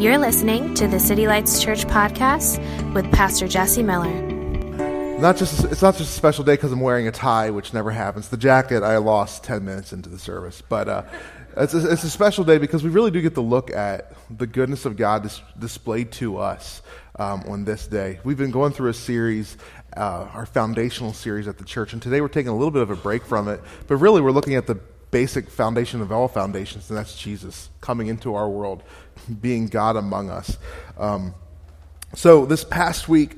You're 0.00 0.16
listening 0.16 0.72
to 0.76 0.88
the 0.88 0.98
City 0.98 1.26
Lights 1.26 1.62
Church 1.62 1.84
podcast 1.84 2.56
with 2.94 3.12
Pastor 3.12 3.46
Jesse 3.46 3.82
Miller. 3.82 4.10
Not 5.18 5.36
just 5.36 5.62
it's 5.64 5.82
not 5.82 5.94
just 5.98 6.10
a 6.10 6.16
special 6.16 6.42
day 6.42 6.54
because 6.54 6.72
I'm 6.72 6.80
wearing 6.80 7.06
a 7.06 7.12
tie, 7.12 7.50
which 7.50 7.74
never 7.74 7.90
happens. 7.90 8.30
The 8.30 8.38
jacket 8.38 8.82
I 8.82 8.96
lost 8.96 9.44
ten 9.44 9.62
minutes 9.62 9.92
into 9.92 10.08
the 10.08 10.18
service, 10.18 10.62
but 10.66 10.88
uh, 10.88 11.02
it's, 11.54 11.74
a, 11.74 11.92
it's 11.92 12.02
a 12.02 12.08
special 12.08 12.44
day 12.44 12.56
because 12.56 12.82
we 12.82 12.88
really 12.88 13.10
do 13.10 13.20
get 13.20 13.34
to 13.34 13.42
look 13.42 13.70
at 13.70 14.14
the 14.34 14.46
goodness 14.46 14.86
of 14.86 14.96
God 14.96 15.24
dis- 15.24 15.42
displayed 15.58 16.12
to 16.12 16.38
us 16.38 16.80
um, 17.18 17.42
on 17.46 17.66
this 17.66 17.86
day. 17.86 18.20
We've 18.24 18.38
been 18.38 18.52
going 18.52 18.72
through 18.72 18.88
a 18.88 18.94
series, 18.94 19.58
uh, 19.98 20.28
our 20.32 20.46
foundational 20.46 21.12
series 21.12 21.46
at 21.46 21.58
the 21.58 21.64
church, 21.64 21.92
and 21.92 22.00
today 22.00 22.22
we're 22.22 22.28
taking 22.28 22.48
a 22.48 22.56
little 22.56 22.70
bit 22.70 22.80
of 22.80 22.88
a 22.88 22.96
break 22.96 23.22
from 23.22 23.48
it. 23.48 23.60
But 23.86 23.96
really, 23.96 24.22
we're 24.22 24.32
looking 24.32 24.54
at 24.54 24.66
the 24.66 24.80
basic 25.10 25.50
foundation 25.50 26.00
of 26.00 26.12
all 26.12 26.28
foundations, 26.28 26.88
and 26.88 26.96
that's 26.96 27.18
Jesus 27.18 27.68
coming 27.80 28.06
into 28.06 28.34
our 28.34 28.48
world, 28.48 28.82
being 29.40 29.66
God 29.66 29.96
among 29.96 30.30
us. 30.30 30.56
Um, 30.98 31.34
so 32.14 32.46
this 32.46 32.64
past 32.64 33.08
week, 33.08 33.36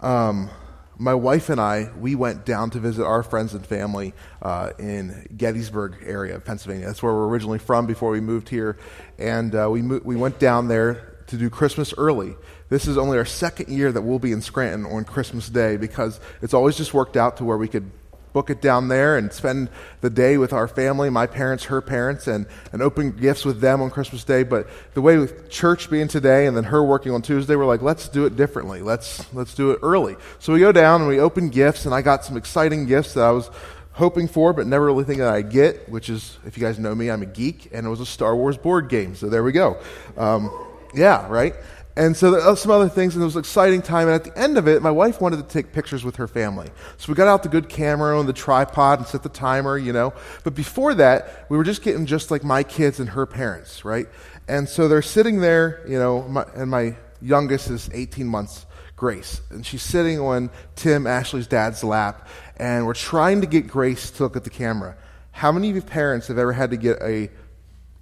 um, 0.00 0.50
my 0.98 1.14
wife 1.14 1.48
and 1.48 1.60
I, 1.60 1.90
we 1.98 2.14
went 2.14 2.44
down 2.44 2.70
to 2.70 2.78
visit 2.78 3.04
our 3.04 3.22
friends 3.22 3.54
and 3.54 3.66
family 3.66 4.14
uh, 4.40 4.70
in 4.78 5.26
Gettysburg 5.36 5.96
area 6.04 6.36
of 6.36 6.44
Pennsylvania. 6.44 6.86
That's 6.86 7.02
where 7.02 7.12
we're 7.12 7.28
originally 7.28 7.58
from 7.58 7.86
before 7.86 8.10
we 8.10 8.20
moved 8.20 8.48
here, 8.48 8.78
and 9.18 9.54
uh, 9.54 9.68
we 9.70 9.82
mo- 9.82 10.00
we 10.04 10.16
went 10.16 10.38
down 10.38 10.68
there 10.68 11.16
to 11.28 11.36
do 11.36 11.48
Christmas 11.48 11.94
early. 11.96 12.34
This 12.68 12.86
is 12.86 12.98
only 12.98 13.18
our 13.18 13.24
second 13.24 13.68
year 13.68 13.90
that 13.90 14.02
we'll 14.02 14.18
be 14.18 14.32
in 14.32 14.42
Scranton 14.42 14.86
on 14.86 15.04
Christmas 15.04 15.48
Day 15.48 15.76
because 15.76 16.20
it's 16.40 16.54
always 16.54 16.76
just 16.76 16.94
worked 16.94 17.16
out 17.16 17.36
to 17.38 17.44
where 17.44 17.58
we 17.58 17.68
could 17.68 17.90
book 18.32 18.50
it 18.50 18.62
down 18.62 18.88
there 18.88 19.16
and 19.16 19.32
spend 19.32 19.68
the 20.00 20.10
day 20.10 20.38
with 20.38 20.52
our 20.52 20.66
family, 20.66 21.10
my 21.10 21.26
parents, 21.26 21.64
her 21.64 21.80
parents, 21.80 22.26
and, 22.26 22.46
and 22.72 22.82
open 22.82 23.12
gifts 23.12 23.44
with 23.44 23.60
them 23.60 23.82
on 23.82 23.90
Christmas 23.90 24.24
Day. 24.24 24.42
But 24.42 24.68
the 24.94 25.02
way 25.02 25.18
with 25.18 25.50
church 25.50 25.90
being 25.90 26.08
today 26.08 26.46
and 26.46 26.56
then 26.56 26.64
her 26.64 26.82
working 26.82 27.12
on 27.12 27.22
Tuesday, 27.22 27.56
we're 27.56 27.66
like, 27.66 27.82
let's 27.82 28.08
do 28.08 28.24
it 28.24 28.36
differently. 28.36 28.82
Let's, 28.82 29.32
let's 29.34 29.54
do 29.54 29.72
it 29.72 29.80
early. 29.82 30.16
So 30.38 30.52
we 30.52 30.60
go 30.60 30.72
down 30.72 31.02
and 31.02 31.08
we 31.08 31.20
open 31.20 31.50
gifts, 31.50 31.84
and 31.86 31.94
I 31.94 32.02
got 32.02 32.24
some 32.24 32.36
exciting 32.36 32.86
gifts 32.86 33.14
that 33.14 33.24
I 33.24 33.30
was 33.30 33.50
hoping 33.92 34.26
for, 34.26 34.54
but 34.54 34.66
never 34.66 34.86
really 34.86 35.04
thinking 35.04 35.24
that 35.24 35.34
I'd 35.34 35.50
get, 35.50 35.88
which 35.88 36.08
is, 36.08 36.38
if 36.46 36.56
you 36.56 36.62
guys 36.62 36.78
know 36.78 36.94
me, 36.94 37.10
I'm 37.10 37.22
a 37.22 37.26
geek, 37.26 37.68
and 37.72 37.86
it 37.86 37.90
was 37.90 38.00
a 38.00 38.06
Star 38.06 38.34
Wars 38.34 38.56
board 38.56 38.88
game. 38.88 39.14
So 39.14 39.28
there 39.28 39.44
we 39.44 39.52
go. 39.52 39.78
Um, 40.16 40.50
yeah, 40.94 41.28
right? 41.28 41.54
And 41.94 42.16
so 42.16 42.30
there 42.30 42.40
are 42.40 42.56
some 42.56 42.70
other 42.70 42.88
things, 42.88 43.14
and 43.14 43.22
it 43.22 43.26
was 43.26 43.36
an 43.36 43.40
exciting 43.40 43.82
time. 43.82 44.08
And 44.08 44.14
at 44.14 44.24
the 44.24 44.36
end 44.38 44.56
of 44.56 44.66
it, 44.66 44.80
my 44.80 44.90
wife 44.90 45.20
wanted 45.20 45.36
to 45.36 45.42
take 45.42 45.72
pictures 45.72 46.04
with 46.04 46.16
her 46.16 46.26
family. 46.26 46.70
So 46.96 47.12
we 47.12 47.14
got 47.14 47.28
out 47.28 47.42
the 47.42 47.50
good 47.50 47.68
camera 47.68 48.18
and 48.18 48.26
the 48.26 48.32
tripod 48.32 48.98
and 48.98 49.06
set 49.06 49.22
the 49.22 49.28
timer, 49.28 49.76
you 49.76 49.92
know. 49.92 50.14
But 50.42 50.54
before 50.54 50.94
that, 50.94 51.46
we 51.50 51.56
were 51.58 51.64
just 51.64 51.82
getting 51.82 52.06
just 52.06 52.30
like 52.30 52.44
my 52.44 52.62
kids 52.62 52.98
and 52.98 53.10
her 53.10 53.26
parents, 53.26 53.84
right? 53.84 54.06
And 54.48 54.68
so 54.68 54.88
they're 54.88 55.02
sitting 55.02 55.40
there, 55.40 55.84
you 55.86 55.98
know, 55.98 56.22
my, 56.22 56.46
and 56.54 56.70
my 56.70 56.96
youngest 57.20 57.68
is 57.70 57.90
18 57.92 58.26
months, 58.26 58.64
Grace. 58.96 59.42
And 59.50 59.64
she's 59.64 59.82
sitting 59.82 60.18
on 60.18 60.50
Tim, 60.76 61.06
Ashley's 61.06 61.46
dad's 61.46 61.84
lap, 61.84 62.26
and 62.56 62.86
we're 62.86 62.94
trying 62.94 63.42
to 63.42 63.46
get 63.46 63.66
Grace 63.66 64.10
to 64.12 64.22
look 64.22 64.36
at 64.36 64.44
the 64.44 64.50
camera. 64.50 64.96
How 65.32 65.52
many 65.52 65.68
of 65.68 65.76
you 65.76 65.82
parents 65.82 66.28
have 66.28 66.38
ever 66.38 66.52
had 66.52 66.70
to 66.70 66.76
get 66.76 67.02
a 67.02 67.30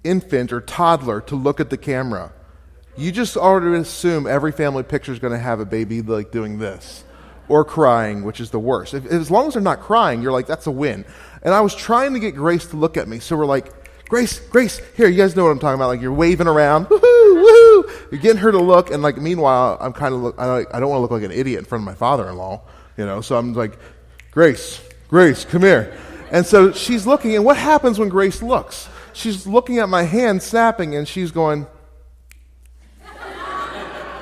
infant 0.03 0.53
or 0.53 0.61
toddler 0.61 1.19
to 1.21 1.35
look 1.35 1.59
at 1.59 1.69
the 1.69 1.77
camera? 1.77 2.31
You 2.97 3.11
just 3.11 3.37
already 3.37 3.77
assume 3.77 4.27
every 4.27 4.51
family 4.51 4.83
picture 4.83 5.11
is 5.11 5.19
going 5.19 5.33
to 5.33 5.39
have 5.39 5.59
a 5.59 5.65
baby 5.65 6.01
like 6.01 6.31
doing 6.31 6.59
this 6.59 7.03
or 7.47 7.65
crying, 7.65 8.23
which 8.23 8.39
is 8.39 8.49
the 8.49 8.59
worst. 8.59 8.93
If, 8.93 9.05
as 9.05 9.29
long 9.29 9.47
as 9.47 9.53
they're 9.53 9.61
not 9.61 9.81
crying, 9.81 10.21
you're 10.21 10.31
like, 10.31 10.47
that's 10.47 10.67
a 10.67 10.71
win. 10.71 11.05
And 11.43 11.53
I 11.53 11.61
was 11.61 11.75
trying 11.75 12.13
to 12.13 12.19
get 12.19 12.35
Grace 12.35 12.65
to 12.67 12.77
look 12.77 12.97
at 12.97 13.07
me. 13.07 13.19
So 13.19 13.35
we're 13.35 13.45
like, 13.45 13.71
Grace, 14.07 14.39
Grace, 14.39 14.81
here, 14.95 15.07
you 15.07 15.17
guys 15.17 15.35
know 15.35 15.45
what 15.45 15.51
I'm 15.51 15.59
talking 15.59 15.75
about. 15.75 15.87
Like 15.87 16.01
you're 16.01 16.13
waving 16.13 16.47
around, 16.47 16.85
woohoo, 16.87 16.99
woohoo. 17.01 18.11
You're 18.11 18.21
getting 18.21 18.41
her 18.41 18.51
to 18.51 18.59
look. 18.59 18.91
And 18.91 19.01
like, 19.01 19.17
meanwhile, 19.17 19.77
I'm 19.79 19.93
kind 19.93 20.13
of, 20.13 20.21
look, 20.21 20.39
I 20.39 20.45
don't 20.79 20.89
want 20.89 20.97
to 20.97 21.01
look 21.01 21.11
like 21.11 21.23
an 21.23 21.31
idiot 21.31 21.59
in 21.59 21.65
front 21.65 21.81
of 21.81 21.85
my 21.85 21.93
father-in-law, 21.93 22.61
you 22.97 23.05
know. 23.05 23.21
So 23.21 23.37
I'm 23.37 23.53
like, 23.53 23.77
Grace, 24.31 24.81
Grace, 25.07 25.45
come 25.45 25.61
here. 25.61 25.97
And 26.31 26.45
so 26.45 26.71
she's 26.71 27.07
looking. 27.07 27.35
And 27.35 27.43
what 27.43 27.57
happens 27.57 27.99
when 27.99 28.09
Grace 28.09 28.41
looks? 28.41 28.87
She's 29.13 29.45
looking 29.45 29.79
at 29.79 29.89
my 29.89 30.03
hand 30.03 30.41
snapping 30.41 30.95
and 30.95 31.07
she's 31.07 31.31
going, 31.31 31.67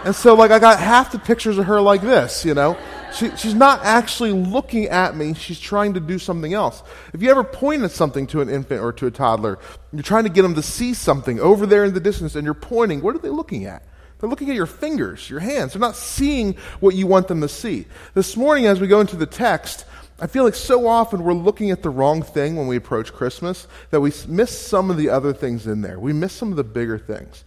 and 0.10 0.16
so, 0.16 0.34
like, 0.34 0.50
I 0.50 0.58
got 0.58 0.80
half 0.80 1.12
the 1.12 1.20
pictures 1.20 1.60
of 1.60 1.68
her 1.68 1.80
like 1.80 2.02
this, 2.02 2.44
you 2.44 2.56
know? 2.56 2.76
She, 3.14 3.30
she's 3.36 3.54
not 3.54 3.82
actually 3.86 4.32
looking 4.32 4.86
at 4.86 5.16
me, 5.16 5.36
she's 5.36 5.60
trying 5.60 5.94
to 5.94 6.00
do 6.00 6.18
something 6.18 6.52
else. 6.52 6.82
If 7.14 7.22
you 7.22 7.30
ever 7.30 7.44
point 7.44 7.84
at 7.84 7.92
something 7.92 8.26
to 8.26 8.42
an 8.42 8.50
infant 8.50 8.82
or 8.82 8.92
to 8.94 9.06
a 9.06 9.12
toddler, 9.12 9.60
you're 9.94 10.02
trying 10.02 10.24
to 10.24 10.32
get 10.32 10.42
them 10.42 10.56
to 10.56 10.64
see 10.64 10.96
something 10.96 11.40
over 11.40 11.68
there 11.68 11.86
in 11.86 11.94
the 11.94 12.00
distance, 12.00 12.36
and 12.36 12.44
you're 12.44 12.56
pointing, 12.56 13.04
what 13.04 13.14
are 13.14 13.20
they 13.20 13.30
looking 13.30 13.66
at? 13.66 13.84
They're 14.18 14.30
looking 14.32 14.50
at 14.50 14.56
your 14.56 14.66
fingers, 14.66 15.30
your 15.30 15.42
hands. 15.42 15.74
They're 15.74 15.80
not 15.80 15.96
seeing 15.96 16.56
what 16.80 16.96
you 16.96 17.06
want 17.06 17.28
them 17.28 17.42
to 17.42 17.48
see. 17.48 17.86
This 18.16 18.36
morning, 18.36 18.66
as 18.66 18.82
we 18.82 18.88
go 18.88 19.02
into 19.02 19.16
the 19.16 19.28
text, 19.28 19.86
I 20.20 20.26
feel 20.26 20.44
like 20.44 20.56
so 20.56 20.88
often 20.88 21.24
we're 21.24 21.34
looking 21.34 21.70
at 21.70 21.84
the 21.84 21.92
wrong 21.92 22.24
thing 22.24 22.56
when 22.56 22.66
we 22.66 22.78
approach 22.78 23.14
Christmas 23.14 23.68
that 23.92 24.02
we 24.02 24.12
miss 24.28 24.58
some 24.60 24.90
of 24.90 24.98
the 24.98 25.10
other 25.10 25.34
things 25.34 25.68
in 25.68 25.82
there. 25.82 26.00
We 26.00 26.14
miss 26.14 26.34
some 26.34 26.50
of 26.50 26.56
the 26.56 26.64
bigger 26.64 26.98
things. 26.98 27.44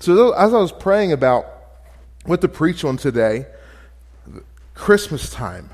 So, 0.00 0.32
as 0.32 0.54
I 0.54 0.58
was 0.58 0.72
praying 0.72 1.12
about 1.12 1.55
what 2.26 2.40
to 2.40 2.48
preach 2.48 2.84
on 2.84 2.96
today 2.96 3.46
Christmas 4.74 5.30
time. 5.30 5.70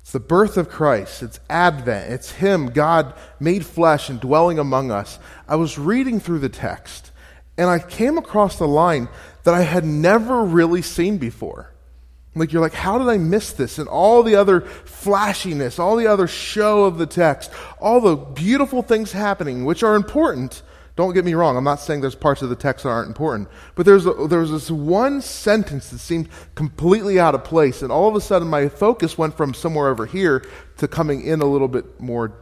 It's 0.00 0.12
the 0.12 0.20
birth 0.20 0.56
of 0.56 0.68
Christ. 0.68 1.22
It's 1.22 1.40
Advent. 1.50 2.12
It's 2.12 2.32
Him, 2.32 2.66
God 2.68 3.14
made 3.40 3.64
flesh 3.64 4.08
and 4.08 4.20
dwelling 4.20 4.58
among 4.58 4.90
us. 4.90 5.18
I 5.48 5.56
was 5.56 5.78
reading 5.78 6.20
through 6.20 6.40
the 6.40 6.48
text 6.48 7.10
and 7.58 7.68
I 7.68 7.78
came 7.78 8.18
across 8.18 8.58
the 8.58 8.68
line 8.68 9.08
that 9.44 9.54
I 9.54 9.62
had 9.62 9.84
never 9.84 10.44
really 10.44 10.82
seen 10.82 11.18
before. 11.18 11.72
Like, 12.34 12.52
you're 12.52 12.60
like, 12.60 12.74
how 12.74 12.98
did 12.98 13.08
I 13.08 13.16
miss 13.16 13.52
this? 13.52 13.78
And 13.78 13.88
all 13.88 14.22
the 14.22 14.36
other 14.36 14.60
flashiness, 14.60 15.78
all 15.78 15.96
the 15.96 16.06
other 16.06 16.26
show 16.26 16.84
of 16.84 16.98
the 16.98 17.06
text, 17.06 17.50
all 17.80 18.00
the 18.00 18.16
beautiful 18.16 18.82
things 18.82 19.12
happening, 19.12 19.64
which 19.64 19.82
are 19.82 19.94
important, 19.94 20.62
don't 20.96 21.12
get 21.12 21.24
me 21.24 21.34
wrong, 21.34 21.56
I'm 21.56 21.64
not 21.64 21.80
saying 21.80 22.00
there's 22.00 22.14
parts 22.14 22.40
of 22.42 22.48
the 22.48 22.56
text 22.56 22.84
that 22.84 22.88
aren't 22.88 23.08
important, 23.08 23.48
but 23.74 23.84
there's, 23.84 24.06
a, 24.06 24.12
there's 24.28 24.50
this 24.50 24.70
one 24.70 25.20
sentence 25.20 25.90
that 25.90 25.98
seemed 25.98 26.28
completely 26.54 27.20
out 27.20 27.34
of 27.34 27.44
place, 27.44 27.82
and 27.82 27.92
all 27.92 28.08
of 28.08 28.16
a 28.16 28.20
sudden 28.20 28.48
my 28.48 28.68
focus 28.68 29.18
went 29.18 29.36
from 29.36 29.52
somewhere 29.52 29.88
over 29.88 30.06
here 30.06 30.44
to 30.78 30.88
coming 30.88 31.22
in 31.22 31.42
a 31.42 31.44
little 31.44 31.68
bit 31.68 32.00
more 32.00 32.32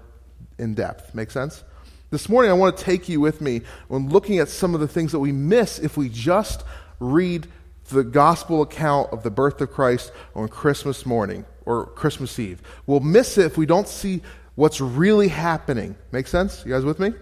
in 0.58 0.74
depth. 0.74 1.14
Make 1.14 1.32
sense? 1.32 1.64
This 2.10 2.28
morning 2.28 2.50
I 2.52 2.54
want 2.54 2.76
to 2.76 2.84
take 2.84 3.08
you 3.08 3.20
with 3.20 3.40
me 3.40 3.62
when 3.88 4.08
looking 4.08 4.38
at 4.38 4.48
some 4.48 4.72
of 4.72 4.80
the 4.80 4.86
things 4.86 5.10
that 5.10 5.18
we 5.18 5.32
miss 5.32 5.80
if 5.80 5.96
we 5.96 6.08
just 6.08 6.62
read 7.00 7.48
the 7.88 8.04
gospel 8.04 8.62
account 8.62 9.12
of 9.12 9.24
the 9.24 9.30
birth 9.30 9.60
of 9.60 9.72
Christ 9.72 10.12
on 10.34 10.46
Christmas 10.46 11.04
morning 11.04 11.44
or 11.66 11.86
Christmas 11.86 12.38
Eve. 12.38 12.62
We'll 12.86 13.00
miss 13.00 13.36
it 13.36 13.46
if 13.46 13.58
we 13.58 13.66
don't 13.66 13.88
see 13.88 14.22
what's 14.54 14.80
really 14.80 15.26
happening. 15.26 15.96
Make 16.12 16.28
sense? 16.28 16.62
You 16.64 16.72
guys 16.72 16.84
with 16.84 17.00
me? 17.00 17.14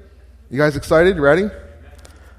You 0.52 0.58
guys 0.58 0.76
excited? 0.76 1.16
You 1.16 1.22
ready? 1.22 1.48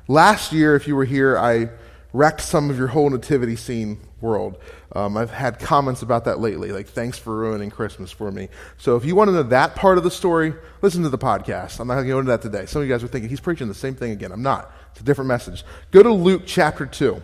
Last 0.08 0.54
year, 0.54 0.76
if 0.76 0.88
you 0.88 0.96
were 0.96 1.04
here, 1.04 1.36
I 1.36 1.72
wrecked 2.14 2.42
some 2.42 2.70
of 2.70 2.78
your 2.78 2.86
whole 2.86 3.10
nativity 3.10 3.56
scene 3.56 4.00
world. 4.22 4.60
Um, 4.96 5.18
I've 5.18 5.32
had 5.32 5.58
comments 5.58 6.04
about 6.04 6.26
that 6.26 6.40
lately, 6.40 6.72
like, 6.72 6.88
thanks 6.88 7.18
for 7.18 7.36
ruining 7.36 7.72
Christmas 7.72 8.12
for 8.12 8.32
me. 8.32 8.50
So 8.78 8.96
if 8.98 9.04
you 9.04 9.16
want 9.16 9.30
to 9.30 9.32
know 9.32 9.42
that 9.42 9.74
part 9.74 9.98
of 9.98 10.04
the 10.04 10.12
story, 10.12 10.54
listen 10.84 11.02
to 11.02 11.10
the 11.10 11.18
podcast. 11.18 11.80
I'm 11.80 11.88
not 11.88 11.96
going 11.96 12.06
to 12.06 12.12
go 12.12 12.20
into 12.20 12.30
that 12.30 12.44
today. 12.44 12.68
Some 12.68 12.84
of 12.84 12.88
you 12.88 12.94
guys 12.94 13.04
are 13.04 13.08
thinking, 13.08 13.32
he's 13.32 13.40
preaching 13.40 13.68
the 13.68 13.74
same 13.74 13.96
thing 13.96 14.12
again. 14.12 14.32
I'm 14.32 14.44
not. 14.44 14.72
It's 14.92 15.02
a 15.02 15.04
different 15.04 15.28
message. 15.28 15.64
Go 15.90 16.04
to 16.04 16.14
Luke 16.14 16.44
chapter 16.46 16.86
2. 16.86 17.20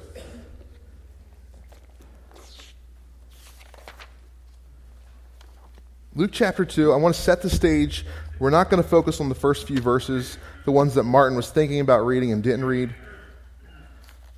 Luke 6.16 6.32
chapter 6.34 6.66
2, 6.66 6.92
I 6.92 6.96
want 6.96 7.14
to 7.14 7.22
set 7.22 7.44
the 7.44 7.50
stage. 7.52 8.08
We're 8.40 8.50
not 8.50 8.70
going 8.70 8.82
to 8.82 8.90
focus 8.90 9.22
on 9.22 9.30
the 9.30 9.36
first 9.36 9.68
few 9.68 9.80
verses 9.80 10.38
the 10.70 10.74
ones 10.74 10.94
that 10.94 11.04
Martin 11.04 11.36
was 11.36 11.50
thinking 11.50 11.80
about 11.80 12.06
reading 12.06 12.32
and 12.32 12.44
didn't 12.44 12.64
read. 12.64 12.94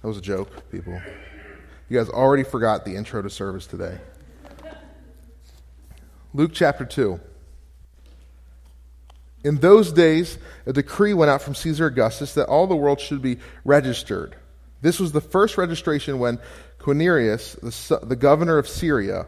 That 0.02 0.08
was 0.08 0.18
a 0.18 0.22
joke, 0.22 0.72
people. 0.72 0.98
You 1.90 1.98
guys 1.98 2.08
already 2.08 2.46
forgot 2.46 2.86
the 2.86 2.96
intro 2.96 3.22
to 3.22 3.30
service 3.30 3.68
today. 3.68 3.98
Luke 6.34 6.52
chapter 6.54 6.86
2. 6.86 7.20
In 9.44 9.58
those 9.58 9.92
days, 9.92 10.38
a 10.66 10.72
decree 10.72 11.14
went 11.14 11.30
out 11.30 11.42
from 11.42 11.54
Caesar 11.54 11.88
Augustus 11.88 12.34
that 12.36 12.48
all 12.48 12.66
the 12.66 12.78
world 12.78 13.02
should 13.02 13.22
be 13.22 13.38
registered. 13.66 14.38
This 14.80 15.02
was 15.02 15.12
the 15.12 15.20
first 15.20 15.58
registration 15.58 16.18
when 16.18 16.40
Quirinius, 16.80 17.60
the, 17.90 18.06
the 18.06 18.16
governor 18.16 18.58
of 18.58 18.70
Syria, 18.70 19.28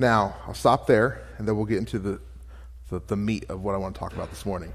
Now, 0.00 0.34
I'll 0.46 0.54
stop 0.54 0.86
there, 0.86 1.22
and 1.36 1.46
then 1.46 1.56
we'll 1.56 1.66
get 1.66 1.76
into 1.76 1.98
the, 1.98 2.20
the, 2.88 3.02
the 3.06 3.16
meat 3.16 3.44
of 3.50 3.62
what 3.62 3.74
I 3.74 3.78
want 3.78 3.94
to 3.94 3.98
talk 3.98 4.14
about 4.14 4.30
this 4.30 4.46
morning. 4.46 4.72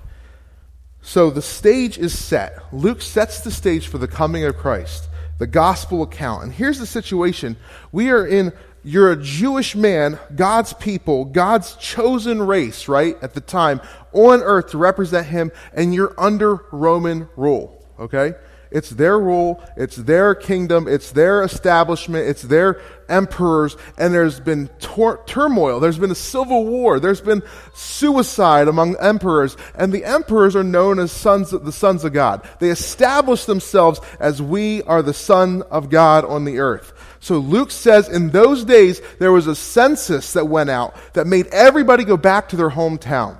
So 1.01 1.31
the 1.31 1.42
stage 1.42 1.98
is 1.98 2.16
set. 2.16 2.60
Luke 2.72 3.01
sets 3.01 3.42
the 3.42 3.50
stage 3.50 3.88
for 3.88 3.98
the 3.98 4.07
coming 4.07 4.45
of 4.45 4.56
Christ, 4.56 5.10
the 5.39 5.48
gospel 5.48 6.04
account. 6.04 6.44
And 6.44 6.54
here's 6.54 6.77
the 6.77 6.86
situation. 6.86 7.57
We 7.92 8.12
are 8.12 8.25
in 8.25 8.54
you're 8.83 9.12
a 9.12 9.16
Jewish 9.16 9.75
man, 9.75 10.19
God's 10.36 10.74
people, 10.74 11.25
God's 11.25 11.75
chosen 11.77 12.44
race, 12.44 12.88
right, 12.88 13.18
at 13.24 13.33
the 13.33 13.42
time, 13.42 13.81
on 14.13 14.42
earth 14.44 14.69
to 14.69 14.77
represent 14.77 15.25
him, 15.25 15.51
and 15.74 15.92
you're 15.92 16.13
under 16.19 16.57
Roman 16.72 17.27
rule, 17.36 17.83
okay? 18.00 18.36
It's 18.75 18.89
their 18.89 19.18
rule, 19.18 19.63
it's 19.77 19.95
their 19.95 20.36
kingdom, 20.36 20.86
it's 20.89 21.13
their 21.13 21.44
establishment, 21.44 22.27
it's 22.27 22.42
their 22.42 22.81
emperors, 23.07 23.77
and 23.98 24.13
there's 24.13 24.42
been 24.42 24.68
tor- 24.81 25.24
turmoil, 25.25 25.80
there's 25.80 25.98
been 25.98 26.12
a 26.12 26.16
civil 26.16 26.66
war, 26.66 27.00
there's 27.00 27.22
been 27.22 27.42
suicide 27.74 28.68
among 28.68 28.98
emperors, 28.98 29.56
and 29.75 29.94
the 29.94 30.04
emperors 30.04 30.57
are 30.57 30.63
known 30.63 31.00
as 31.00 31.13
sons 31.13 31.54
of, 31.54 31.63
the 31.63 31.72
sons 31.72 32.04
of 32.04 32.12
God. 32.12 32.45
They 32.60 32.68
establish 32.68 33.45
themselves 33.45 34.01
as 34.19 34.42
we 34.42 34.83
are 34.83 35.01
the 35.01 35.13
son 35.13 35.62
of 35.72 35.89
God 35.89 36.25
on 36.25 36.44
the 36.44 36.60
earth. 36.60 36.92
So 37.22 37.38
Luke 37.38 37.72
says 37.72 38.10
in 38.10 38.31
those 38.31 38.66
days 38.66 39.01
there 39.19 39.31
was 39.31 39.48
a 39.48 39.56
census 39.56 40.33
that 40.33 40.50
went 40.50 40.69
out 40.69 40.98
that 41.13 41.27
made 41.27 41.48
everybody 41.48 42.04
go 42.04 42.18
back 42.18 42.50
to 42.50 42.57
their 42.57 42.72
hometown. 42.72 43.39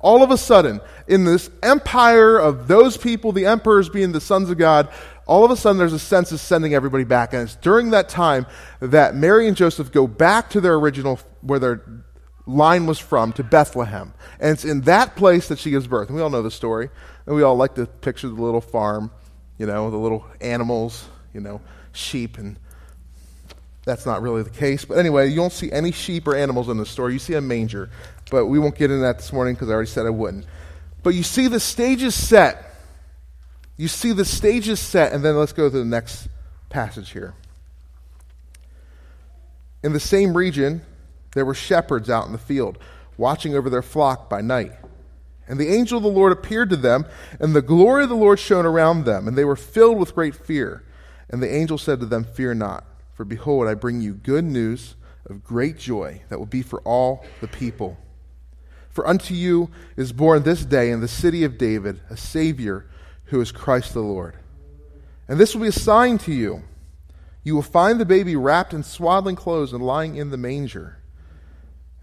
All 0.00 0.22
of 0.22 0.30
a 0.30 0.38
sudden, 0.38 0.80
in 1.08 1.24
this 1.24 1.50
empire 1.62 2.38
of 2.38 2.68
those 2.68 2.96
people, 2.96 3.32
the 3.32 3.46
emperors 3.46 3.88
being 3.88 4.12
the 4.12 4.20
sons 4.20 4.50
of 4.50 4.58
God, 4.58 4.88
all 5.26 5.44
of 5.44 5.50
a 5.50 5.56
sudden 5.56 5.78
there's 5.78 5.92
a 5.92 5.98
sense 5.98 6.32
of 6.32 6.40
sending 6.40 6.74
everybody 6.74 7.04
back. 7.04 7.32
And 7.32 7.42
it's 7.42 7.56
during 7.56 7.90
that 7.90 8.08
time 8.08 8.46
that 8.80 9.14
Mary 9.14 9.48
and 9.48 9.56
Joseph 9.56 9.90
go 9.90 10.06
back 10.06 10.50
to 10.50 10.60
their 10.60 10.74
original, 10.74 11.18
where 11.40 11.58
their 11.58 11.82
line 12.46 12.86
was 12.86 12.98
from, 12.98 13.32
to 13.34 13.42
Bethlehem. 13.42 14.14
And 14.38 14.52
it's 14.52 14.64
in 14.64 14.82
that 14.82 15.16
place 15.16 15.48
that 15.48 15.58
she 15.58 15.70
gives 15.70 15.86
birth. 15.86 16.08
And 16.08 16.16
we 16.16 16.22
all 16.22 16.30
know 16.30 16.42
the 16.42 16.50
story. 16.50 16.90
And 17.26 17.34
we 17.34 17.42
all 17.42 17.56
like 17.56 17.74
to 17.74 17.86
picture 17.86 18.28
the 18.28 18.34
little 18.34 18.60
farm, 18.60 19.10
you 19.58 19.66
know, 19.66 19.90
the 19.90 19.96
little 19.96 20.24
animals, 20.40 21.08
you 21.34 21.40
know, 21.40 21.60
sheep 21.92 22.38
and 22.38 22.56
that's 23.86 24.04
not 24.04 24.20
really 24.20 24.42
the 24.42 24.50
case. 24.50 24.84
But 24.84 24.98
anyway, 24.98 25.30
you 25.30 25.36
don't 25.36 25.52
see 25.52 25.70
any 25.70 25.92
sheep 25.92 26.26
or 26.26 26.34
animals 26.34 26.68
in 26.68 26.76
the 26.76 26.84
story. 26.84 27.12
You 27.12 27.20
see 27.20 27.34
a 27.34 27.40
manger. 27.40 27.88
But 28.30 28.46
we 28.46 28.58
won't 28.58 28.74
get 28.74 28.90
into 28.90 29.02
that 29.02 29.18
this 29.18 29.32
morning 29.32 29.54
because 29.54 29.70
I 29.70 29.74
already 29.74 29.88
said 29.88 30.06
I 30.06 30.10
wouldn't. 30.10 30.44
But 31.04 31.14
you 31.14 31.22
see 31.22 31.46
the 31.46 31.60
stages 31.60 32.14
set. 32.14 32.74
You 33.76 33.86
see 33.86 34.12
the 34.12 34.24
stages 34.24 34.80
set, 34.80 35.12
and 35.12 35.24
then 35.24 35.36
let's 35.36 35.52
go 35.52 35.70
to 35.70 35.78
the 35.78 35.84
next 35.84 36.28
passage 36.68 37.12
here. 37.12 37.34
In 39.84 39.92
the 39.92 40.00
same 40.00 40.36
region, 40.36 40.82
there 41.34 41.44
were 41.44 41.54
shepherds 41.54 42.10
out 42.10 42.26
in 42.26 42.32
the 42.32 42.38
field, 42.38 42.78
watching 43.16 43.54
over 43.54 43.70
their 43.70 43.82
flock 43.82 44.28
by 44.28 44.40
night. 44.40 44.72
And 45.46 45.60
the 45.60 45.68
angel 45.68 45.98
of 45.98 46.02
the 46.02 46.10
Lord 46.10 46.32
appeared 46.32 46.70
to 46.70 46.76
them, 46.76 47.06
and 47.38 47.54
the 47.54 47.62
glory 47.62 48.02
of 48.02 48.08
the 48.08 48.16
Lord 48.16 48.40
shone 48.40 48.66
around 48.66 49.04
them, 49.04 49.28
and 49.28 49.38
they 49.38 49.44
were 49.44 49.54
filled 49.54 49.98
with 49.98 50.14
great 50.16 50.34
fear. 50.34 50.82
And 51.30 51.40
the 51.40 51.54
angel 51.54 51.78
said 51.78 52.00
to 52.00 52.06
them, 52.06 52.24
Fear 52.24 52.54
not. 52.54 52.84
For 53.16 53.24
behold, 53.24 53.66
I 53.66 53.74
bring 53.74 54.02
you 54.02 54.12
good 54.12 54.44
news 54.44 54.94
of 55.24 55.42
great 55.42 55.78
joy 55.78 56.22
that 56.28 56.38
will 56.38 56.46
be 56.46 56.62
for 56.62 56.80
all 56.82 57.24
the 57.40 57.48
people. 57.48 57.96
For 58.90 59.06
unto 59.08 59.34
you 59.34 59.70
is 59.96 60.12
born 60.12 60.42
this 60.42 60.64
day 60.64 60.90
in 60.90 61.00
the 61.00 61.08
city 61.08 61.42
of 61.42 61.58
David 61.58 62.00
a 62.10 62.16
Savior 62.16 62.86
who 63.24 63.40
is 63.40 63.52
Christ 63.52 63.94
the 63.94 64.00
Lord. 64.00 64.36
And 65.28 65.40
this 65.40 65.54
will 65.54 65.62
be 65.62 65.68
a 65.68 65.72
sign 65.72 66.18
to 66.18 66.32
you. 66.32 66.62
You 67.42 67.54
will 67.54 67.62
find 67.62 67.98
the 67.98 68.04
baby 68.04 68.36
wrapped 68.36 68.74
in 68.74 68.82
swaddling 68.82 69.36
clothes 69.36 69.72
and 69.72 69.82
lying 69.82 70.16
in 70.16 70.30
the 70.30 70.36
manger. 70.36 70.98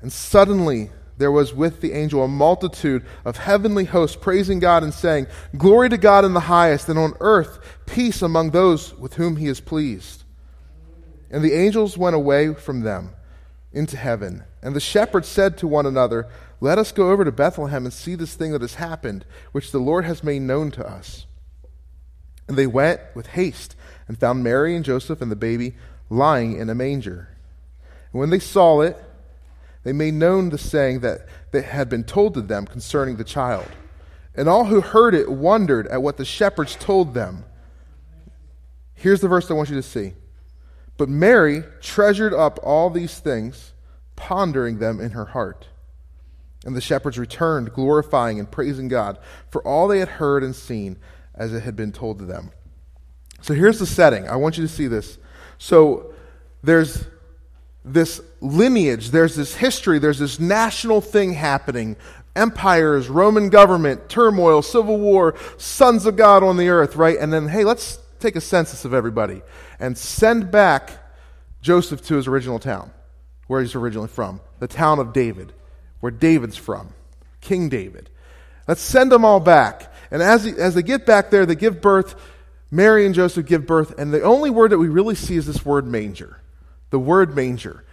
And 0.01 0.11
suddenly 0.11 0.89
there 1.17 1.31
was 1.31 1.53
with 1.53 1.81
the 1.81 1.93
angel 1.93 2.23
a 2.23 2.27
multitude 2.27 3.05
of 3.23 3.37
heavenly 3.37 3.85
hosts 3.85 4.17
praising 4.17 4.59
God 4.59 4.81
and 4.83 4.93
saying, 4.93 5.27
Glory 5.55 5.89
to 5.89 5.97
God 5.97 6.25
in 6.25 6.33
the 6.33 6.39
highest, 6.39 6.89
and 6.89 6.97
on 6.97 7.13
earth 7.19 7.59
peace 7.85 8.21
among 8.21 8.49
those 8.49 8.95
with 8.95 9.13
whom 9.13 9.37
he 9.37 9.47
is 9.47 9.59
pleased. 9.59 10.22
And 11.33 11.43
the 11.43 11.53
angels 11.53 11.97
went 11.97 12.15
away 12.15 12.53
from 12.53 12.81
them 12.81 13.15
into 13.73 13.97
heaven. 13.97 14.43
And 14.61 14.75
the 14.75 14.79
shepherds 14.79 15.27
said 15.27 15.57
to 15.57 15.67
one 15.67 15.87
another, 15.87 16.27
Let 16.61 16.77
us 16.77 16.91
go 16.91 17.09
over 17.09 17.25
to 17.25 17.31
Bethlehem 17.31 17.85
and 17.85 17.93
see 17.93 18.13
this 18.13 18.35
thing 18.35 18.51
that 18.51 18.61
has 18.61 18.75
happened, 18.75 19.25
which 19.51 19.71
the 19.71 19.79
Lord 19.79 20.05
has 20.05 20.23
made 20.23 20.43
known 20.43 20.69
to 20.71 20.87
us. 20.87 21.25
And 22.47 22.55
they 22.55 22.67
went 22.67 23.01
with 23.15 23.25
haste 23.27 23.75
and 24.07 24.19
found 24.19 24.43
Mary 24.43 24.75
and 24.75 24.85
Joseph 24.85 25.23
and 25.23 25.31
the 25.31 25.35
baby 25.35 25.73
lying 26.07 26.55
in 26.55 26.69
a 26.69 26.75
manger. 26.75 27.29
And 28.11 28.19
when 28.19 28.29
they 28.29 28.37
saw 28.37 28.81
it, 28.81 28.95
they 29.83 29.91
made 29.91 30.13
known 30.13 30.51
the 30.51 30.59
saying 30.59 30.99
that, 30.99 31.27
that 31.49 31.65
had 31.65 31.89
been 31.89 32.03
told 32.03 32.35
to 32.35 32.41
them 32.41 32.67
concerning 32.67 33.15
the 33.15 33.23
child. 33.23 33.67
And 34.35 34.47
all 34.47 34.65
who 34.65 34.81
heard 34.81 35.15
it 35.15 35.31
wondered 35.31 35.87
at 35.87 36.03
what 36.03 36.17
the 36.17 36.25
shepherds 36.25 36.75
told 36.75 37.15
them. 37.15 37.43
Here's 38.93 39.21
the 39.21 39.27
verse 39.27 39.49
I 39.49 39.55
want 39.55 39.69
you 39.69 39.75
to 39.75 39.81
see. 39.81 40.13
But 40.97 41.09
Mary 41.09 41.63
treasured 41.81 42.33
up 42.33 42.59
all 42.63 42.89
these 42.89 43.19
things, 43.19 43.73
pondering 44.15 44.79
them 44.79 44.99
in 44.99 45.11
her 45.11 45.25
heart. 45.25 45.67
And 46.65 46.75
the 46.75 46.81
shepherds 46.81 47.17
returned, 47.17 47.73
glorifying 47.73 48.39
and 48.39 48.49
praising 48.49 48.87
God 48.87 49.17
for 49.49 49.65
all 49.67 49.87
they 49.87 49.99
had 49.99 50.07
heard 50.07 50.43
and 50.43 50.55
seen 50.55 50.97
as 51.35 51.53
it 51.53 51.63
had 51.63 51.75
been 51.75 51.91
told 51.91 52.19
to 52.19 52.25
them. 52.25 52.51
So 53.41 53.53
here's 53.53 53.79
the 53.79 53.85
setting. 53.85 54.27
I 54.29 54.37
want 54.37 54.57
you 54.57 54.63
to 54.63 54.73
see 54.73 54.87
this. 54.87 55.17
So 55.57 56.13
there's 56.63 57.05
this 57.83 58.21
lineage, 58.39 59.09
there's 59.09 59.35
this 59.35 59.55
history, 59.55 59.99
there's 59.99 60.19
this 60.19 60.39
national 60.39 61.01
thing 61.01 61.33
happening. 61.33 61.97
Empires, 62.35 63.09
Roman 63.09 63.49
government, 63.49 64.07
turmoil, 64.07 64.61
civil 64.61 64.97
war, 64.97 65.35
sons 65.57 66.05
of 66.05 66.15
God 66.15 66.43
on 66.43 66.55
the 66.55 66.69
earth, 66.69 66.95
right? 66.95 67.17
And 67.19 67.33
then, 67.33 67.49
hey, 67.49 67.65
let's 67.65 67.99
take 68.19 68.35
a 68.37 68.41
census 68.41 68.85
of 68.85 68.93
everybody 68.93 69.41
and 69.83 69.97
send 69.97 70.49
back 70.49 70.91
Joseph 71.61 72.01
to 72.05 72.15
his 72.15 72.25
original 72.25 72.57
town, 72.57 72.89
where 73.47 73.59
he's 73.59 73.75
originally 73.75 74.07
from, 74.07 74.39
the 74.59 74.67
town 74.67 74.97
of 74.97 75.11
David, 75.11 75.51
where 75.99 76.09
David's 76.09 76.55
from, 76.55 76.93
King 77.41 77.67
David. 77.67 78.09
Let's 78.65 78.79
send 78.79 79.11
them 79.11 79.25
all 79.25 79.41
back. 79.41 79.93
And 80.09 80.21
as, 80.23 80.45
he, 80.45 80.51
as 80.51 80.73
they 80.73 80.83
get 80.83 81.05
back 81.05 81.31
there, 81.31 81.45
they 81.45 81.55
give 81.55 81.81
birth. 81.81 82.15
Mary 82.71 83.05
and 83.05 83.13
Joseph 83.13 83.45
give 83.45 83.67
birth. 83.67 83.99
And 83.99 84.13
the 84.13 84.21
only 84.21 84.49
word 84.49 84.71
that 84.71 84.77
we 84.77 84.87
really 84.87 85.15
see 85.15 85.35
is 85.35 85.45
this 85.45 85.65
word 85.65 85.85
manger. 85.85 86.39
The 86.89 86.99
word 86.99 87.35
manger. 87.35 87.83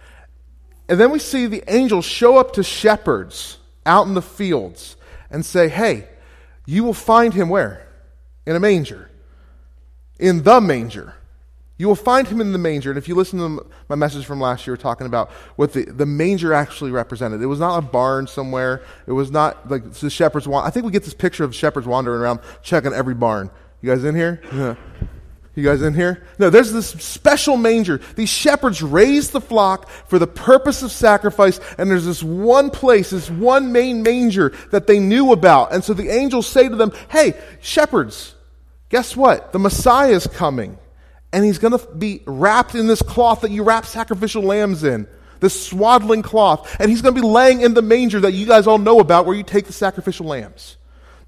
And 0.87 0.97
then 0.97 1.11
we 1.11 1.19
see 1.19 1.47
the 1.47 1.63
angels 1.67 2.05
show 2.05 2.37
up 2.37 2.53
to 2.53 2.63
shepherds 2.63 3.57
out 3.85 4.07
in 4.07 4.13
the 4.13 4.21
fields 4.21 4.95
and 5.29 5.45
say, 5.45 5.67
Hey, 5.67 6.07
you 6.65 6.85
will 6.85 6.93
find 6.93 7.33
him 7.33 7.49
where? 7.49 7.85
In 8.45 8.55
a 8.55 8.61
manger 8.61 9.11
in 10.21 10.43
the 10.43 10.61
manger. 10.61 11.15
You 11.81 11.87
will 11.87 11.95
find 11.95 12.27
him 12.27 12.39
in 12.39 12.51
the 12.51 12.59
manger. 12.59 12.91
And 12.91 12.97
if 12.99 13.07
you 13.07 13.15
listen 13.15 13.39
to 13.39 13.65
my 13.89 13.95
message 13.95 14.23
from 14.23 14.39
last 14.39 14.67
year 14.67 14.77
talking 14.77 15.07
about 15.07 15.31
what 15.55 15.73
the, 15.73 15.85
the 15.85 16.05
manger 16.05 16.53
actually 16.53 16.91
represented, 16.91 17.41
it 17.41 17.47
was 17.47 17.59
not 17.59 17.75
a 17.79 17.81
barn 17.81 18.27
somewhere. 18.27 18.83
It 19.07 19.13
was 19.13 19.31
not 19.31 19.67
like 19.67 19.91
the 19.91 20.11
shepherds. 20.11 20.47
I 20.47 20.69
think 20.69 20.85
we 20.85 20.91
get 20.91 21.05
this 21.05 21.15
picture 21.15 21.43
of 21.43 21.55
shepherds 21.55 21.87
wandering 21.87 22.21
around 22.21 22.41
checking 22.61 22.93
every 22.93 23.15
barn. 23.15 23.49
You 23.81 23.89
guys 23.89 24.03
in 24.03 24.15
here? 24.15 24.77
You 25.53 25.65
guys 25.65 25.81
in 25.81 25.93
here? 25.93 26.25
No, 26.39 26.49
there's 26.49 26.71
this 26.71 26.87
special 26.87 27.57
manger. 27.57 27.99
These 28.15 28.29
shepherds 28.29 28.81
raise 28.81 29.31
the 29.31 29.41
flock 29.41 29.89
for 29.89 30.17
the 30.17 30.25
purpose 30.25 30.81
of 30.81 30.93
sacrifice, 30.93 31.59
and 31.77 31.91
there's 31.91 32.05
this 32.05 32.23
one 32.23 32.69
place, 32.69 33.09
this 33.09 33.29
one 33.29 33.73
main 33.73 34.01
manger 34.01 34.53
that 34.71 34.87
they 34.87 34.97
knew 34.97 35.33
about. 35.33 35.73
And 35.73 35.83
so 35.83 35.93
the 35.93 36.07
angels 36.07 36.47
say 36.47 36.69
to 36.69 36.75
them, 36.77 36.93
Hey, 37.09 37.33
shepherds, 37.59 38.33
Guess 38.91 39.15
what? 39.15 39.53
The 39.53 39.59
Messiah 39.59 40.11
is 40.11 40.27
coming. 40.27 40.77
And 41.33 41.45
he's 41.45 41.59
going 41.59 41.77
to 41.77 41.85
be 41.93 42.21
wrapped 42.25 42.75
in 42.75 42.87
this 42.87 43.01
cloth 43.01 43.41
that 43.41 43.51
you 43.51 43.63
wrap 43.63 43.85
sacrificial 43.85 44.43
lambs 44.43 44.83
in, 44.83 45.07
this 45.39 45.65
swaddling 45.65 46.21
cloth. 46.21 46.75
And 46.79 46.89
he's 46.89 47.01
going 47.01 47.15
to 47.15 47.21
be 47.21 47.27
laying 47.27 47.61
in 47.61 47.73
the 47.73 47.81
manger 47.81 48.19
that 48.21 48.33
you 48.33 48.45
guys 48.45 48.67
all 48.67 48.77
know 48.77 48.99
about 48.99 49.25
where 49.25 49.35
you 49.35 49.43
take 49.43 49.65
the 49.65 49.73
sacrificial 49.73 50.25
lambs. 50.25 50.77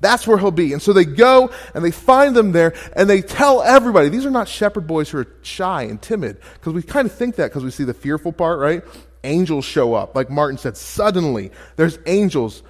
That's 0.01 0.27
where 0.27 0.37
he'll 0.37 0.51
be. 0.51 0.73
And 0.73 0.81
so 0.81 0.91
they 0.91 1.05
go 1.05 1.49
and 1.73 1.83
they 1.83 1.91
find 1.91 2.35
them 2.35 2.51
there 2.51 2.73
and 2.97 3.09
they 3.09 3.21
tell 3.21 3.63
everybody. 3.63 4.09
These 4.09 4.25
are 4.25 4.31
not 4.31 4.49
shepherd 4.49 4.85
boys 4.85 5.09
who 5.09 5.19
are 5.19 5.27
shy 5.41 5.83
and 5.83 6.01
timid 6.01 6.41
because 6.55 6.73
we 6.73 6.83
kind 6.83 7.05
of 7.05 7.13
think 7.13 7.35
that 7.37 7.47
because 7.47 7.63
we 7.63 7.71
see 7.71 7.85
the 7.85 7.93
fearful 7.93 8.33
part, 8.33 8.59
right? 8.59 8.83
Angels 9.23 9.63
show 9.63 9.93
up. 9.93 10.13
Like 10.13 10.29
Martin 10.29 10.57
said, 10.57 10.75
suddenly 10.75 11.51
there's 11.77 11.97
angels. 12.05 12.63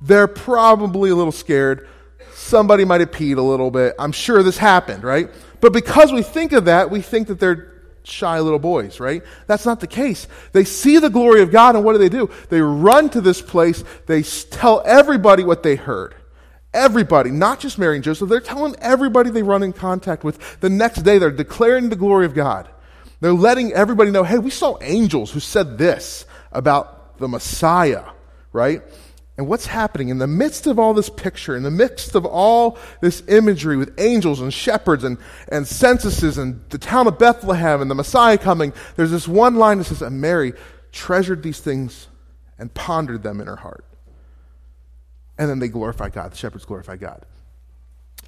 They're 0.00 0.28
probably 0.28 1.10
a 1.10 1.16
little 1.16 1.32
scared 1.32 1.88
somebody 2.38 2.84
might 2.84 3.00
have 3.00 3.10
peed 3.10 3.36
a 3.36 3.42
little 3.42 3.70
bit. 3.70 3.94
I'm 3.98 4.12
sure 4.12 4.42
this 4.42 4.56
happened, 4.58 5.04
right? 5.04 5.30
But 5.60 5.72
because 5.72 6.12
we 6.12 6.22
think 6.22 6.52
of 6.52 6.66
that, 6.66 6.90
we 6.90 7.00
think 7.00 7.28
that 7.28 7.40
they're 7.40 7.72
shy 8.04 8.40
little 8.40 8.58
boys, 8.58 9.00
right? 9.00 9.22
That's 9.46 9.66
not 9.66 9.80
the 9.80 9.86
case. 9.86 10.26
They 10.52 10.64
see 10.64 10.98
the 10.98 11.10
glory 11.10 11.42
of 11.42 11.50
God, 11.50 11.76
and 11.76 11.84
what 11.84 11.92
do 11.92 11.98
they 11.98 12.08
do? 12.08 12.30
They 12.48 12.60
run 12.60 13.10
to 13.10 13.20
this 13.20 13.42
place. 13.42 13.84
They 14.06 14.22
tell 14.22 14.82
everybody 14.84 15.44
what 15.44 15.62
they 15.62 15.76
heard. 15.76 16.14
Everybody, 16.74 17.30
not 17.30 17.60
just 17.60 17.78
Mary 17.78 17.96
and 17.96 18.04
Joseph, 18.04 18.28
they're 18.28 18.40
telling 18.40 18.76
everybody 18.78 19.30
they 19.30 19.42
run 19.42 19.62
in 19.62 19.72
contact 19.72 20.22
with. 20.24 20.60
The 20.60 20.70
next 20.70 21.02
day, 21.02 21.18
they're 21.18 21.30
declaring 21.30 21.88
the 21.88 21.96
glory 21.96 22.26
of 22.26 22.34
God. 22.34 22.68
They're 23.20 23.32
letting 23.32 23.72
everybody 23.72 24.10
know, 24.10 24.22
hey, 24.22 24.38
we 24.38 24.50
saw 24.50 24.78
angels 24.80 25.30
who 25.30 25.40
said 25.40 25.78
this 25.78 26.24
about 26.52 27.18
the 27.18 27.26
Messiah, 27.26 28.04
right? 28.52 28.82
And 29.38 29.46
what's 29.46 29.66
happening 29.66 30.08
in 30.08 30.18
the 30.18 30.26
midst 30.26 30.66
of 30.66 30.80
all 30.80 30.92
this 30.92 31.08
picture, 31.08 31.56
in 31.56 31.62
the 31.62 31.70
midst 31.70 32.16
of 32.16 32.26
all 32.26 32.76
this 33.00 33.22
imagery 33.28 33.76
with 33.76 33.94
angels 33.98 34.40
and 34.40 34.52
shepherds 34.52 35.04
and, 35.04 35.16
and 35.50 35.66
censuses 35.66 36.38
and 36.38 36.60
the 36.70 36.78
town 36.78 37.06
of 37.06 37.20
Bethlehem 37.20 37.80
and 37.80 37.88
the 37.88 37.94
Messiah 37.94 38.36
coming, 38.36 38.72
there's 38.96 39.12
this 39.12 39.28
one 39.28 39.54
line 39.54 39.78
that 39.78 39.84
says, 39.84 40.02
And 40.02 40.20
Mary 40.20 40.54
treasured 40.90 41.44
these 41.44 41.60
things 41.60 42.08
and 42.58 42.74
pondered 42.74 43.22
them 43.22 43.40
in 43.40 43.46
her 43.46 43.54
heart. 43.54 43.84
And 45.38 45.48
then 45.48 45.60
they 45.60 45.68
glorify 45.68 46.08
God. 46.08 46.32
The 46.32 46.36
shepherds 46.36 46.64
glorify 46.64 46.96
God. 46.96 47.24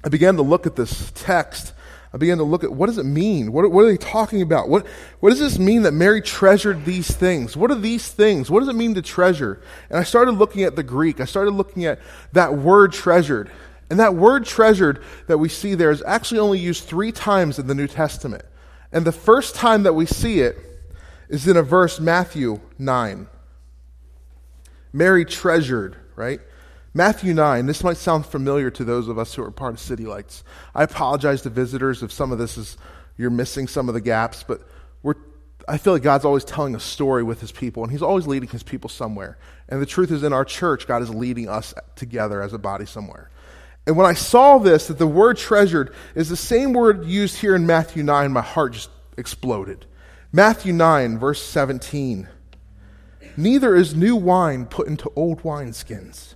I 0.05 0.07
began 0.07 0.37
to 0.37 0.43
look 0.43 0.65
at 0.65 0.77
this 0.77 1.11
text 1.13 1.73
I 2.13 2.17
began 2.17 2.37
to 2.39 2.43
look 2.43 2.63
at 2.63 2.71
what 2.73 2.87
does 2.87 2.97
it 2.97 3.05
mean? 3.05 3.53
What, 3.53 3.71
what, 3.71 3.85
are 3.85 3.87
they 3.87 3.97
talking 3.97 4.41
about? 4.41 4.67
What, 4.67 4.85
what 5.21 5.29
does 5.29 5.39
this 5.39 5.57
mean 5.57 5.83
that 5.83 5.93
Mary 5.93 6.21
treasured 6.21 6.83
these 6.83 7.09
things? 7.09 7.55
What 7.55 7.71
are 7.71 7.75
these 7.75 8.09
things? 8.09 8.49
What 8.49 8.59
does 8.59 8.69
it 8.69 8.75
mean 8.75 8.95
to 8.95 9.01
treasure? 9.01 9.61
And 9.89 9.97
I 9.97 10.03
started 10.03 10.31
looking 10.31 10.63
at 10.63 10.75
the 10.75 10.83
Greek. 10.83 11.21
I 11.21 11.25
started 11.25 11.51
looking 11.51 11.85
at 11.85 11.99
that 12.33 12.57
word 12.57 12.91
treasured. 12.91 13.49
And 13.89 13.99
that 13.99 14.15
word 14.15 14.45
treasured 14.45 15.01
that 15.27 15.37
we 15.37 15.47
see 15.47 15.73
there 15.73 15.91
is 15.91 16.03
actually 16.05 16.39
only 16.39 16.59
used 16.59 16.83
three 16.83 17.11
times 17.13 17.59
in 17.59 17.67
the 17.67 17.75
New 17.75 17.87
Testament. 17.87 18.43
And 18.91 19.05
the 19.05 19.11
first 19.13 19.55
time 19.55 19.83
that 19.83 19.93
we 19.93 20.05
see 20.05 20.41
it 20.41 20.57
is 21.29 21.47
in 21.47 21.55
a 21.55 21.63
verse, 21.63 21.99
Matthew 21.99 22.59
9. 22.77 23.27
Mary 24.91 25.23
treasured, 25.23 25.95
right? 26.17 26.41
Matthew 26.93 27.33
9, 27.33 27.67
this 27.67 27.85
might 27.85 27.95
sound 27.95 28.25
familiar 28.25 28.69
to 28.71 28.83
those 28.83 29.07
of 29.07 29.17
us 29.17 29.33
who 29.33 29.43
are 29.43 29.51
part 29.51 29.73
of 29.73 29.79
City 29.79 30.05
Lights. 30.05 30.43
I 30.75 30.83
apologize 30.83 31.41
to 31.43 31.49
visitors 31.49 32.03
if 32.03 32.11
some 32.11 32.33
of 32.33 32.37
this 32.37 32.57
is, 32.57 32.77
you're 33.17 33.29
missing 33.29 33.69
some 33.69 33.87
of 33.87 33.93
the 33.93 34.01
gaps, 34.01 34.43
but 34.43 34.61
we're, 35.01 35.15
I 35.69 35.77
feel 35.77 35.93
like 35.93 36.01
God's 36.01 36.25
always 36.25 36.43
telling 36.43 36.75
a 36.75 36.81
story 36.81 37.23
with 37.23 37.39
his 37.39 37.53
people, 37.53 37.83
and 37.83 37.91
he's 37.93 38.01
always 38.01 38.27
leading 38.27 38.49
his 38.49 38.61
people 38.61 38.89
somewhere. 38.89 39.37
And 39.69 39.81
the 39.81 39.85
truth 39.85 40.11
is, 40.11 40.23
in 40.23 40.33
our 40.33 40.43
church, 40.43 40.85
God 40.85 41.01
is 41.01 41.09
leading 41.09 41.47
us 41.47 41.73
together 41.95 42.41
as 42.41 42.51
a 42.51 42.57
body 42.57 42.85
somewhere. 42.85 43.29
And 43.87 43.95
when 43.95 44.05
I 44.05 44.13
saw 44.13 44.57
this, 44.57 44.87
that 44.87 44.97
the 44.97 45.07
word 45.07 45.37
treasured 45.37 45.93
is 46.13 46.27
the 46.27 46.35
same 46.35 46.73
word 46.73 47.05
used 47.05 47.37
here 47.37 47.55
in 47.55 47.65
Matthew 47.65 48.03
9, 48.03 48.33
my 48.33 48.41
heart 48.41 48.73
just 48.73 48.89
exploded. 49.17 49.85
Matthew 50.33 50.73
9, 50.73 51.19
verse 51.19 51.41
17. 51.41 52.27
Neither 53.37 53.75
is 53.75 53.95
new 53.95 54.17
wine 54.17 54.65
put 54.65 54.87
into 54.87 55.09
old 55.15 55.43
wineskins. 55.43 56.35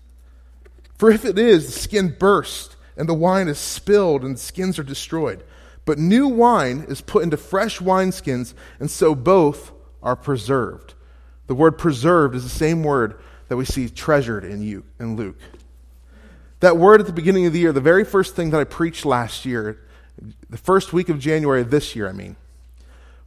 For 0.97 1.11
if 1.11 1.25
it 1.25 1.37
is, 1.37 1.65
the 1.65 1.79
skin 1.79 2.15
bursts, 2.17 2.75
and 2.97 3.09
the 3.09 3.13
wine 3.13 3.47
is 3.47 3.57
spilled, 3.57 4.23
and 4.23 4.35
the 4.35 4.39
skins 4.39 4.79
are 4.79 4.83
destroyed. 4.83 5.43
But 5.83 5.99
new 5.99 6.27
wine 6.27 6.85
is 6.87 7.01
put 7.01 7.23
into 7.23 7.37
fresh 7.37 7.79
wineskins, 7.79 8.53
and 8.79 8.89
so 8.89 9.13
both 9.13 9.71
are 10.01 10.15
preserved. 10.15 10.93
The 11.47 11.55
word 11.55 11.77
preserved 11.77 12.35
is 12.35 12.43
the 12.43 12.49
same 12.49 12.83
word 12.83 13.19
that 13.49 13.57
we 13.57 13.65
see 13.65 13.89
treasured 13.89 14.43
in, 14.43 14.61
you, 14.61 14.83
in 14.99 15.15
Luke. 15.15 15.37
That 16.61 16.77
word 16.77 17.01
at 17.01 17.05
the 17.05 17.13
beginning 17.13 17.45
of 17.45 17.53
the 17.53 17.59
year, 17.59 17.73
the 17.73 17.81
very 17.81 18.03
first 18.03 18.35
thing 18.35 18.49
that 18.51 18.59
I 18.59 18.63
preached 18.63 19.05
last 19.05 19.45
year, 19.45 19.79
the 20.49 20.57
first 20.57 20.93
week 20.93 21.09
of 21.09 21.19
January 21.19 21.63
this 21.63 21.95
year, 21.95 22.09
I 22.09 22.13
mean, 22.13 22.35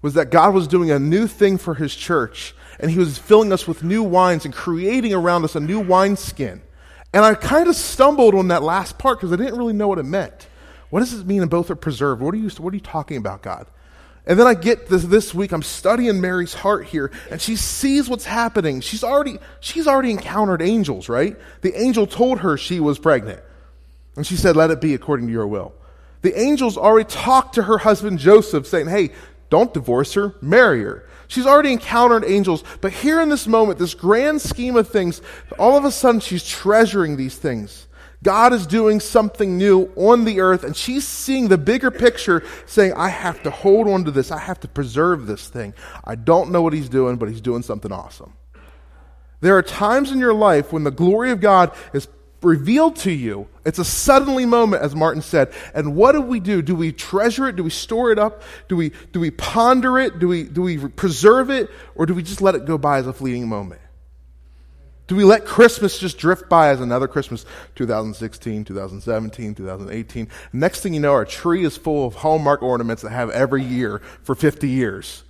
was 0.01 0.15
that 0.15 0.31
God 0.31 0.55
was 0.55 0.67
doing 0.67 0.91
a 0.91 0.99
new 0.99 1.27
thing 1.27 1.59
for 1.59 1.75
his 1.75 1.95
church, 1.95 2.55
and 2.81 2.91
he 2.91 2.99
was 2.99 3.19
filling 3.19 3.53
us 3.53 3.69
with 3.69 3.85
new 3.85 4.03
wines 4.03 4.45
and 4.45 4.55
creating 4.55 5.13
around 5.13 5.45
us 5.45 5.55
a 5.55 5.61
new 5.61 5.79
wineskin. 5.79 6.63
And 7.13 7.25
I 7.25 7.35
kind 7.35 7.69
of 7.69 7.75
stumbled 7.75 8.35
on 8.35 8.49
that 8.49 8.63
last 8.63 8.99
part 8.99 9.19
because 9.19 9.33
I 9.33 9.37
didn't 9.37 9.57
really 9.57 9.73
know 9.73 9.89
what 9.89 9.99
it 9.99 10.05
meant. 10.05 10.47
What 10.91 11.01
does 11.01 11.15
it 11.15 11.27
mean 11.27 11.41
that 11.41 11.49
both 11.49 11.71
are 11.71 11.77
preserved? 11.77 12.21
What 12.21 12.35
are 12.35 12.39
you, 12.39 12.49
what 12.51 12.73
are 12.73 12.77
you 12.77 12.83
talking 12.83 13.17
about, 13.17 13.43
God? 13.43 13.67
And 14.27 14.39
then 14.39 14.47
I 14.47 14.53
get 14.53 14.89
this 14.89 15.05
this 15.05 15.35
week, 15.35 15.53
I'm 15.53 15.63
studying 15.63 16.21
Mary's 16.21 16.53
heart 16.53 16.87
here, 16.87 17.11
and 17.31 17.41
she 17.41 17.57
sees 17.57 18.11
what's 18.11 18.27
happening. 18.27 18.83
She's 18.83 19.03
already, 19.03 19.39
she's 19.61 19.87
already 19.87 20.11
encountered 20.11 20.61
angels, 20.61 21.09
right? 21.09 21.35
The 21.63 21.75
angel 21.81 22.07
told 22.07 22.41
her 22.41 22.59
she 22.59 22.79
was 22.79 22.99
pregnant. 22.99 23.41
And 24.17 24.27
she 24.27 24.37
said, 24.37 24.55
Let 24.55 24.71
it 24.71 24.83
be 24.83 24.93
according 24.93 25.29
to 25.29 25.33
your 25.33 25.47
will. 25.47 25.73
The 26.21 26.39
angels 26.39 26.77
already 26.77 27.09
talked 27.09 27.55
to 27.55 27.63
her 27.63 27.79
husband 27.79 28.19
Joseph, 28.19 28.67
saying, 28.67 28.89
Hey, 28.89 29.11
don't 29.49 29.73
divorce 29.73 30.13
her, 30.13 30.35
marry 30.43 30.83
her. 30.83 31.08
She's 31.29 31.47
already 31.47 31.73
encountered 31.73 32.25
angels, 32.25 32.65
but 32.81 32.93
here 32.93 33.21
in 33.21 33.29
this 33.29 33.47
moment, 33.47 33.79
this 33.79 33.95
grand 33.95 34.41
scheme 34.41 34.77
of 34.77 34.89
things, 34.89 35.23
all 35.59 35.77
of 35.77 35.85
a 35.85 35.91
sudden 35.91 36.21
she's 36.21 36.47
treasuring 36.47 37.17
these 37.17 37.37
things. 37.37 37.87
God 38.23 38.53
is 38.53 38.67
doing 38.67 38.99
something 38.99 39.57
new 39.57 39.93
on 39.95 40.25
the 40.25 40.41
earth, 40.41 40.65
and 40.65 40.77
she's 40.77 41.07
seeing 41.07 41.49
the 41.49 41.59
bigger 41.59 41.91
picture, 41.91 42.43
saying, 42.67 42.95
I 42.95 43.11
have 43.11 43.43
to 43.45 43.51
hold 43.51 43.87
on 43.87 44.05
to 44.07 44.11
this. 44.11 44.33
I 44.33 44.39
have 44.39 44.59
to 44.61 44.69
preserve 44.69 45.27
this 45.27 45.49
thing. 45.49 45.73
I 46.03 46.17
don't 46.17 46.51
know 46.51 46.63
what 46.63 46.73
he's 46.73 46.89
doing, 46.89 47.17
but 47.17 47.29
he's 47.29 47.41
doing 47.41 47.63
something 47.63 47.93
awesome. 47.93 48.33
There 49.41 49.57
are 49.57 49.63
times 49.63 50.11
in 50.11 50.19
your 50.19 50.35
life 50.35 50.73
when 50.73 50.83
the 50.83 50.91
glory 50.91 51.31
of 51.31 51.41
God 51.41 51.73
is 51.93 52.09
revealed 52.43 52.97
to 52.97 53.11
you. 53.11 53.49
It's 53.65 53.79
a 53.79 53.85
suddenly 53.85 54.47
moment, 54.47 54.83
as 54.83 54.95
Martin 54.95 55.23
said. 55.23 55.53
And 55.75 55.97
what 55.97 56.13
do 56.13 56.21
we 56.21 56.41
do? 56.41 56.63
Do 56.63 56.75
we 56.75 56.93
treasure 56.93 57.49
it? 57.49 57.57
Do 57.57 57.65
we 57.65 57.71
store 57.71 58.13
it 58.13 58.19
up? 58.19 58.43
Do 58.69 58.77
we, 58.77 58.93
do 59.13 59.21
we 59.21 59.31
ponder 59.31 59.99
it? 59.99 60.19
Do 60.19 60.29
we, 60.29 60.45
do 60.45 60.63
we 60.63 60.79
preserve 60.79 61.51
it? 61.51 61.71
Or 61.95 62.07
do 62.07 62.15
we 62.15 62.23
just 62.23 62.41
let 62.41 62.55
it 62.55 62.65
go 62.65 62.79
by 62.79 62.99
as 62.99 63.07
a 63.07 63.13
fleeting 63.13 63.49
moment? 63.49 63.81
Do 65.09 65.17
we 65.17 65.25
let 65.25 65.47
Christmas 65.47 65.99
just 65.99 66.19
drift 66.19 66.51
by 66.51 66.69
as 66.69 66.81
another 66.81 67.09
Christmas? 67.09 67.47
2016, 67.77 68.65
2017, 68.65 69.55
2018. 69.55 70.29
Next 70.53 70.81
thing 70.81 70.93
you 70.93 71.01
know, 71.01 71.13
our 71.13 71.25
tree 71.25 71.65
is 71.65 71.79
full 71.79 72.07
of 72.07 72.15
Hallmark 72.17 72.63
ornaments 72.63 73.03
that 73.03 73.11
have 73.11 73.31
every 73.31 73.65
year 73.65 74.03
for 74.23 74.35
50 74.35 74.69
years. 74.69 75.25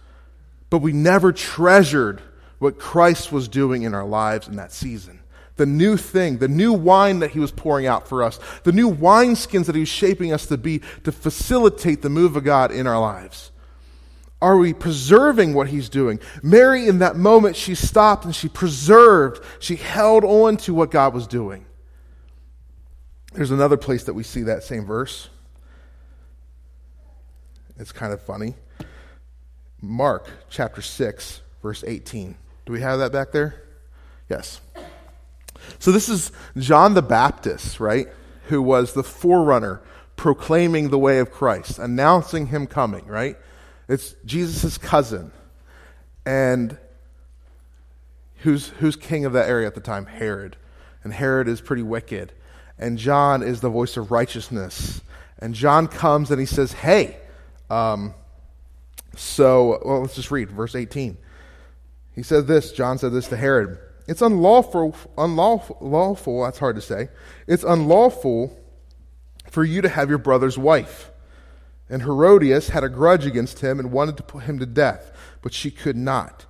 But 0.68 0.78
we 0.78 0.92
never 0.92 1.32
treasured 1.32 2.20
what 2.58 2.80
Christ 2.80 3.30
was 3.30 3.46
doing 3.46 3.82
in 3.82 3.94
our 3.94 4.04
lives 4.04 4.48
in 4.48 4.56
that 4.56 4.72
season 4.72 5.17
the 5.58 5.66
new 5.66 5.96
thing, 5.96 6.38
the 6.38 6.48
new 6.48 6.72
wine 6.72 7.18
that 7.18 7.32
he 7.32 7.40
was 7.40 7.50
pouring 7.50 7.86
out 7.86 8.08
for 8.08 8.22
us, 8.22 8.40
the 8.62 8.72
new 8.72 8.90
wineskins 8.90 9.66
that 9.66 9.74
he 9.74 9.80
was 9.82 9.88
shaping 9.88 10.32
us 10.32 10.46
to 10.46 10.56
be 10.56 10.80
to 11.04 11.12
facilitate 11.12 12.00
the 12.00 12.08
move 12.08 12.36
of 12.36 12.44
God 12.44 12.72
in 12.72 12.86
our 12.86 12.98
lives. 12.98 13.50
Are 14.40 14.56
we 14.56 14.72
preserving 14.72 15.52
what 15.52 15.68
he's 15.68 15.88
doing? 15.88 16.20
Mary, 16.42 16.86
in 16.86 17.00
that 17.00 17.16
moment, 17.16 17.56
she 17.56 17.74
stopped 17.74 18.24
and 18.24 18.34
she 18.34 18.48
preserved, 18.48 19.44
she 19.58 19.76
held 19.76 20.24
on 20.24 20.56
to 20.58 20.72
what 20.72 20.92
God 20.92 21.12
was 21.12 21.26
doing. 21.26 21.66
There's 23.32 23.50
another 23.50 23.76
place 23.76 24.04
that 24.04 24.14
we 24.14 24.22
see 24.22 24.42
that 24.42 24.62
same 24.62 24.86
verse. 24.86 25.28
It's 27.78 27.92
kind 27.92 28.12
of 28.12 28.22
funny. 28.22 28.54
Mark 29.80 30.30
chapter 30.48 30.82
6, 30.82 31.40
verse 31.62 31.84
18. 31.86 32.36
Do 32.66 32.72
we 32.72 32.80
have 32.80 32.98
that 33.00 33.12
back 33.12 33.32
there? 33.32 33.62
Yes. 34.28 34.60
So 35.78 35.92
this 35.92 36.08
is 36.08 36.32
John 36.56 36.94
the 36.94 37.02
Baptist, 37.02 37.80
right? 37.80 38.08
Who 38.46 38.62
was 38.62 38.92
the 38.92 39.02
forerunner 39.02 39.80
proclaiming 40.16 40.90
the 40.90 40.98
way 40.98 41.18
of 41.18 41.30
Christ, 41.30 41.78
announcing 41.78 42.48
him 42.48 42.66
coming, 42.66 43.06
right? 43.06 43.36
It's 43.88 44.14
Jesus' 44.24 44.76
cousin. 44.76 45.32
And 46.26 46.76
who's, 48.38 48.68
who's 48.68 48.96
king 48.96 49.24
of 49.24 49.32
that 49.32 49.48
area 49.48 49.66
at 49.66 49.74
the 49.74 49.80
time? 49.80 50.06
Herod. 50.06 50.56
And 51.04 51.12
Herod 51.12 51.48
is 51.48 51.60
pretty 51.60 51.82
wicked. 51.82 52.32
And 52.78 52.98
John 52.98 53.42
is 53.42 53.60
the 53.60 53.70
voice 53.70 53.96
of 53.96 54.10
righteousness. 54.10 55.00
And 55.38 55.54
John 55.54 55.86
comes 55.88 56.30
and 56.30 56.40
he 56.40 56.46
says, 56.46 56.72
Hey, 56.72 57.16
um, 57.70 58.14
so, 59.16 59.80
well, 59.84 60.00
let's 60.00 60.14
just 60.14 60.30
read 60.30 60.50
verse 60.50 60.74
18. 60.74 61.16
He 62.14 62.22
said 62.22 62.46
this, 62.46 62.72
John 62.72 62.98
said 62.98 63.12
this 63.12 63.28
to 63.28 63.36
Herod. 63.36 63.78
It's 64.08 64.22
unlawful, 64.22 64.96
unlawful, 65.18 65.76
lawful, 65.82 66.42
that's 66.42 66.58
hard 66.58 66.76
to 66.76 66.82
say. 66.82 67.10
It's 67.46 67.62
unlawful 67.62 68.58
for 69.50 69.64
you 69.64 69.82
to 69.82 69.88
have 69.88 70.08
your 70.08 70.18
brother's 70.18 70.56
wife. 70.56 71.10
And 71.90 72.02
Herodias 72.02 72.70
had 72.70 72.84
a 72.84 72.88
grudge 72.88 73.26
against 73.26 73.60
him 73.60 73.78
and 73.78 73.92
wanted 73.92 74.16
to 74.16 74.22
put 74.22 74.44
him 74.44 74.58
to 74.60 74.66
death, 74.66 75.12
but 75.42 75.52
she 75.52 75.70
could 75.70 75.96
not. 75.96 76.46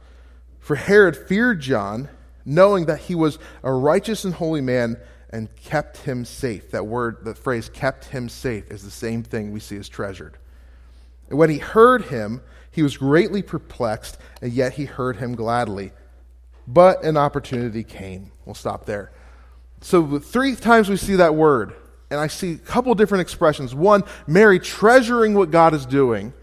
For 0.60 0.76
Herod 0.76 1.16
feared 1.16 1.60
John, 1.60 2.08
knowing 2.44 2.86
that 2.86 3.00
he 3.00 3.16
was 3.16 3.40
a 3.64 3.72
righteous 3.72 4.24
and 4.24 4.34
holy 4.34 4.60
man, 4.60 4.96
and 5.30 5.54
kept 5.56 5.98
him 5.98 6.24
safe. 6.24 6.70
That 6.70 6.86
word, 6.86 7.24
that 7.24 7.38
phrase, 7.38 7.68
kept 7.68 8.06
him 8.06 8.28
safe, 8.28 8.70
is 8.70 8.84
the 8.84 8.90
same 8.90 9.24
thing 9.24 9.50
we 9.50 9.60
see 9.60 9.76
as 9.76 9.88
treasured. 9.88 10.38
And 11.28 11.38
when 11.38 11.50
he 11.50 11.58
heard 11.58 12.02
him, 12.04 12.40
he 12.70 12.84
was 12.84 12.96
greatly 12.96 13.42
perplexed, 13.42 14.16
and 14.40 14.52
yet 14.52 14.74
he 14.74 14.84
heard 14.84 15.16
him 15.16 15.34
gladly 15.34 15.90
but 16.68 17.02
an 17.02 17.16
opportunity 17.16 17.82
came. 17.82 18.30
We'll 18.44 18.54
stop 18.54 18.84
there. 18.84 19.10
So, 19.80 20.18
three 20.18 20.54
times 20.54 20.88
we 20.88 20.96
see 20.96 21.16
that 21.16 21.34
word, 21.34 21.74
and 22.10 22.20
I 22.20 22.26
see 22.26 22.52
a 22.52 22.58
couple 22.58 22.94
different 22.94 23.22
expressions. 23.22 23.74
One, 23.74 24.04
Mary 24.26 24.60
treasuring 24.60 25.34
what 25.34 25.50
God 25.50 25.72
is 25.74 25.86
doing. 25.86 26.34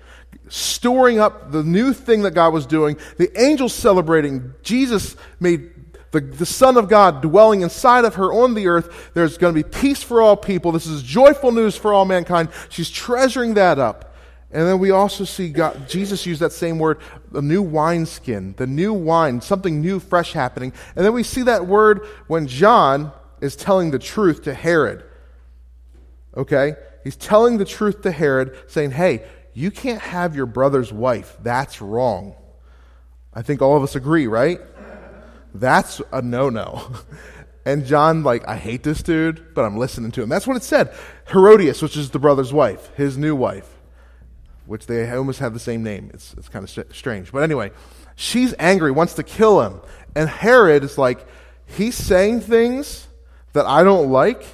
storing 0.47 1.19
up 1.19 1.51
the 1.51 1.63
new 1.63 1.91
thing 1.93 2.23
that 2.23 2.31
God 2.31 2.53
was 2.53 2.65
doing, 2.65 2.97
the 3.17 3.31
angels 3.41 3.73
celebrating, 3.73 4.53
Jesus 4.61 5.15
made 5.39 5.71
the, 6.11 6.21
the 6.21 6.45
Son 6.45 6.77
of 6.77 6.87
God 6.87 7.21
dwelling 7.21 7.61
inside 7.61 8.05
of 8.05 8.15
her 8.15 8.31
on 8.31 8.53
the 8.53 8.67
earth. 8.67 9.11
There's 9.13 9.37
going 9.37 9.53
to 9.53 9.63
be 9.63 9.69
peace 9.69 10.01
for 10.01 10.21
all 10.21 10.37
people. 10.37 10.71
This 10.71 10.85
is 10.87 11.03
joyful 11.03 11.51
news 11.51 11.75
for 11.75 11.93
all 11.93 12.05
mankind. 12.05 12.49
She's 12.69 12.89
treasuring 12.89 13.55
that 13.55 13.79
up. 13.79 14.14
And 14.55 14.65
then 14.65 14.79
we 14.79 14.91
also 14.91 15.25
see 15.25 15.49
God, 15.49 15.89
Jesus 15.89 16.25
use 16.25 16.39
that 16.39 16.53
same 16.53 16.79
word, 16.79 16.99
the 17.29 17.41
new 17.41 17.61
wineskin, 17.61 18.55
the 18.55 18.65
new 18.65 18.93
wine, 18.93 19.41
something 19.41 19.81
new, 19.81 19.99
fresh 19.99 20.31
happening. 20.31 20.71
And 20.95 21.05
then 21.05 21.11
we 21.11 21.23
see 21.23 21.41
that 21.41 21.67
word 21.67 22.07
when 22.27 22.47
John 22.47 23.11
is 23.41 23.57
telling 23.57 23.91
the 23.91 23.99
truth 23.99 24.43
to 24.43 24.53
Herod. 24.53 25.03
Okay? 26.37 26.75
He's 27.03 27.17
telling 27.17 27.57
the 27.57 27.65
truth 27.65 28.03
to 28.03 28.11
Herod, 28.11 28.55
saying, 28.67 28.91
hey, 28.91 29.25
you 29.53 29.71
can't 29.71 30.01
have 30.01 30.37
your 30.37 30.45
brother's 30.45 30.93
wife. 30.93 31.35
That's 31.43 31.81
wrong. 31.81 32.33
I 33.33 33.41
think 33.41 33.61
all 33.61 33.75
of 33.75 33.83
us 33.83 33.97
agree, 33.97 34.25
right? 34.25 34.61
That's 35.53 36.01
a 36.13 36.21
no 36.21 36.49
no. 36.49 36.93
And 37.67 37.83
John, 37.83 38.21
like, 38.21 38.47
I 38.47 38.57
hate 38.57 38.83
this 38.83 39.01
dude, 39.01 39.55
but 39.55 39.65
I'm 39.65 39.75
listening 39.75 40.11
to 40.11 40.21
him. 40.21 40.29
That's 40.29 40.45
what 40.45 40.55
it 40.55 40.61
said. 40.61 40.93
Herodias, 41.31 41.81
which 41.81 41.97
is 41.97 42.11
the 42.11 42.19
brother's 42.19 42.53
wife, 42.53 42.91
his 42.95 43.17
new 43.17 43.35
wife, 43.35 43.74
which 44.65 44.87
they 44.87 45.09
almost 45.11 45.39
have 45.39 45.53
the 45.53 45.59
same 45.59 45.83
name. 45.83 46.11
It's, 46.13 46.33
it's 46.33 46.49
kind 46.49 46.63
of 46.63 46.95
strange. 46.95 47.31
But 47.31 47.43
anyway, 47.43 47.71
she's 48.15 48.53
angry, 48.59 48.91
wants 48.91 49.13
to 49.15 49.23
kill 49.23 49.61
him. 49.61 49.81
And 50.15 50.29
Herod 50.29 50.83
is 50.83 50.97
like, 50.97 51.25
he's 51.65 51.95
saying 51.95 52.41
things 52.41 53.07
that 53.53 53.65
I 53.65 53.83
don't 53.83 54.09
like, 54.09 54.45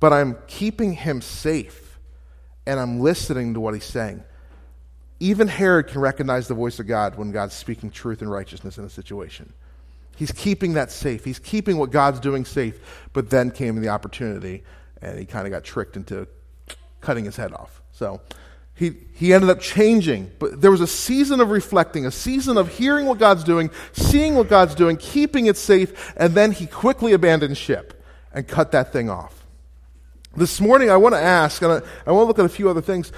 but 0.00 0.12
I'm 0.12 0.36
keeping 0.46 0.92
him 0.92 1.20
safe. 1.20 1.98
And 2.66 2.80
I'm 2.80 3.00
listening 3.00 3.54
to 3.54 3.60
what 3.60 3.74
he's 3.74 3.84
saying. 3.84 4.24
Even 5.20 5.48
Herod 5.48 5.86
can 5.86 6.00
recognize 6.00 6.48
the 6.48 6.54
voice 6.54 6.78
of 6.78 6.86
God 6.86 7.16
when 7.16 7.30
God's 7.30 7.54
speaking 7.54 7.90
truth 7.90 8.20
and 8.20 8.30
righteousness 8.30 8.76
in 8.76 8.84
a 8.84 8.90
situation. 8.90 9.52
He's 10.16 10.32
keeping 10.32 10.74
that 10.74 10.90
safe. 10.90 11.24
He's 11.24 11.38
keeping 11.38 11.76
what 11.76 11.90
God's 11.90 12.20
doing 12.20 12.44
safe. 12.44 12.78
But 13.12 13.30
then 13.30 13.50
came 13.50 13.80
the 13.80 13.88
opportunity, 13.88 14.64
and 15.00 15.18
he 15.18 15.24
kind 15.24 15.46
of 15.46 15.52
got 15.52 15.62
tricked 15.62 15.96
into 15.96 16.26
cutting 17.00 17.24
his 17.24 17.36
head 17.36 17.52
off. 17.52 17.82
So 17.92 18.20
he, 18.76 18.92
he 19.14 19.32
ended 19.32 19.50
up 19.50 19.60
changing. 19.60 20.30
But 20.38 20.60
there 20.60 20.70
was 20.70 20.82
a 20.82 20.86
season 20.86 21.40
of 21.40 21.50
reflecting, 21.50 22.06
a 22.06 22.10
season 22.10 22.58
of 22.58 22.68
hearing 22.68 23.06
what 23.06 23.18
God's 23.18 23.42
doing, 23.42 23.70
seeing 23.92 24.34
what 24.34 24.48
God's 24.48 24.74
doing, 24.74 24.98
keeping 24.98 25.46
it 25.46 25.56
safe, 25.56 26.14
and 26.16 26.34
then 26.34 26.52
he 26.52 26.66
quickly 26.66 27.14
abandoned 27.14 27.56
ship 27.56 28.04
and 28.32 28.46
cut 28.46 28.72
that 28.72 28.92
thing 28.92 29.08
off. 29.08 29.44
This 30.36 30.60
morning, 30.60 30.90
I 30.90 30.98
want 30.98 31.14
to 31.14 31.20
ask, 31.20 31.62
and 31.62 31.72
I, 31.72 31.76
I 32.06 32.12
want 32.12 32.24
to 32.24 32.28
look 32.28 32.38
at 32.38 32.44
a 32.44 32.50
few 32.50 32.68
other 32.68 32.82
things 32.82 33.10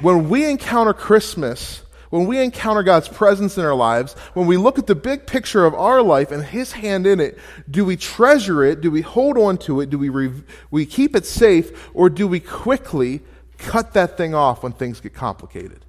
when 0.00 0.28
we 0.28 0.44
encounter 0.50 0.92
Christmas, 0.92 1.82
when 2.10 2.26
we 2.26 2.40
encounter 2.40 2.82
God's 2.82 3.08
presence 3.08 3.56
in 3.56 3.64
our 3.64 3.74
lives, 3.74 4.14
when 4.34 4.48
we 4.48 4.56
look 4.56 4.80
at 4.80 4.88
the 4.88 4.96
big 4.96 5.28
picture 5.28 5.64
of 5.64 5.74
our 5.74 6.02
life 6.02 6.32
and 6.32 6.42
His 6.42 6.72
hand 6.72 7.06
in 7.06 7.20
it, 7.20 7.38
do 7.70 7.84
we 7.84 7.96
treasure 7.96 8.64
it? 8.64 8.80
Do 8.80 8.90
we 8.90 9.02
hold 9.02 9.38
on 9.38 9.58
to 9.58 9.80
it? 9.80 9.90
Do 9.90 9.98
we, 9.98 10.08
re- 10.08 10.42
we 10.72 10.86
keep 10.86 11.14
it 11.14 11.26
safe? 11.26 11.88
Or 11.94 12.10
do 12.10 12.26
we 12.26 12.40
quickly 12.40 13.22
cut 13.58 13.92
that 13.94 14.16
thing 14.16 14.34
off 14.34 14.62
when 14.62 14.72
things 14.72 15.00
get 15.00 15.14
complicated? 15.14 15.84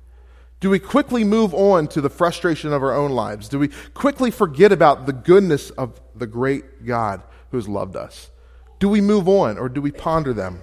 Do 0.59 0.69
we 0.69 0.79
quickly 0.79 1.23
move 1.23 1.53
on 1.53 1.87
to 1.89 2.01
the 2.01 2.09
frustration 2.09 2.73
of 2.73 2.81
our 2.81 2.93
own 2.93 3.11
lives? 3.11 3.49
Do 3.49 3.59
we 3.59 3.69
quickly 3.93 4.31
forget 4.31 4.71
about 4.71 5.05
the 5.05 5.13
goodness 5.13 5.69
of 5.71 5.99
the 6.15 6.27
great 6.27 6.85
God 6.85 7.21
who 7.51 7.57
has 7.57 7.67
loved 7.67 7.95
us? 7.95 8.31
Do 8.79 8.89
we 8.89 9.01
move 9.01 9.27
on 9.27 9.57
or 9.57 9.69
do 9.69 9.81
we 9.81 9.91
ponder 9.91 10.33
them? 10.33 10.61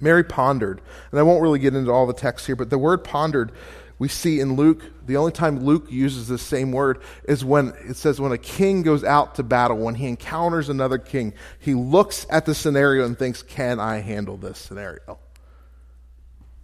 Mary 0.00 0.24
pondered. 0.24 0.82
And 1.10 1.18
I 1.18 1.22
won't 1.22 1.40
really 1.40 1.58
get 1.58 1.74
into 1.74 1.90
all 1.90 2.06
the 2.06 2.12
text 2.12 2.46
here, 2.46 2.56
but 2.56 2.68
the 2.68 2.78
word 2.78 3.04
pondered 3.04 3.52
we 3.98 4.08
see 4.08 4.40
in 4.40 4.56
Luke, 4.56 4.82
the 5.06 5.16
only 5.16 5.32
time 5.32 5.64
Luke 5.64 5.86
uses 5.90 6.28
this 6.28 6.42
same 6.42 6.70
word 6.70 7.00
is 7.24 7.44
when 7.44 7.68
it 7.88 7.96
says 7.96 8.20
when 8.20 8.32
a 8.32 8.38
king 8.38 8.82
goes 8.82 9.02
out 9.02 9.36
to 9.36 9.42
battle, 9.42 9.78
when 9.78 9.94
he 9.94 10.06
encounters 10.06 10.68
another 10.68 10.98
king, 10.98 11.32
he 11.58 11.72
looks 11.72 12.26
at 12.28 12.44
the 12.44 12.54
scenario 12.54 13.06
and 13.06 13.18
thinks, 13.18 13.42
Can 13.42 13.80
I 13.80 13.98
handle 13.98 14.36
this 14.36 14.58
scenario? 14.58 15.18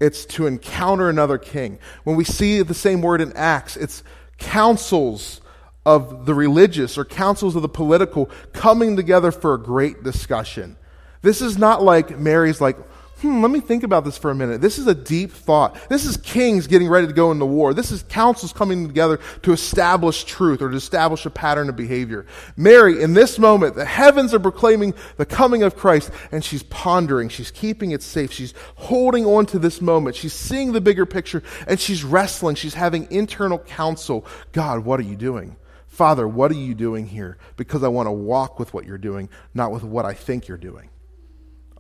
It's 0.02 0.25
to 0.25 0.49
encounter 0.49 1.09
another 1.09 1.38
king. 1.38 1.78
When 2.02 2.16
we 2.16 2.25
see 2.25 2.61
the 2.62 2.75
same 2.75 3.02
word 3.02 3.21
in 3.21 3.32
Acts, 3.35 3.76
it's 3.76 4.02
councils 4.37 5.40
of 5.87 6.27
the 6.27 6.35
religious 6.35 6.98
or 6.98 7.05
councils 7.05 7.55
of 7.55 7.62
the 7.62 7.68
political 7.68 8.29
coming 8.53 8.96
together 8.96 9.31
for 9.31 9.55
a 9.55 9.59
great 9.59 10.03
discussion. 10.03 10.77
This 11.22 11.40
is 11.40 11.57
not 11.57 11.85
like 11.85 12.18
Mary's 12.18 12.61
like, 12.61 12.77
hmm, 13.22 13.40
let 13.40 13.50
me 13.50 13.61
think 13.61 13.85
about 13.85 14.04
this 14.04 14.18
for 14.18 14.30
a 14.30 14.35
minute. 14.35 14.61
This 14.61 14.78
is 14.78 14.87
a 14.87 14.94
deep 14.94 15.30
thought. 15.30 15.76
This 15.88 16.04
is 16.04 16.16
kings 16.16 16.66
getting 16.66 16.88
ready 16.88 17.06
to 17.06 17.12
go 17.12 17.30
into 17.30 17.46
war. 17.46 17.72
This 17.72 17.90
is 17.90 18.02
councils 18.02 18.52
coming 18.52 18.88
together 18.88 19.20
to 19.42 19.52
establish 19.52 20.24
truth 20.24 20.61
or 20.61 20.68
to 20.68 20.76
establish 20.76 21.24
a 21.24 21.30
pattern 21.30 21.68
of 21.68 21.76
behavior. 21.76 22.26
Mary, 22.56 23.00
in 23.00 23.14
this 23.14 23.38
moment, 23.38 23.76
the 23.76 23.85
heavens 23.85 24.35
are 24.35 24.40
proclaiming 24.40 24.92
the 25.16 25.24
coming 25.24 25.62
of 25.62 25.76
Christ, 25.76 26.11
and 26.32 26.44
she's 26.44 26.64
pondering. 26.64 27.28
She's 27.28 27.50
keeping 27.50 27.92
it 27.92 28.02
safe. 28.02 28.32
She's 28.32 28.54
holding 28.74 29.24
on 29.24 29.46
to 29.46 29.58
this 29.58 29.80
moment. 29.80 30.16
She's 30.16 30.35
seeing 30.35 30.72
the 30.72 30.80
bigger 30.80 31.06
picture, 31.06 31.42
and 31.66 31.78
she's 31.78 32.04
wrestling. 32.04 32.56
She's 32.56 32.74
having 32.74 33.11
internal 33.11 33.61
counsel. 33.61 34.26
God, 34.50 34.85
what 34.85 34.98
are 34.98 35.04
you 35.04 35.16
doing? 35.16 35.56
Father, 35.87 36.26
what 36.26 36.50
are 36.50 36.54
you 36.54 36.74
doing 36.74 37.06
here? 37.06 37.38
Because 37.56 37.85
I 37.85 37.88
want 37.88 38.08
to 38.08 38.12
walk 38.12 38.58
with 38.58 38.74
what 38.74 38.85
you're 38.85 38.98
doing, 38.98 39.28
not 39.54 39.70
with 39.70 39.85
what 39.85 40.04
I 40.04 40.14
think 40.14 40.48
you're 40.48 40.58
doing 40.58 40.88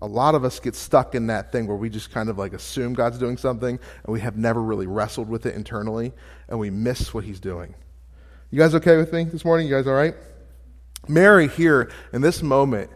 a 0.02 0.06
lot 0.06 0.34
of 0.34 0.44
us 0.44 0.58
get 0.58 0.74
stuck 0.74 1.14
in 1.14 1.28
that 1.28 1.52
thing 1.52 1.68
where 1.68 1.76
we 1.76 1.88
just 1.88 2.10
kind 2.10 2.28
of 2.28 2.36
like 2.36 2.52
assume 2.52 2.92
God's 2.92 3.18
doing 3.18 3.36
something 3.36 3.78
and 4.04 4.12
we 4.12 4.18
have 4.18 4.36
never 4.36 4.60
really 4.60 4.88
wrestled 4.88 5.28
with 5.28 5.46
it 5.46 5.54
internally 5.54 6.12
and 6.48 6.58
we 6.58 6.70
miss 6.70 7.14
what 7.14 7.22
he's 7.22 7.38
doing. 7.38 7.72
You 8.50 8.58
guys 8.58 8.74
okay 8.74 8.96
with 8.96 9.12
me 9.12 9.24
this 9.24 9.44
morning? 9.44 9.68
You 9.68 9.76
guys 9.76 9.86
all 9.86 9.94
right? 9.94 10.14
Mary 11.06 11.46
here 11.46 11.88
in 12.12 12.20
this 12.20 12.42
moment 12.42 12.90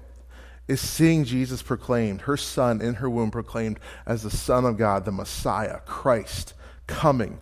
is 0.66 0.80
seeing 0.80 1.24
Jesus 1.24 1.62
proclaimed, 1.62 2.22
her 2.22 2.36
son 2.36 2.82
in 2.82 2.94
her 2.94 3.08
womb 3.08 3.30
proclaimed 3.30 3.78
as 4.04 4.24
the 4.24 4.30
Son 4.30 4.64
of 4.64 4.76
God, 4.76 5.04
the 5.04 5.12
Messiah, 5.12 5.78
Christ, 5.86 6.54
coming. 6.88 7.40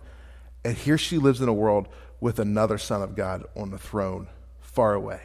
And 0.63 0.77
here 0.77 0.99
she 0.99 1.17
lives 1.17 1.41
in 1.41 1.49
a 1.49 1.53
world 1.53 1.87
with 2.19 2.37
another 2.37 2.77
Son 2.77 3.01
of 3.01 3.15
God 3.15 3.43
on 3.55 3.71
the 3.71 3.79
throne, 3.79 4.27
far 4.59 4.93
away. 4.93 5.21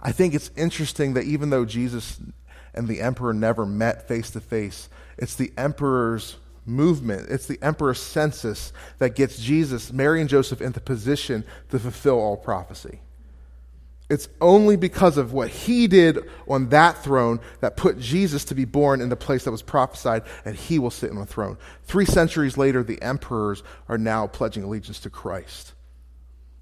I 0.00 0.12
think 0.12 0.32
it's 0.32 0.50
interesting 0.56 1.14
that 1.14 1.24
even 1.24 1.50
though 1.50 1.66
Jesus 1.66 2.18
and 2.74 2.88
the 2.88 3.00
emperor 3.00 3.32
never 3.32 3.66
met 3.66 4.08
face 4.08 4.30
to 4.30 4.40
face. 4.40 4.88
It's 5.18 5.34
the 5.34 5.52
emperor's 5.56 6.36
movement, 6.66 7.28
it's 7.28 7.46
the 7.46 7.58
emperor's 7.62 8.00
census 8.00 8.72
that 8.98 9.14
gets 9.14 9.38
Jesus, 9.38 9.92
Mary, 9.92 10.20
and 10.20 10.30
Joseph 10.30 10.62
into 10.62 10.80
position 10.80 11.44
to 11.70 11.78
fulfill 11.78 12.18
all 12.18 12.36
prophecy. 12.38 13.00
It's 14.10 14.28
only 14.40 14.76
because 14.76 15.18
of 15.18 15.32
what 15.32 15.48
he 15.48 15.86
did 15.86 16.18
on 16.48 16.68
that 16.70 17.02
throne 17.02 17.40
that 17.60 17.76
put 17.76 17.98
Jesus 17.98 18.44
to 18.46 18.54
be 18.54 18.64
born 18.64 19.00
in 19.00 19.08
the 19.08 19.16
place 19.16 19.44
that 19.44 19.50
was 19.50 19.62
prophesied, 19.62 20.22
and 20.44 20.56
he 20.56 20.78
will 20.78 20.90
sit 20.90 21.10
on 21.10 21.18
the 21.18 21.26
throne. 21.26 21.58
Three 21.84 22.06
centuries 22.06 22.56
later, 22.56 22.82
the 22.82 23.00
emperors 23.02 23.62
are 23.88 23.98
now 23.98 24.26
pledging 24.26 24.62
allegiance 24.62 25.00
to 25.00 25.10
Christ. 25.10 25.73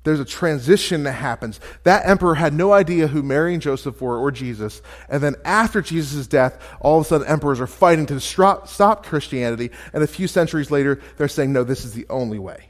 There's 0.04 0.20
a 0.20 0.24
transition 0.24 1.04
that 1.04 1.12
happens. 1.12 1.60
That 1.84 2.08
emperor 2.08 2.34
had 2.34 2.52
no 2.52 2.72
idea 2.72 3.06
who 3.06 3.22
Mary 3.22 3.52
and 3.52 3.62
Joseph 3.62 4.00
were 4.00 4.18
or 4.18 4.32
Jesus. 4.32 4.82
And 5.08 5.22
then 5.22 5.36
after 5.44 5.80
Jesus' 5.80 6.26
death, 6.26 6.58
all 6.80 6.98
of 6.98 7.06
a 7.06 7.08
sudden 7.08 7.26
emperors 7.28 7.60
are 7.60 7.68
fighting 7.68 8.06
to 8.06 8.18
stop 8.18 9.06
Christianity. 9.06 9.70
And 9.92 10.02
a 10.02 10.08
few 10.08 10.26
centuries 10.26 10.72
later, 10.72 11.00
they're 11.16 11.28
saying, 11.28 11.52
no, 11.52 11.62
this 11.62 11.84
is 11.84 11.94
the 11.94 12.06
only 12.10 12.40
way. 12.40 12.68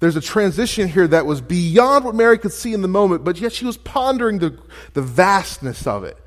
There's 0.00 0.16
a 0.16 0.20
transition 0.20 0.88
here 0.88 1.06
that 1.08 1.24
was 1.24 1.40
beyond 1.40 2.04
what 2.04 2.14
Mary 2.14 2.36
could 2.36 2.52
see 2.52 2.74
in 2.74 2.82
the 2.82 2.88
moment, 2.88 3.24
but 3.24 3.40
yet 3.40 3.52
she 3.52 3.64
was 3.64 3.78
pondering 3.78 4.40
the, 4.40 4.58
the 4.92 5.02
vastness 5.02 5.86
of 5.86 6.04
it. 6.04 6.18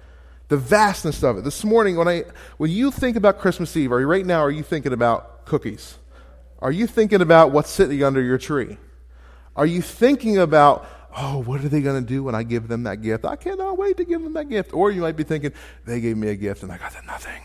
The 0.48 0.58
vastness 0.58 1.22
of 1.22 1.38
it. 1.38 1.44
This 1.44 1.64
morning, 1.64 1.96
when, 1.96 2.08
I, 2.08 2.24
when 2.58 2.72
you 2.72 2.90
think 2.90 3.16
about 3.16 3.38
Christmas 3.40 3.76
Eve, 3.78 3.92
you 3.92 3.98
right 3.98 4.26
now, 4.26 4.40
are 4.40 4.50
you 4.50 4.64
thinking 4.64 4.94
about 4.94 5.46
cookies? 5.46 5.98
Are 6.60 6.72
you 6.72 6.88
thinking 6.88 7.22
about 7.22 7.52
what's 7.52 7.70
sitting 7.70 8.04
under 8.04 8.22
your 8.22 8.40
tree? 8.40 8.78
Are 9.60 9.66
you 9.66 9.82
thinking 9.82 10.38
about, 10.38 10.88
oh, 11.18 11.40
what 11.40 11.66
are 11.66 11.68
they 11.68 11.82
going 11.82 12.02
to 12.02 12.08
do 12.08 12.24
when 12.24 12.34
I 12.34 12.44
give 12.44 12.70
them 12.70 12.84
that 12.84 13.02
gift? 13.02 13.26
I 13.26 13.36
cannot 13.36 13.78
wait 13.78 13.98
to 13.98 14.06
give 14.06 14.24
them 14.24 14.32
that 14.36 14.48
gift. 14.48 14.74
Or 14.74 14.90
you 14.90 15.02
might 15.02 15.18
be 15.18 15.24
thinking, 15.26 15.52
they 15.84 16.00
gave 16.00 16.16
me 16.16 16.30
a 16.30 16.36
gift 16.36 16.64
and 16.64 16.72
I 16.72 16.78
got 16.78 16.94
nothing. 17.06 17.42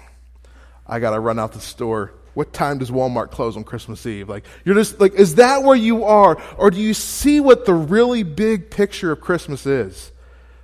I 0.87 1.01
got 1.01 1.11
to 1.11 1.19
run 1.19 1.41
out 1.41 1.55
the 1.55 1.59
store. 1.59 2.15
What 2.35 2.53
time 2.53 2.79
does 2.79 2.93
Walmart 2.93 3.33
close 3.33 3.57
on 3.57 3.65
Christmas 3.65 4.07
Eve? 4.07 4.29
Like, 4.29 4.45
you're 4.65 4.77
just 4.77 5.01
like, 5.01 5.15
is 5.15 5.35
that 5.35 5.65
where 5.65 5.75
you 5.75 6.05
are? 6.05 6.41
Or 6.57 6.71
do 6.71 6.81
you 6.81 6.95
see 6.95 7.41
what 7.41 7.67
the 7.67 7.75
really 7.75 8.23
big 8.23 8.71
picture 8.71 9.11
of 9.11 9.21
Christmas 9.21 9.67
is? 9.67 10.13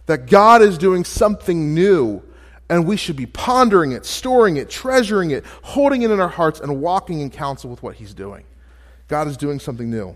That 0.06 0.28
God 0.28 0.62
is 0.62 0.78
doing 0.78 1.04
something 1.04 1.74
new 1.74 2.22
and 2.68 2.86
we 2.86 2.96
should 2.96 3.16
be 3.16 3.26
pondering 3.26 3.90
it, 3.90 4.06
storing 4.06 4.56
it, 4.56 4.70
treasuring 4.70 5.32
it, 5.32 5.44
holding 5.62 6.02
it 6.02 6.12
in 6.12 6.20
our 6.20 6.28
hearts, 6.28 6.60
and 6.60 6.80
walking 6.80 7.18
in 7.18 7.28
counsel 7.28 7.70
with 7.70 7.82
what 7.82 7.96
He's 7.96 8.14
doing. 8.14 8.44
God 9.08 9.26
is 9.26 9.36
doing 9.36 9.58
something 9.58 9.90
new. 9.90 10.14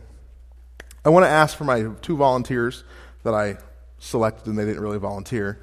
I 1.05 1.11
want 1.11 1.25
to 1.25 1.31
ask 1.31 1.57
for 1.57 1.64
my 1.64 1.90
two 2.01 2.17
volunteers 2.17 2.85
that 3.25 3.35
I 3.35 3.59
selected 3.99 4.47
and 4.47 4.59
they 4.59 4.64
didn't 4.64 4.81
really 4.81 4.99
volunteer. 4.99 5.61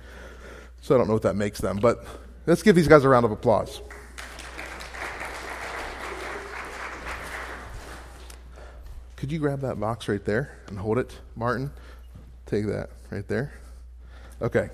So 0.82 0.96
I 0.96 0.98
don't 0.98 1.08
know 1.08 1.14
what 1.14 1.24
that 1.24 1.36
makes 1.36 1.60
them. 1.60 1.78
But 1.78 2.06
let's 2.46 2.64
give 2.64 2.76
these 2.76 2.88
guys 2.88 3.04
a 3.04 3.10
round 3.10 3.26
of 3.26 3.32
applause. 3.32 3.82
could 9.22 9.32
you 9.32 9.38
grab 9.38 9.62
that 9.62 9.80
box 9.80 10.08
right 10.08 10.26
there 10.26 10.58
and 10.66 10.80
hold 10.80 10.98
it, 10.98 11.20
Martin? 11.36 11.70
Take 12.48 12.66
that 12.66 12.90
right 13.12 13.28
there. 13.28 13.54
Okay. 14.42 14.68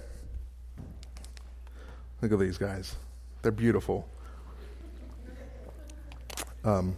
Look 2.22 2.32
at 2.32 2.40
these 2.40 2.58
guys. 2.58 2.96
They're 3.42 3.52
beautiful. 3.52 4.08
Um, 6.64 6.96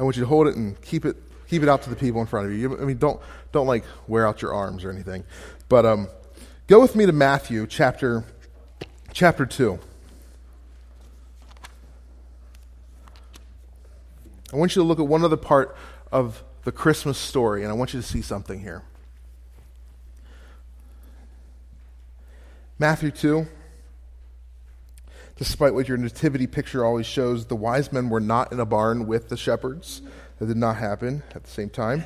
I 0.00 0.02
want 0.02 0.16
you 0.16 0.24
to 0.24 0.26
hold 0.26 0.48
it 0.48 0.56
and 0.56 0.80
keep 0.82 1.04
it 1.04 1.16
keep 1.52 1.62
it 1.62 1.68
out 1.68 1.82
to 1.82 1.90
the 1.90 1.96
people 1.96 2.18
in 2.22 2.26
front 2.26 2.46
of 2.46 2.54
you. 2.54 2.80
I 2.80 2.86
mean, 2.86 2.96
don't 2.96 3.20
don't 3.52 3.66
like 3.66 3.84
wear 4.08 4.26
out 4.26 4.40
your 4.40 4.54
arms 4.54 4.84
or 4.84 4.90
anything. 4.90 5.22
But 5.68 5.84
um, 5.84 6.08
go 6.66 6.80
with 6.80 6.96
me 6.96 7.04
to 7.04 7.12
Matthew 7.12 7.66
chapter 7.66 8.24
chapter 9.12 9.44
two. 9.44 9.78
I 14.50 14.56
want 14.56 14.74
you 14.74 14.80
to 14.80 14.88
look 14.88 14.98
at 14.98 15.06
one 15.06 15.22
other 15.24 15.36
part 15.36 15.76
of 16.10 16.42
the 16.64 16.72
Christmas 16.72 17.18
story, 17.18 17.64
and 17.64 17.70
I 17.70 17.74
want 17.74 17.92
you 17.92 18.00
to 18.00 18.06
see 18.06 18.22
something 18.22 18.58
here. 18.58 18.82
Matthew 22.78 23.10
2. 23.10 23.46
Despite 25.36 25.74
what 25.74 25.88
your 25.88 25.96
nativity 25.96 26.46
picture 26.46 26.84
always 26.84 27.06
shows, 27.06 27.46
the 27.46 27.56
wise 27.56 27.92
men 27.92 28.10
were 28.10 28.20
not 28.20 28.52
in 28.52 28.60
a 28.60 28.66
barn 28.66 29.06
with 29.06 29.28
the 29.28 29.36
shepherds. 29.36 30.02
That 30.42 30.48
did 30.48 30.56
not 30.56 30.78
happen 30.78 31.22
at 31.36 31.44
the 31.44 31.50
same 31.50 31.70
time. 31.70 32.04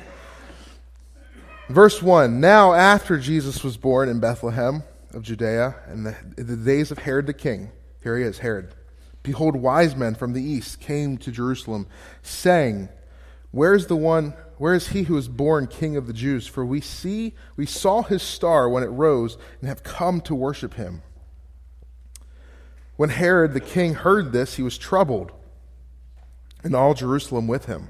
Verse 1.69 2.03
1 2.03 2.39
Now, 2.39 2.73
after 2.73 3.17
Jesus 3.17 3.63
was 3.63 3.77
born 3.77 4.09
in 4.09 4.19
Bethlehem 4.19 4.83
of 5.11 5.23
Judea, 5.23 5.73
in 5.91 6.03
the, 6.03 6.15
in 6.37 6.45
the 6.45 6.55
days 6.55 6.91
of 6.91 6.99
Herod 6.99 7.25
the 7.25 7.33
king, 7.33 7.71
here 8.03 8.15
he 8.15 8.23
is, 8.23 8.37
Herod, 8.37 8.75
behold, 9.23 9.55
wise 9.55 9.95
men 9.95 10.13
from 10.13 10.33
the 10.33 10.43
east 10.43 10.79
came 10.79 11.17
to 11.17 11.31
Jerusalem, 11.31 11.87
saying, 12.21 12.89
Where 13.49 13.73
is 13.73 13.87
the 13.87 13.95
one, 13.95 14.35
where 14.59 14.75
is 14.75 14.89
he 14.89 15.01
who 15.01 15.17
is 15.17 15.27
born 15.27 15.65
king 15.65 15.97
of 15.97 16.05
the 16.05 16.13
Jews? 16.13 16.45
For 16.45 16.63
we 16.63 16.79
see, 16.79 17.33
we 17.55 17.65
saw 17.65 18.03
his 18.03 18.21
star 18.21 18.69
when 18.69 18.83
it 18.83 18.89
rose, 18.89 19.35
and 19.61 19.67
have 19.67 19.81
come 19.81 20.21
to 20.21 20.35
worship 20.35 20.75
him. 20.75 21.01
When 22.97 23.09
Herod 23.09 23.53
the 23.53 23.61
king 23.61 23.95
heard 23.95 24.31
this, 24.31 24.57
he 24.57 24.61
was 24.61 24.77
troubled, 24.77 25.31
and 26.63 26.75
all 26.75 26.93
Jerusalem 26.93 27.47
with 27.47 27.65
him. 27.65 27.89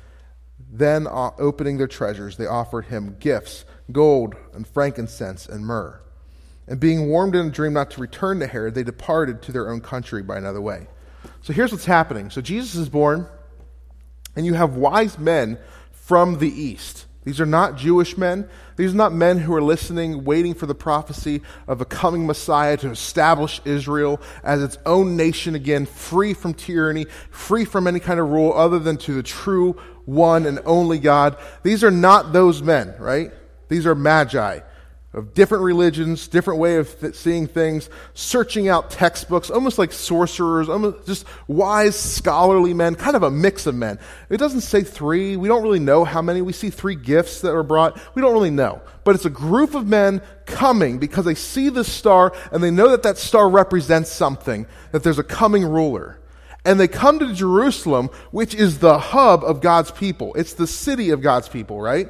Then, 0.71 1.05
uh, 1.05 1.31
opening 1.37 1.77
their 1.77 1.87
treasures, 1.87 2.37
they 2.37 2.47
offered 2.47 2.85
him 2.85 3.17
gifts 3.19 3.65
gold 3.91 4.35
and 4.53 4.65
frankincense 4.65 5.45
and 5.45 5.65
myrrh. 5.65 5.99
And 6.67 6.79
being 6.79 7.09
warned 7.09 7.35
in 7.35 7.47
a 7.47 7.49
dream 7.49 7.73
not 7.73 7.91
to 7.91 8.01
return 8.01 8.39
to 8.39 8.47
Herod, 8.47 8.75
they 8.75 8.83
departed 8.83 9.41
to 9.43 9.51
their 9.51 9.69
own 9.69 9.81
country 9.81 10.23
by 10.23 10.37
another 10.37 10.61
way. 10.61 10.87
So 11.41 11.51
here's 11.53 11.71
what's 11.71 11.85
happening. 11.85 12.29
So 12.29 12.39
Jesus 12.39 12.75
is 12.75 12.87
born, 12.87 13.27
and 14.35 14.45
you 14.45 14.53
have 14.53 14.75
wise 14.75 15.17
men 15.17 15.57
from 15.91 16.39
the 16.39 16.49
east. 16.49 17.05
These 17.23 17.39
are 17.39 17.45
not 17.45 17.77
Jewish 17.77 18.17
men. 18.17 18.49
These 18.77 18.93
are 18.93 18.97
not 18.97 19.13
men 19.13 19.37
who 19.37 19.53
are 19.53 19.61
listening, 19.61 20.23
waiting 20.25 20.55
for 20.55 20.65
the 20.65 20.73
prophecy 20.73 21.41
of 21.67 21.79
a 21.79 21.85
coming 21.85 22.25
Messiah 22.25 22.77
to 22.77 22.89
establish 22.89 23.61
Israel 23.63 24.19
as 24.43 24.63
its 24.63 24.77
own 24.85 25.15
nation 25.15 25.53
again, 25.53 25.85
free 25.85 26.33
from 26.33 26.53
tyranny, 26.53 27.05
free 27.29 27.65
from 27.65 27.87
any 27.87 27.99
kind 27.99 28.19
of 28.19 28.29
rule 28.29 28.53
other 28.53 28.79
than 28.79 28.97
to 28.97 29.13
the 29.13 29.23
true 29.23 29.73
one 30.05 30.47
and 30.47 30.59
only 30.65 30.97
God. 30.97 31.37
These 31.61 31.83
are 31.83 31.91
not 31.91 32.33
those 32.33 32.63
men, 32.63 32.95
right? 32.97 33.31
These 33.67 33.85
are 33.85 33.95
magi 33.95 34.61
of 35.13 35.33
different 35.33 35.63
religions, 35.63 36.29
different 36.29 36.59
way 36.59 36.77
of 36.77 36.99
th- 36.99 37.15
seeing 37.15 37.45
things, 37.45 37.89
searching 38.13 38.69
out 38.69 38.89
textbooks, 38.89 39.49
almost 39.49 39.77
like 39.77 39.91
sorcerers, 39.91 40.69
almost 40.69 41.05
just 41.05 41.25
wise, 41.47 41.97
scholarly 41.99 42.73
men, 42.73 42.95
kind 42.95 43.17
of 43.17 43.23
a 43.23 43.29
mix 43.31 43.65
of 43.65 43.75
men. 43.75 43.99
It 44.29 44.37
doesn't 44.37 44.61
say 44.61 44.83
three. 44.83 45.35
We 45.35 45.49
don't 45.49 45.63
really 45.63 45.79
know 45.79 46.05
how 46.05 46.21
many. 46.21 46.41
We 46.41 46.53
see 46.53 46.69
three 46.69 46.95
gifts 46.95 47.41
that 47.41 47.53
are 47.53 47.63
brought. 47.63 47.99
We 48.15 48.21
don't 48.21 48.31
really 48.31 48.51
know. 48.51 48.81
But 49.03 49.15
it's 49.15 49.25
a 49.25 49.29
group 49.29 49.75
of 49.75 49.85
men 49.85 50.21
coming 50.45 50.97
because 50.97 51.25
they 51.25 51.35
see 51.35 51.67
the 51.67 51.83
star 51.83 52.33
and 52.53 52.63
they 52.63 52.71
know 52.71 52.89
that 52.89 53.03
that 53.03 53.17
star 53.17 53.49
represents 53.49 54.11
something, 54.11 54.65
that 54.93 55.03
there's 55.03 55.19
a 55.19 55.23
coming 55.23 55.65
ruler. 55.65 56.19
And 56.63 56.79
they 56.79 56.87
come 56.87 57.19
to 57.19 57.33
Jerusalem, 57.33 58.11
which 58.29 58.55
is 58.55 58.79
the 58.79 58.97
hub 58.97 59.43
of 59.43 59.61
God's 59.61 59.91
people. 59.91 60.33
It's 60.35 60.53
the 60.53 60.67
city 60.67 61.09
of 61.09 61.21
God's 61.21 61.49
people, 61.49 61.81
right? 61.81 62.09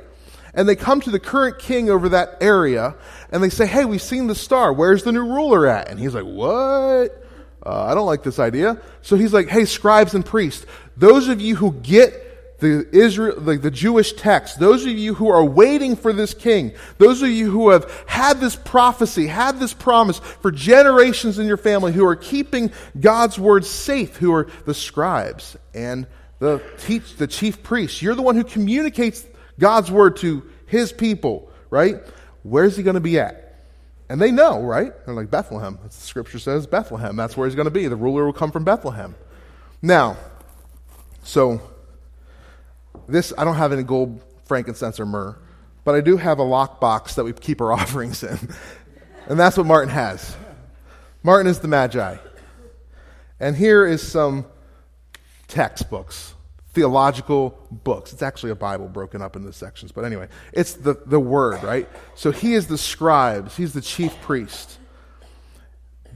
And 0.54 0.68
they 0.68 0.76
come 0.76 1.02
to 1.02 1.10
the 1.10 1.20
current 1.20 1.60
king 1.60 1.90
over 1.90 2.10
that 2.10 2.38
area 2.42 2.96
and 3.32 3.44
they 3.44 3.50
say, 3.50 3.66
Hey, 3.66 3.86
we've 3.86 4.02
seen 4.02 4.28
the 4.28 4.36
star. 4.36 4.74
Where's 4.74 5.04
the 5.04 5.12
new 5.12 5.26
ruler 5.26 5.68
at? 5.68 5.90
And 5.90 6.00
he's 6.00 6.14
like, 6.14 6.26
What? 6.26 7.18
Uh, 7.66 7.86
I 7.86 7.94
don't 7.94 8.06
like 8.08 8.24
this 8.24 8.40
idea. 8.40 8.82
So 9.02 9.16
he's 9.16 9.34
like, 9.34 9.48
Hey, 9.48 9.66
scribes 9.66 10.14
and 10.14 10.26
priests, 10.26 10.66
those 10.98 11.28
of 11.28 11.40
you 11.42 11.56
who 11.56 11.74
get 11.74 12.60
the 12.62 12.88
Israel, 12.92 13.40
like 13.40 13.62
the 13.62 13.72
Jewish 13.72 14.14
text, 14.14 14.60
those 14.60 14.86
of 14.86 14.92
you 14.92 15.16
who 15.16 15.30
are 15.30 15.44
waiting 15.44 15.96
for 15.96 16.14
this 16.14 16.34
king, 16.34 16.74
those 17.00 17.22
of 17.24 17.30
you 17.30 17.50
who 17.50 17.70
have 17.70 17.92
had 18.06 18.40
this 18.40 18.56
prophecy, 18.56 19.28
had 19.28 19.60
this 19.60 19.74
promise 19.74 20.20
for 20.20 20.52
generations 20.52 21.40
in 21.40 21.48
your 21.48 21.58
family, 21.58 21.92
who 21.92 22.06
are 22.06 22.16
keeping 22.16 22.72
God's 23.00 23.40
word 23.40 23.66
safe, 23.66 24.16
who 24.18 24.34
are 24.34 24.48
the 24.66 24.76
scribes 24.76 25.58
and 25.74 26.06
the 26.38 26.62
teach, 26.78 27.16
the 27.18 27.28
chief 27.28 27.64
priests. 27.64 28.02
You're 28.02 28.16
the 28.16 28.22
one 28.22 28.36
who 28.36 28.44
communicates 28.44 29.26
God's 29.62 29.92
word 29.92 30.18
to 30.18 30.44
his 30.66 30.92
people, 30.92 31.50
right? 31.70 31.98
Where's 32.42 32.76
he 32.76 32.84
going 32.84 32.96
to 32.96 33.00
be 33.00 33.20
at? 33.20 33.64
And 34.10 34.20
they 34.20 34.32
know, 34.32 34.62
right? 34.62 34.92
They're 35.06 35.16
like 35.16 35.32
Bethlehem. 35.32 35.78
That's 35.84 35.98
the 35.98 36.06
scripture 36.06 36.40
says 36.40 36.68
Bethlehem. 36.68 37.16
That's 37.16 37.38
where 37.38 37.48
he's 37.48 37.56
going 37.56 37.66
to 37.66 37.72
be. 37.72 37.88
The 37.88 37.96
ruler 37.96 38.26
will 38.26 38.34
come 38.34 38.52
from 38.52 38.66
Bethlehem. 38.66 39.16
Now, 39.82 40.18
so 41.24 41.62
this, 43.08 43.32
I 43.38 43.46
don't 43.46 43.56
have 43.56 43.72
any 43.72 43.84
gold, 43.84 44.22
frankincense, 44.46 45.00
or 45.00 45.06
myrrh, 45.06 45.38
but 45.84 45.96
I 45.96 46.02
do 46.02 46.18
have 46.18 46.40
a 46.40 46.44
lockbox 46.44 47.16
that 47.16 47.24
we 47.24 47.32
keep 47.32 47.62
our 47.62 47.72
offerings 47.72 48.24
in. 48.24 48.38
and 49.28 49.40
that's 49.40 49.56
what 49.56 49.68
Martin 49.68 49.94
has. 49.94 50.36
Martin 51.24 51.48
is 51.48 51.60
the 51.60 51.68
Magi. 51.68 52.18
And 53.40 53.56
here 53.56 53.86
is 53.86 54.06
some 54.06 54.46
textbooks 55.48 56.34
theological 56.74 57.58
books. 57.70 58.14
It's 58.14 58.22
actually 58.22 58.52
a 58.52 58.56
Bible 58.56 58.88
broken 58.88 59.22
up 59.22 59.36
into 59.36 59.52
sections, 59.52 59.92
but 59.92 60.06
anyway, 60.06 60.28
it's 60.54 60.74
the, 60.74 60.96
the 61.06 61.20
word, 61.20 61.64
right? 61.64 61.88
So 62.16 62.32
he 62.32 62.54
is 62.54 62.68
the 62.68 62.78
scribes, 62.78 63.58
he's 63.58 63.74
the 63.74 63.82
chief 63.82 64.20
priest. 64.22 64.78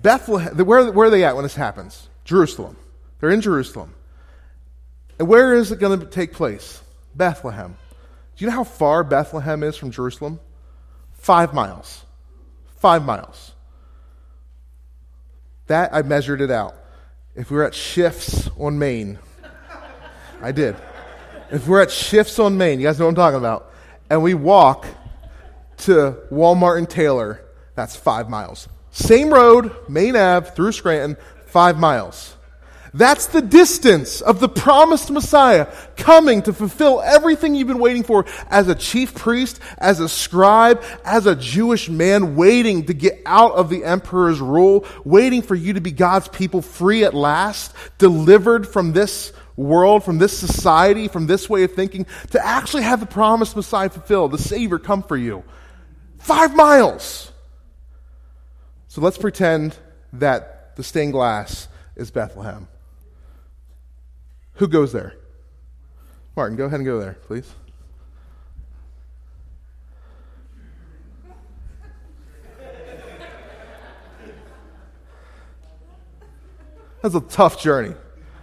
Bethlehem, 0.01 0.55
where, 0.65 0.91
where 0.91 1.07
are 1.07 1.09
they 1.09 1.23
at 1.23 1.35
when 1.35 1.43
this 1.43 1.55
happens? 1.55 2.09
Jerusalem. 2.23 2.77
They're 3.19 3.31
in 3.31 3.41
Jerusalem. 3.41 3.93
And 5.19 5.27
where 5.27 5.53
is 5.53 5.71
it 5.71 5.79
going 5.79 5.99
to 5.99 6.05
take 6.05 6.33
place? 6.33 6.81
Bethlehem. 7.15 7.77
Do 8.35 8.43
you 8.43 8.49
know 8.49 8.55
how 8.55 8.63
far 8.65 9.03
Bethlehem 9.03 9.63
is 9.63 9.77
from 9.77 9.91
Jerusalem? 9.91 10.39
Five 11.13 11.53
miles. 11.53 12.03
Five 12.77 13.03
miles. 13.03 13.53
That, 15.67 15.93
I 15.93 16.01
measured 16.01 16.41
it 16.41 16.51
out. 16.51 16.75
If 17.35 17.49
we 17.49 17.57
were 17.57 17.63
at 17.63 17.73
shifts 17.73 18.49
on 18.59 18.77
Main, 18.77 19.17
I 20.45 20.51
did. 20.51 20.75
If 21.49 21.67
we're 21.67 21.81
at 21.81 21.89
Shifts 21.89 22.37
on 22.37 22.55
Main, 22.55 22.79
you 22.79 22.85
guys 22.85 22.99
know 22.99 23.05
what 23.05 23.09
I'm 23.09 23.15
talking 23.15 23.39
about, 23.39 23.71
and 24.11 24.21
we 24.21 24.35
walk 24.35 24.85
to 25.77 26.19
Walmart 26.31 26.77
and 26.77 26.87
Taylor, 26.87 27.43
that's 27.73 27.95
five 27.95 28.29
miles. 28.29 28.69
Same 28.91 29.33
road, 29.33 29.75
Main 29.89 30.15
Ave, 30.15 30.51
through 30.51 30.73
Scranton, 30.73 31.17
five 31.47 31.79
miles. 31.79 32.35
That's 32.93 33.25
the 33.25 33.41
distance 33.41 34.21
of 34.21 34.39
the 34.39 34.47
promised 34.47 35.09
Messiah 35.09 35.67
coming 35.97 36.43
to 36.43 36.53
fulfill 36.53 37.01
everything 37.01 37.55
you've 37.55 37.67
been 37.67 37.79
waiting 37.79 38.03
for 38.03 38.27
as 38.47 38.67
a 38.67 38.75
chief 38.75 39.15
priest, 39.15 39.59
as 39.79 39.99
a 39.99 40.07
scribe, 40.07 40.83
as 41.03 41.25
a 41.25 41.35
Jewish 41.35 41.89
man 41.89 42.35
waiting 42.35 42.85
to 42.85 42.93
get 42.93 43.19
out 43.25 43.53
of 43.53 43.69
the 43.69 43.83
emperor's 43.83 44.39
rule, 44.39 44.85
waiting 45.03 45.41
for 45.41 45.55
you 45.55 45.73
to 45.73 45.81
be 45.81 45.91
God's 45.91 46.27
people 46.27 46.61
free 46.61 47.03
at 47.03 47.15
last, 47.15 47.73
delivered 47.97 48.67
from 48.67 48.93
this 48.93 49.33
world, 49.55 50.03
from 50.03 50.17
this 50.17 50.37
society, 50.37 51.07
from 51.07 51.27
this 51.27 51.49
way 51.49 51.63
of 51.63 51.73
thinking, 51.73 52.05
to 52.31 52.45
actually 52.45 52.83
have 52.83 52.99
the 52.99 53.05
promised 53.05 53.55
Messiah 53.55 53.89
fulfilled, 53.89 54.31
the 54.31 54.37
Savior 54.37 54.79
come 54.79 55.03
for 55.03 55.17
you. 55.17 55.43
Five 56.19 56.55
miles! 56.55 57.31
So 58.87 59.01
let's 59.01 59.17
pretend 59.17 59.77
that 60.13 60.75
the 60.75 60.83
stained 60.83 61.13
glass 61.13 61.67
is 61.95 62.11
Bethlehem. 62.11 62.67
Who 64.55 64.67
goes 64.67 64.91
there? 64.91 65.15
Martin, 66.35 66.57
go 66.57 66.65
ahead 66.65 66.79
and 66.79 66.85
go 66.85 66.99
there, 66.99 67.17
please. 67.27 67.49
That's 77.01 77.15
a 77.15 77.21
tough 77.21 77.61
journey. 77.61 77.93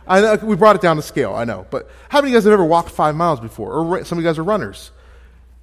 I 0.07 0.21
know 0.21 0.35
we 0.43 0.57
brought 0.57 0.77
it 0.77 0.83
down 0.83 0.97
to 0.97 1.03
scale, 1.03 1.35
I 1.35 1.45
know. 1.45 1.67
But 1.71 1.89
how 2.09 2.19
many 2.19 2.29
of 2.29 2.33
you 2.33 2.37
guys 2.39 2.45
have 2.45 2.53
ever 2.53 2.65
walked 2.65 2.91
five 2.91 3.15
miles 3.15 3.41
before? 3.41 3.73
Or 3.73 4.05
some 4.05 4.19
of 4.19 4.25
you 4.25 4.29
guys 4.29 4.39
are 4.39 4.45
runners. 4.45 4.91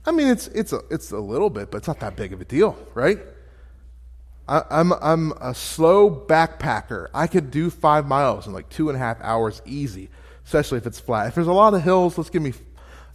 I 0.06 0.12
mean, 0.12 0.28
it's, 0.28 0.48
it's, 0.48 0.74
a, 0.74 0.82
it's 0.90 1.12
a 1.12 1.20
little 1.20 1.50
bit, 1.50 1.72
but 1.72 1.80
it's 1.80 1.88
not 1.88 2.00
that 2.00 2.16
big 2.16 2.34
of 2.34 2.42
a 2.42 2.46
deal, 2.46 2.78
right? 2.94 3.20
I, 4.48 4.64
I'm, 4.70 4.94
I'm 4.94 5.34
a 5.34 5.54
slow 5.54 6.10
backpacker. 6.10 7.08
I 7.14 7.28
could 7.28 7.52
do 7.52 7.70
five 7.70 8.08
miles 8.08 8.48
in 8.48 8.54
like 8.54 8.70
two 8.70 8.90
and 8.90 8.96
a 8.96 9.00
half 9.00 9.20
hours 9.22 9.62
easy 9.66 10.10
especially 10.50 10.80
if 10.80 10.88
it's 10.88 11.00
flat. 11.00 11.28
If 11.28 11.36
there's 11.36 11.46
a 11.46 11.54
lot 11.54 11.76
of 11.76 11.84
hills, 11.84 12.18
let's 12.18 12.32
give 12.32 12.42
me, 12.42 12.54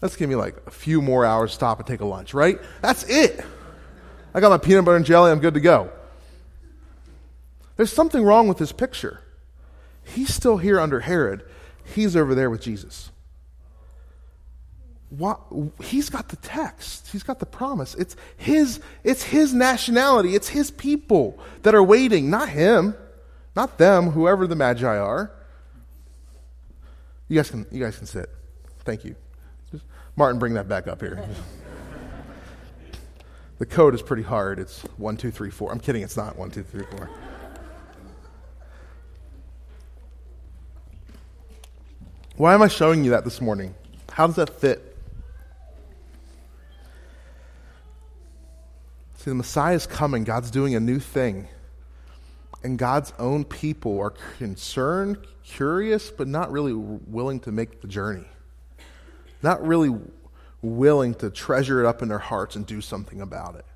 let's 0.01 0.15
give 0.15 0.29
me 0.29 0.37
like 0.37 0.55
a 0.69 0.71
few 0.71 1.03
more 1.03 1.25
hours 1.25 1.53
stop 1.53 1.81
and 1.81 1.87
take 1.87 2.01
a 2.01 2.05
lunch, 2.05 2.33
right? 2.33 2.61
That's 2.81 3.03
it. 3.09 3.45
I 4.33 4.39
got 4.39 4.51
my 4.51 4.59
peanut 4.59 4.85
butter 4.85 4.97
and 4.97 5.05
jelly, 5.05 5.33
I'm 5.33 5.41
good 5.41 5.55
to 5.55 5.61
go. 5.61 5.91
There's 7.77 7.93
something 7.93 8.23
wrong 8.23 8.47
with 8.47 8.59
this 8.59 8.71
picture. 8.71 9.21
He's 10.05 10.33
still 10.33 10.59
here 10.59 10.79
under 10.79 11.01
Herod. 11.01 11.45
He's 11.85 12.17
over 12.17 12.35
there 12.35 12.51
with 12.51 12.63
Jesus. 12.63 13.11
What, 15.11 15.41
he's 15.83 16.11
got 16.11 16.29
the 16.29 16.37
text. 16.37 17.09
He's 17.13 17.23
got 17.23 17.39
the 17.39 17.47
promise. 17.47 17.95
It's 17.95 18.17
his, 18.37 18.81
it's 19.05 19.23
his 19.23 19.55
nationality. 19.55 20.35
It's 20.35 20.49
his 20.49 20.71
people 20.71 21.39
that 21.63 21.75
are 21.75 21.83
waiting, 21.83 22.31
not 22.31 22.49
him, 22.49 22.97
not 23.55 23.79
them, 23.79 24.11
whoever 24.11 24.47
the 24.47 24.57
Magi 24.57 24.99
are. 24.99 25.31
You 27.29 27.37
guys 27.37 27.51
can, 27.51 27.67
you 27.71 27.83
guys 27.83 27.97
can 27.97 28.07
sit. 28.07 28.29
Thank 28.81 29.05
you. 29.05 29.15
Just, 29.71 29.85
Martin, 30.17 30.39
bring 30.39 30.55
that 30.55 30.69
back 30.69 30.89
up 30.89 31.01
here. 31.01 31.25
the 33.59 33.67
code 33.67 33.95
is 33.95 34.03
pretty 34.03 34.23
hard. 34.23 34.59
It's 34.59 34.81
one, 34.97 35.17
two, 35.17 35.31
three, 35.31 35.51
four. 35.51 35.71
I'm 35.71 35.81
kidding. 35.81 36.03
It's 36.03 36.17
not 36.17 36.37
one, 36.37 36.51
two, 36.51 36.63
three, 36.65 36.85
four. 36.91 37.09
Why 42.37 42.55
am 42.55 42.63
I 42.63 42.69
showing 42.69 43.05
you 43.05 43.11
that 43.11 43.25
this 43.25 43.41
morning? 43.41 43.75
How 44.11 44.27
does 44.27 44.37
that 44.37 44.61
fit? 44.61 44.97
See, 49.19 49.31
the 49.31 49.35
Messiah 49.35 49.75
is 49.75 49.87
coming. 49.87 50.25
God's 50.25 50.51
doing 50.51 50.75
a 50.75 50.81
new 50.81 50.99
thing 50.99 51.49
and 52.65 52.79
God's 52.79 53.13
own 53.19 53.45
people 53.45 54.01
are 54.01 54.15
concerned, 54.39 55.19
curious, 55.45 56.11
but 56.11 56.27
not 56.27 56.51
really 56.51 56.73
willing 56.73 57.39
to 57.41 57.53
make 57.53 57.83
the 57.83 57.87
journey. 57.87 58.25
Not 59.43 59.65
really 59.65 59.95
willing 60.63 61.15
to 61.17 61.29
treasure 61.29 61.81
it 61.81 61.87
up 61.87 62.01
in 62.01 62.09
their 62.09 62.19
hearts 62.19 62.57
and 62.57 62.67
do 62.67 62.81
something 62.81 63.21
about 63.21 63.57
it. 63.57 63.67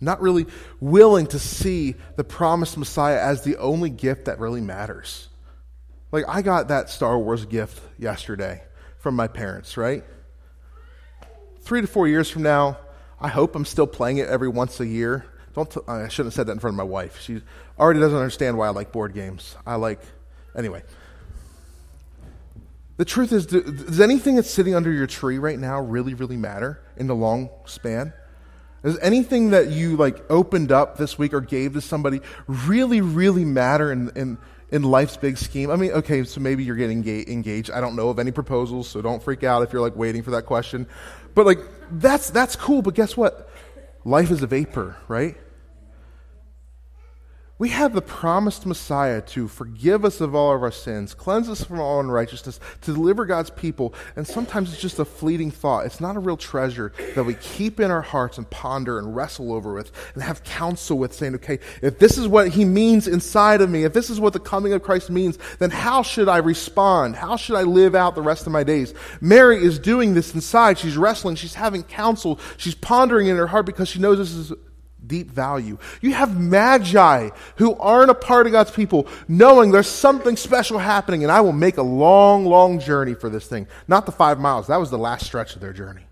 Not 0.00 0.22
really 0.22 0.46
willing 0.80 1.26
to 1.28 1.38
see 1.38 1.94
the 2.16 2.24
promised 2.24 2.78
Messiah 2.78 3.20
as 3.20 3.44
the 3.44 3.58
only 3.58 3.90
gift 3.90 4.24
that 4.24 4.40
really 4.40 4.62
matters. 4.62 5.28
Like, 6.12 6.26
I 6.28 6.42
got 6.42 6.68
that 6.68 6.90
Star 6.90 7.18
Wars 7.18 7.46
gift 7.46 7.80
yesterday 7.98 8.62
from 8.98 9.16
my 9.16 9.26
parents, 9.26 9.78
right? 9.78 10.04
Three 11.62 11.80
to 11.80 11.86
four 11.86 12.06
years 12.06 12.28
from 12.28 12.42
now, 12.42 12.78
I 13.18 13.28
hope 13.28 13.56
I'm 13.56 13.64
still 13.64 13.86
playing 13.86 14.18
it 14.18 14.28
every 14.28 14.48
once 14.48 14.78
a 14.78 14.86
year. 14.86 15.24
Don't 15.54 15.70
t- 15.70 15.80
I 15.88 16.08
shouldn't 16.08 16.26
have 16.28 16.34
said 16.34 16.46
that 16.48 16.52
in 16.52 16.58
front 16.58 16.74
of 16.74 16.78
my 16.78 16.84
wife. 16.84 17.20
She 17.20 17.40
already 17.78 18.00
doesn't 18.00 18.16
understand 18.16 18.58
why 18.58 18.66
I 18.66 18.70
like 18.70 18.92
board 18.92 19.14
games. 19.14 19.56
I 19.66 19.76
like, 19.76 20.00
anyway. 20.56 20.82
The 22.98 23.06
truth 23.06 23.32
is, 23.32 23.46
does 23.46 24.00
anything 24.00 24.36
that's 24.36 24.50
sitting 24.50 24.74
under 24.74 24.92
your 24.92 25.06
tree 25.06 25.38
right 25.38 25.58
now 25.58 25.80
really, 25.80 26.12
really 26.12 26.36
matter 26.36 26.82
in 26.96 27.06
the 27.06 27.14
long 27.14 27.48
span? 27.64 28.12
Does 28.82 28.98
anything 28.98 29.50
that 29.50 29.68
you 29.68 29.96
like 29.96 30.30
opened 30.30 30.72
up 30.72 30.98
this 30.98 31.16
week 31.16 31.32
or 31.32 31.40
gave 31.40 31.72
to 31.74 31.80
somebody 31.80 32.20
really, 32.46 33.00
really 33.00 33.44
matter 33.44 33.90
in, 33.92 34.10
in, 34.16 34.38
in 34.72 34.82
life's 34.82 35.16
big 35.16 35.38
scheme? 35.38 35.70
I 35.70 35.76
mean, 35.76 35.92
okay, 35.92 36.24
so 36.24 36.40
maybe 36.40 36.64
you're 36.64 36.76
getting 36.76 37.06
engaged. 37.28 37.70
I 37.70 37.80
don't 37.80 37.94
know 37.94 38.08
of 38.08 38.18
any 38.18 38.32
proposals, 38.32 38.88
so 38.88 39.00
don't 39.00 39.22
freak 39.22 39.44
out 39.44 39.62
if 39.62 39.72
you're 39.72 39.82
like 39.82 39.94
waiting 39.94 40.22
for 40.22 40.32
that 40.32 40.46
question. 40.46 40.88
But 41.34 41.46
like, 41.46 41.60
that's, 41.92 42.30
that's 42.30 42.56
cool, 42.56 42.82
but 42.82 42.94
guess 42.94 43.16
what? 43.16 43.50
Life 44.04 44.30
is 44.30 44.42
a 44.42 44.46
vapor, 44.48 44.96
right? 45.06 45.36
We 47.62 47.68
have 47.68 47.92
the 47.92 48.02
promised 48.02 48.66
Messiah 48.66 49.20
to 49.20 49.46
forgive 49.46 50.04
us 50.04 50.20
of 50.20 50.34
all 50.34 50.52
of 50.52 50.64
our 50.64 50.72
sins, 50.72 51.14
cleanse 51.14 51.48
us 51.48 51.62
from 51.62 51.78
all 51.78 52.00
unrighteousness, 52.00 52.58
to 52.80 52.92
deliver 52.92 53.24
God's 53.24 53.50
people. 53.50 53.94
And 54.16 54.26
sometimes 54.26 54.72
it's 54.72 54.82
just 54.82 54.98
a 54.98 55.04
fleeting 55.04 55.52
thought. 55.52 55.86
It's 55.86 56.00
not 56.00 56.16
a 56.16 56.18
real 56.18 56.36
treasure 56.36 56.92
that 57.14 57.22
we 57.22 57.34
keep 57.34 57.78
in 57.78 57.92
our 57.92 58.02
hearts 58.02 58.36
and 58.36 58.50
ponder 58.50 58.98
and 58.98 59.14
wrestle 59.14 59.52
over 59.52 59.74
with 59.74 59.92
and 60.14 60.24
have 60.24 60.42
counsel 60.42 60.98
with, 60.98 61.14
saying, 61.14 61.36
okay, 61.36 61.60
if 61.82 62.00
this 62.00 62.18
is 62.18 62.26
what 62.26 62.48
he 62.48 62.64
means 62.64 63.06
inside 63.06 63.60
of 63.60 63.70
me, 63.70 63.84
if 63.84 63.92
this 63.92 64.10
is 64.10 64.18
what 64.18 64.32
the 64.32 64.40
coming 64.40 64.72
of 64.72 64.82
Christ 64.82 65.08
means, 65.08 65.38
then 65.60 65.70
how 65.70 66.02
should 66.02 66.28
I 66.28 66.38
respond? 66.38 67.14
How 67.14 67.36
should 67.36 67.54
I 67.54 67.62
live 67.62 67.94
out 67.94 68.16
the 68.16 68.22
rest 68.22 68.44
of 68.44 68.52
my 68.52 68.64
days? 68.64 68.92
Mary 69.20 69.62
is 69.62 69.78
doing 69.78 70.14
this 70.14 70.34
inside. 70.34 70.78
She's 70.78 70.96
wrestling. 70.96 71.36
She's 71.36 71.54
having 71.54 71.84
counsel. 71.84 72.40
She's 72.56 72.74
pondering 72.74 73.28
in 73.28 73.36
her 73.36 73.46
heart 73.46 73.66
because 73.66 73.88
she 73.88 74.00
knows 74.00 74.18
this 74.18 74.32
is 74.32 74.52
deep 75.06 75.30
value. 75.30 75.78
You 76.00 76.14
have 76.14 76.38
magi 76.38 77.30
who 77.56 77.74
aren't 77.76 78.10
a 78.10 78.14
part 78.14 78.46
of 78.46 78.52
God's 78.52 78.70
people, 78.70 79.06
knowing 79.28 79.70
there's 79.70 79.88
something 79.88 80.36
special 80.36 80.78
happening, 80.78 81.22
and 81.22 81.32
I 81.32 81.40
will 81.40 81.52
make 81.52 81.76
a 81.76 81.82
long, 81.82 82.44
long 82.44 82.80
journey 82.80 83.14
for 83.14 83.28
this 83.28 83.46
thing. 83.46 83.66
Not 83.88 84.06
the 84.06 84.12
five 84.12 84.38
miles, 84.38 84.66
that 84.68 84.78
was 84.78 84.90
the 84.90 84.98
last 84.98 85.26
stretch 85.26 85.54
of 85.54 85.60
their 85.60 85.72
journey. 85.72 86.02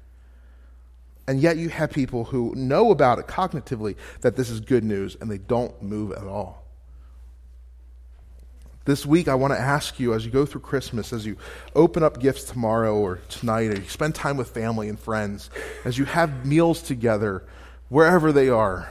And 1.26 1.40
yet 1.40 1.57
you 1.57 1.68
have 1.68 1.90
people 1.92 2.24
who 2.24 2.55
know 2.57 2.90
about 2.90 3.18
it 3.20 3.26
cognitively 3.26 3.96
that 4.22 4.37
this 4.37 4.50
is 4.50 4.61
good 4.61 4.83
news, 4.83 5.16
and 5.20 5.31
they 5.31 5.38
don't 5.38 5.81
move 5.83 6.12
at 6.12 6.24
all. 6.24 6.61
This 8.87 9.05
week, 9.07 9.29
I 9.29 9.35
want 9.35 9.53
to 9.53 9.61
ask 9.61 10.00
you 10.00 10.14
as 10.14 10.24
you 10.24 10.33
go 10.33 10.46
through 10.46 10.62
Christmas, 10.62 11.12
as 11.12 11.24
you 11.24 11.37
open 11.76 12.03
up 12.03 12.18
gifts 12.18 12.44
tomorrow 12.44 12.96
or 12.96 13.20
tonight, 13.29 13.70
or 13.70 13.76
you 13.76 13.88
spend 13.88 14.14
time 14.14 14.37
with 14.37 14.50
family 14.50 14.88
and 14.88 14.98
friends, 14.98 15.50
as 15.85 15.98
you 15.98 16.07
have 16.07 16.44
meals 16.44 16.83
together, 16.83 17.44
wherever 17.90 18.33
they 18.33 18.48
are. 18.48 18.90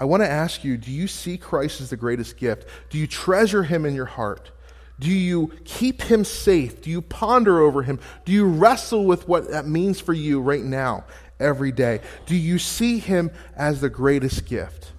I 0.00 0.06
want 0.06 0.22
to 0.22 0.30
ask 0.30 0.64
you 0.64 0.78
do 0.78 0.90
you 0.90 1.06
see 1.06 1.36
Christ 1.36 1.82
as 1.82 1.90
the 1.90 1.96
greatest 1.96 2.38
gift? 2.38 2.66
Do 2.88 2.96
you 2.96 3.06
treasure 3.06 3.64
him 3.64 3.84
in 3.84 3.94
your 3.94 4.06
heart? 4.06 4.50
Do 4.98 5.10
you 5.10 5.52
keep 5.64 6.02
him 6.02 6.24
safe? 6.24 6.80
Do 6.80 6.88
you 6.88 7.02
ponder 7.02 7.60
over 7.60 7.82
him? 7.82 7.98
Do 8.24 8.32
you 8.32 8.46
wrestle 8.46 9.04
with 9.04 9.28
what 9.28 9.50
that 9.50 9.66
means 9.66 10.00
for 10.00 10.12
you 10.12 10.40
right 10.40 10.62
now, 10.62 11.04
every 11.40 11.72
day? 11.72 12.00
Do 12.26 12.36
you 12.36 12.58
see 12.58 13.00
him 13.00 13.30
as 13.56 13.80
the 13.80 13.90
greatest 13.90 14.46
gift? 14.46 14.92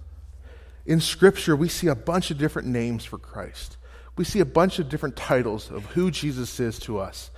In 0.86 1.00
Scripture, 1.00 1.56
we 1.56 1.70
see 1.70 1.88
a 1.88 1.96
bunch 1.96 2.30
of 2.30 2.38
different 2.38 2.68
names 2.68 3.06
for 3.06 3.18
Christ. 3.18 3.78
We 4.18 4.26
see 4.26 4.42
a 4.42 4.46
bunch 4.46 4.80
of 4.80 4.90
different 4.90 5.16
titles 5.16 5.72
of 5.72 5.86
who 5.88 6.12
Jesus 6.12 6.60
is 6.60 6.78
to 6.80 7.00
us. 7.00 7.32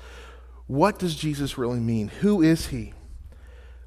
What 0.66 1.00
does 1.00 1.16
Jesus 1.16 1.58
really 1.58 1.80
mean? 1.80 2.08
Who 2.08 2.42
is 2.42 2.68
he? 2.68 2.94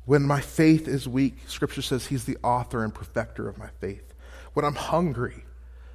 When 0.05 0.23
my 0.23 0.41
faith 0.41 0.89
is 0.89 1.07
weak, 1.07 1.39
Scripture 1.47 1.83
says 1.83 2.07
He's 2.07 2.25
the 2.25 2.39
author 2.43 2.83
and 2.85 2.95
perfecter 2.95 3.49
of 3.49 3.59
my 3.59 3.69
faith. 3.81 4.15
When 4.55 4.65
I'm 4.65 4.75
hungry, 4.75 5.45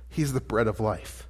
He's 0.09 0.33
the 0.33 0.41
bread 0.41 0.67
of 0.67 0.79
life. 0.79 1.27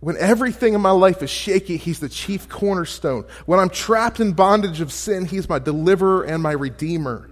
When 0.00 0.16
everything 0.16 0.72
in 0.72 0.80
my 0.80 0.92
life 0.92 1.22
is 1.22 1.28
shaky, 1.28 1.76
He's 1.76 2.00
the 2.00 2.08
chief 2.08 2.48
cornerstone. 2.48 3.26
When 3.44 3.60
I'm 3.60 3.68
trapped 3.68 4.20
in 4.20 4.32
bondage 4.32 4.80
of 4.80 4.92
sin, 4.92 5.26
He's 5.26 5.48
my 5.48 5.58
deliverer 5.58 6.22
and 6.22 6.42
my 6.42 6.52
redeemer. 6.52 7.30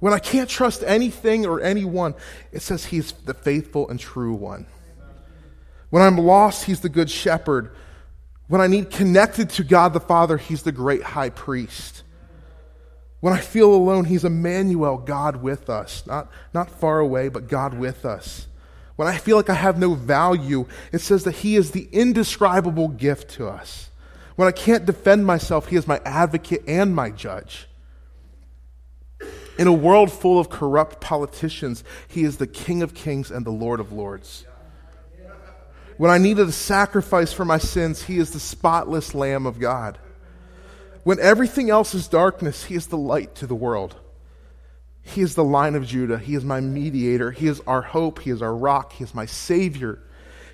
When 0.00 0.12
I 0.12 0.18
can't 0.18 0.48
trust 0.48 0.82
anything 0.84 1.46
or 1.46 1.60
anyone, 1.60 2.14
it 2.52 2.62
says 2.62 2.86
He's 2.86 3.12
the 3.12 3.34
faithful 3.34 3.88
and 3.88 4.00
true 4.00 4.34
one. 4.34 4.66
When 5.90 6.02
I'm 6.02 6.18
lost, 6.18 6.64
He's 6.64 6.80
the 6.80 6.88
good 6.88 7.10
shepherd. 7.10 7.70
When 8.48 8.60
I 8.60 8.66
need 8.66 8.90
connected 8.90 9.50
to 9.50 9.64
God 9.64 9.92
the 9.92 10.00
Father, 10.00 10.38
He's 10.38 10.62
the 10.62 10.72
great 10.72 11.02
high 11.02 11.30
priest. 11.30 12.02
When 13.20 13.32
I 13.32 13.40
feel 13.40 13.74
alone, 13.74 14.04
He's 14.04 14.24
Emmanuel, 14.24 14.98
God 14.98 15.36
with 15.36 15.68
us. 15.68 16.06
Not, 16.06 16.30
not 16.54 16.70
far 16.70 17.00
away, 17.00 17.28
but 17.28 17.48
God 17.48 17.74
with 17.74 18.04
us. 18.04 18.46
when 18.96 19.08
I 19.08 19.16
feel 19.16 19.36
like 19.36 19.50
I 19.50 19.54
have 19.54 19.78
no 19.78 19.94
value, 19.94 20.66
it 20.92 21.00
says 21.00 21.24
that 21.24 21.36
He 21.36 21.56
is 21.56 21.72
the 21.72 21.88
indescribable 21.92 22.88
gift 22.88 23.30
to 23.32 23.48
us. 23.48 23.90
When 24.36 24.46
I 24.46 24.52
can't 24.52 24.86
defend 24.86 25.26
myself, 25.26 25.68
He 25.68 25.76
is 25.76 25.88
my 25.88 26.00
advocate 26.04 26.62
and 26.68 26.94
my 26.94 27.10
judge. 27.10 27.68
In 29.58 29.66
a 29.66 29.72
world 29.72 30.12
full 30.12 30.38
of 30.38 30.48
corrupt 30.48 31.00
politicians, 31.00 31.82
He 32.06 32.22
is 32.22 32.36
the 32.36 32.46
King 32.46 32.82
of 32.82 32.94
kings 32.94 33.32
and 33.32 33.44
the 33.44 33.50
Lord 33.50 33.80
of 33.80 33.92
lords. 33.92 34.44
When 35.96 36.12
I 36.12 36.18
needed 36.18 36.48
a 36.48 36.52
sacrifice 36.52 37.32
for 37.32 37.44
my 37.44 37.58
sins, 37.58 38.04
He 38.04 38.18
is 38.18 38.30
the 38.30 38.38
spotless 38.38 39.16
Lamb 39.16 39.46
of 39.46 39.58
God. 39.58 39.98
When 41.08 41.20
everything 41.20 41.70
else 41.70 41.94
is 41.94 42.06
darkness, 42.06 42.64
He 42.64 42.74
is 42.74 42.88
the 42.88 42.98
light 42.98 43.34
to 43.36 43.46
the 43.46 43.54
world. 43.54 43.96
He 45.00 45.22
is 45.22 45.34
the 45.34 45.42
Lion 45.42 45.74
of 45.74 45.86
Judah. 45.86 46.18
He 46.18 46.34
is 46.34 46.44
my 46.44 46.60
mediator. 46.60 47.30
He 47.30 47.46
is 47.46 47.62
our 47.66 47.80
hope. 47.80 48.18
He 48.18 48.28
is 48.28 48.42
our 48.42 48.54
rock. 48.54 48.92
He 48.92 49.04
is 49.04 49.14
my 49.14 49.24
Savior. 49.24 50.02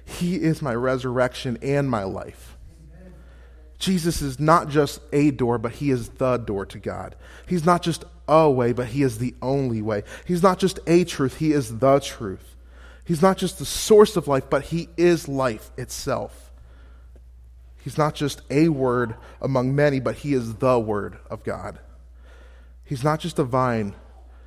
He 0.05 0.37
is 0.37 0.63
my 0.63 0.73
resurrection 0.73 1.59
and 1.61 1.91
my 1.91 2.05
life. 2.05 2.57
Jesus 3.81 4.23
is 4.23 4.39
not 4.39 4.69
just 4.69 5.01
a 5.13 5.33
door, 5.33 5.59
but 5.59 5.73
He 5.73 5.91
is 5.91 6.11
the 6.11 6.37
door 6.37 6.67
to 6.67 6.79
God. 6.79 7.17
He's 7.49 7.67
not 7.67 7.83
just 7.83 8.05
a 8.29 8.49
way, 8.49 8.73
but 8.73 8.87
He 8.87 9.03
is 9.03 9.19
the 9.19 9.35
only 9.43 9.83
way. 9.83 10.05
He's 10.25 10.45
not 10.45 10.61
just 10.61 10.79
a 10.87 11.03
truth, 11.03 11.39
He 11.39 11.51
is 11.51 11.81
the 11.81 11.99
truth. 11.99 12.55
He's 13.05 13.23
not 13.23 13.39
just 13.39 13.59
the 13.59 13.65
source 13.65 14.15
of 14.15 14.29
life, 14.29 14.45
but 14.49 14.67
He 14.67 14.89
is 14.97 15.27
life 15.27 15.73
itself. 15.77 16.44
He's 17.85 17.99
not 17.99 18.15
just 18.15 18.41
a 18.49 18.71
word 18.71 19.15
among 19.43 19.75
many, 19.75 20.01
but 20.01 20.17
He 20.17 20.33
is 20.33 20.55
the 20.55 20.79
Word 20.79 21.19
of 21.29 21.45
God. 21.45 21.79
He's 22.83 23.05
not 23.05 23.21
just 23.21 23.39
a 23.39 23.45
vine, 23.45 23.95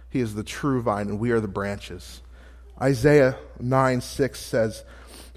he 0.10 0.20
is 0.22 0.34
the 0.34 0.44
true 0.44 0.82
vine, 0.82 1.08
and 1.08 1.20
we 1.20 1.30
are 1.30 1.40
the 1.40 1.48
branches. 1.48 2.22
Isaiah 2.82 3.38
9 3.60 4.02
6 4.02 4.40
says, 4.40 4.84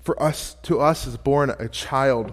For 0.03 0.21
us 0.23 0.57
to 0.63 0.81
us 0.81 1.07
is 1.07 1.19
born 1.19 1.51
a 1.51 1.69
child, 1.69 2.33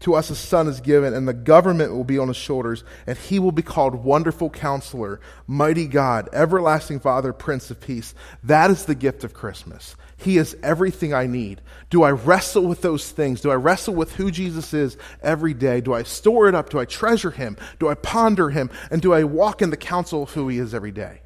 to 0.00 0.14
us 0.14 0.30
a 0.30 0.36
son 0.36 0.68
is 0.68 0.80
given, 0.80 1.14
and 1.14 1.26
the 1.26 1.32
government 1.32 1.92
will 1.92 2.04
be 2.04 2.18
on 2.18 2.28
his 2.28 2.36
shoulders, 2.36 2.84
and 3.08 3.18
he 3.18 3.40
will 3.40 3.50
be 3.50 3.62
called 3.62 4.04
Wonderful 4.04 4.50
Counselor, 4.50 5.20
Mighty 5.48 5.88
God, 5.88 6.28
Everlasting 6.32 7.00
Father, 7.00 7.32
Prince 7.32 7.72
of 7.72 7.80
Peace. 7.80 8.14
That 8.44 8.70
is 8.70 8.84
the 8.84 8.94
gift 8.94 9.24
of 9.24 9.34
Christmas. 9.34 9.96
He 10.16 10.38
is 10.38 10.56
everything 10.62 11.12
I 11.12 11.26
need. 11.26 11.60
Do 11.90 12.02
I 12.02 12.10
wrestle 12.10 12.66
with 12.66 12.80
those 12.80 13.10
things? 13.10 13.42
Do 13.42 13.50
I 13.50 13.56
wrestle 13.56 13.94
with 13.94 14.14
who 14.14 14.30
Jesus 14.30 14.72
is 14.72 14.96
every 15.22 15.52
day? 15.52 15.80
Do 15.80 15.92
I 15.92 16.04
store 16.04 16.48
it 16.48 16.54
up? 16.54 16.70
Do 16.70 16.78
I 16.78 16.86
treasure 16.86 17.30
him? 17.30 17.56
Do 17.78 17.88
I 17.88 17.94
ponder 17.94 18.50
him? 18.50 18.70
And 18.90 19.02
do 19.02 19.12
I 19.12 19.24
walk 19.24 19.60
in 19.60 19.70
the 19.70 19.76
counsel 19.76 20.22
of 20.22 20.30
who 20.30 20.48
he 20.48 20.58
is 20.58 20.74
every 20.74 20.90
day? 20.90 21.20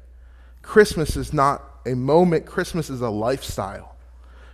Christmas 0.61 1.15
is 1.15 1.33
not 1.33 1.63
a 1.85 1.95
moment, 1.95 2.45
Christmas 2.45 2.89
is 2.89 3.01
a 3.01 3.09
lifestyle. 3.09 3.95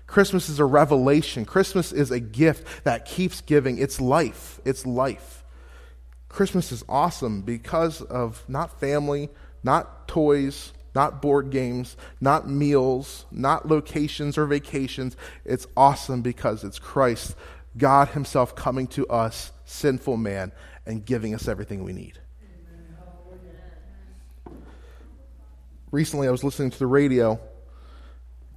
Christmas 0.06 0.48
is 0.48 0.60
a 0.60 0.66
revelation. 0.66 1.44
Christmas 1.44 1.92
is 1.92 2.12
a 2.12 2.20
gift 2.20 2.86
that 2.86 3.06
keeps 3.06 3.42
giving. 3.42 3.78
It's 3.78 4.00
life. 4.00 4.62
It's 4.64 4.86
life. 4.86 5.44
Christmas 6.30 6.72
is 6.72 6.84
awesome 6.88 7.42
because 7.42 8.02
of 8.02 8.44
not 8.48 8.80
family, 8.80 9.30
not 9.64 10.08
toys, 10.08 10.72
not 10.98 11.22
board 11.22 11.52
games, 11.52 11.96
not 12.20 12.50
meals, 12.50 13.28
not 13.30 13.68
locations 13.68 14.36
or 14.36 14.48
vacations. 14.48 15.16
It's 15.46 15.68
awesome 15.78 16.24
because 16.24 16.64
it's 16.64 16.80
Christ, 16.80 17.36
God 17.78 18.08
Himself 18.08 18.56
coming 18.56 18.88
to 18.88 19.06
us, 19.08 19.52
sinful 19.66 20.18
man, 20.18 20.52
and 20.88 21.06
giving 21.06 21.36
us 21.36 21.48
everything 21.48 21.84
we 21.84 21.94
need. 21.94 22.18
recently 25.92 26.28
I 26.28 26.32
was 26.32 26.44
listening 26.44 26.72
to 26.72 26.80
the 26.80 26.88
radio 26.88 27.40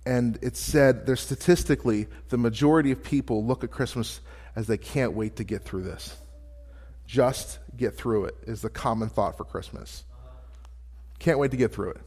and 0.06 0.38
it 0.40 0.56
said 0.56 1.06
there's 1.06 1.20
statistically 1.20 2.08
the 2.30 2.38
majority 2.38 2.90
of 2.90 3.04
people 3.04 3.44
look 3.44 3.64
at 3.64 3.70
Christmas 3.70 4.20
as 4.56 4.66
they 4.66 4.78
can't 4.78 5.12
wait 5.12 5.36
to 5.36 5.44
get 5.44 5.62
through 5.62 5.82
this. 5.82 6.16
Just 7.06 7.58
get 7.76 7.96
through 7.96 8.24
it 8.24 8.34
is 8.46 8.62
the 8.62 8.70
common 8.70 9.10
thought 9.10 9.36
for 9.36 9.44
Christmas. 9.44 10.04
Can't 11.18 11.38
wait 11.38 11.50
to 11.50 11.58
get 11.58 11.72
through 11.72 11.90
it. 11.90 12.00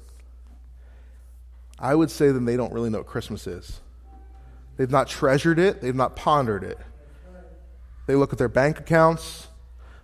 I 1.79 1.95
would 1.95 2.11
say 2.11 2.31
then 2.31 2.45
they 2.45 2.57
don't 2.57 2.73
really 2.73 2.89
know 2.89 2.99
what 2.99 3.07
Christmas 3.07 3.47
is. 3.47 3.79
They've 4.77 4.89
not 4.89 5.07
treasured 5.07 5.59
it, 5.59 5.81
they've 5.81 5.95
not 5.95 6.15
pondered 6.15 6.63
it. 6.63 6.77
They 8.07 8.15
look 8.15 8.33
at 8.33 8.39
their 8.39 8.49
bank 8.49 8.79
accounts, 8.79 9.47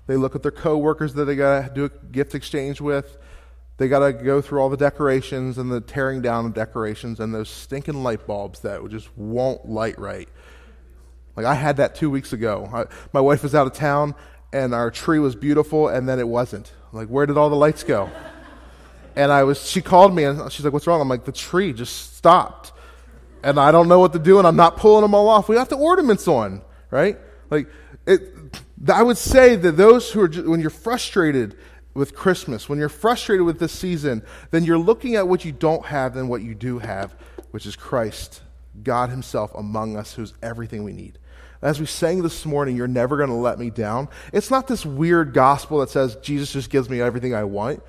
they 0.08 0.16
look 0.16 0.36
at 0.36 0.42
their 0.44 0.52
coworkers 0.52 1.14
that 1.16 1.26
they 1.26 1.36
got 1.36 1.68
to 1.68 1.74
do 1.74 1.86
a 1.86 1.90
gift 1.90 2.36
exchange 2.36 2.82
with, 2.82 3.18
they 3.78 3.88
got 3.88 4.00
to 4.00 4.12
go 4.12 4.42
through 4.42 4.60
all 4.60 4.70
the 4.70 4.78
decorations 4.78 5.58
and 5.58 5.72
the 5.72 5.80
tearing 5.80 6.22
down 6.22 6.46
of 6.46 6.54
decorations 6.54 7.20
and 7.20 7.34
those 7.34 7.50
stinking 7.50 8.04
light 8.04 8.28
bulbs 8.28 8.60
that 8.60 8.88
just 8.90 9.10
won't 9.18 9.70
light 9.70 9.98
right. 9.98 10.28
Like 11.38 11.46
I 11.46 11.54
had 11.54 11.78
that 11.78 11.96
two 11.96 12.10
weeks 12.10 12.34
ago. 12.34 12.70
I, 12.74 12.86
my 13.14 13.22
wife 13.22 13.42
was 13.42 13.56
out 13.56 13.68
of 13.68 13.74
town 13.74 14.16
and 14.52 14.74
our 14.74 14.92
tree 14.92 15.20
was 15.20 15.36
beautiful 15.36 15.88
and 15.88 16.10
then 16.10 16.20
it 16.20 16.28
wasn't. 16.28 16.74
like, 16.92 17.08
where 17.08 17.26
did 17.26 17.38
all 17.38 17.50
the 17.50 17.56
lights 17.56 17.84
go? 17.84 18.10
And 19.16 19.32
I 19.32 19.44
was, 19.44 19.68
she 19.68 19.82
called 19.82 20.14
me 20.14 20.24
and 20.24 20.52
she's 20.52 20.64
like, 20.64 20.74
what's 20.74 20.88
wrong? 20.88 21.02
I'm 21.02 21.10
like, 21.10 21.26
the 21.26 21.32
tree 21.32 21.74
just 21.74 22.16
stopped. 22.16 22.72
And 23.44 23.60
I 23.60 23.72
don't 23.72 23.88
know 23.88 24.00
what 24.00 24.14
to 24.14 24.20
do 24.20 24.38
and 24.38 24.48
I'm 24.48 24.56
not 24.56 24.78
pulling 24.78 25.02
them 25.02 25.14
all 25.14 25.30
off. 25.30 25.50
We 25.50 25.56
have 25.56 25.70
the 25.70 25.78
ornaments 25.78 26.28
on, 26.28 26.62
right? 26.92 27.18
Like, 27.50 27.68
it, 28.06 28.22
I 28.92 29.04
would 29.04 29.18
say 29.18 29.56
that 29.56 29.74
those 29.74 30.12
who 30.12 30.22
are, 30.22 30.28
when 30.28 30.62
you're 30.62 30.70
frustrated 30.70 31.58
with 31.94 32.16
Christmas, 32.16 32.70
when 32.70 32.80
you're 32.80 32.90
frustrated 32.90 33.46
with 33.46 33.60
this 33.60 33.72
season, 33.72 34.24
then 34.52 34.64
you're 34.64 34.78
looking 34.78 35.16
at 35.16 35.28
what 35.28 35.44
you 35.46 35.52
don't 35.52 35.86
have 35.86 36.14
than 36.14 36.28
what 36.28 36.42
you 36.42 36.56
do 36.56 36.80
have, 36.80 37.16
which 37.52 37.66
is 37.66 37.76
Christ, 37.76 38.42
God 38.84 39.10
Himself 39.10 39.54
among 39.56 39.98
us, 39.98 40.14
who's 40.14 40.34
everything 40.42 40.84
we 40.84 40.94
need. 40.94 41.20
As 41.62 41.80
we 41.80 41.86
sang 41.86 42.24
this 42.24 42.46
morning, 42.46 42.78
you're 42.78 42.88
never 42.88 43.18
going 43.18 43.30
to 43.30 43.36
let 43.36 43.60
me 43.60 43.70
down. 43.70 44.08
It's 44.32 44.50
not 44.50 44.68
this 44.68 44.86
weird 44.86 45.34
gospel 45.34 45.80
that 45.80 45.90
says 45.90 46.16
Jesus 46.18 46.54
just 46.54 46.70
gives 46.70 46.90
me 46.90 47.02
everything 47.02 47.36
I 47.36 47.44
want. 47.44 47.84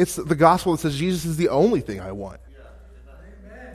It's 0.00 0.16
the 0.16 0.34
gospel 0.34 0.72
that 0.72 0.78
says 0.78 0.96
Jesus 0.96 1.26
is 1.26 1.36
the 1.36 1.50
only 1.50 1.82
thing 1.82 2.00
I 2.00 2.12
want. 2.12 2.40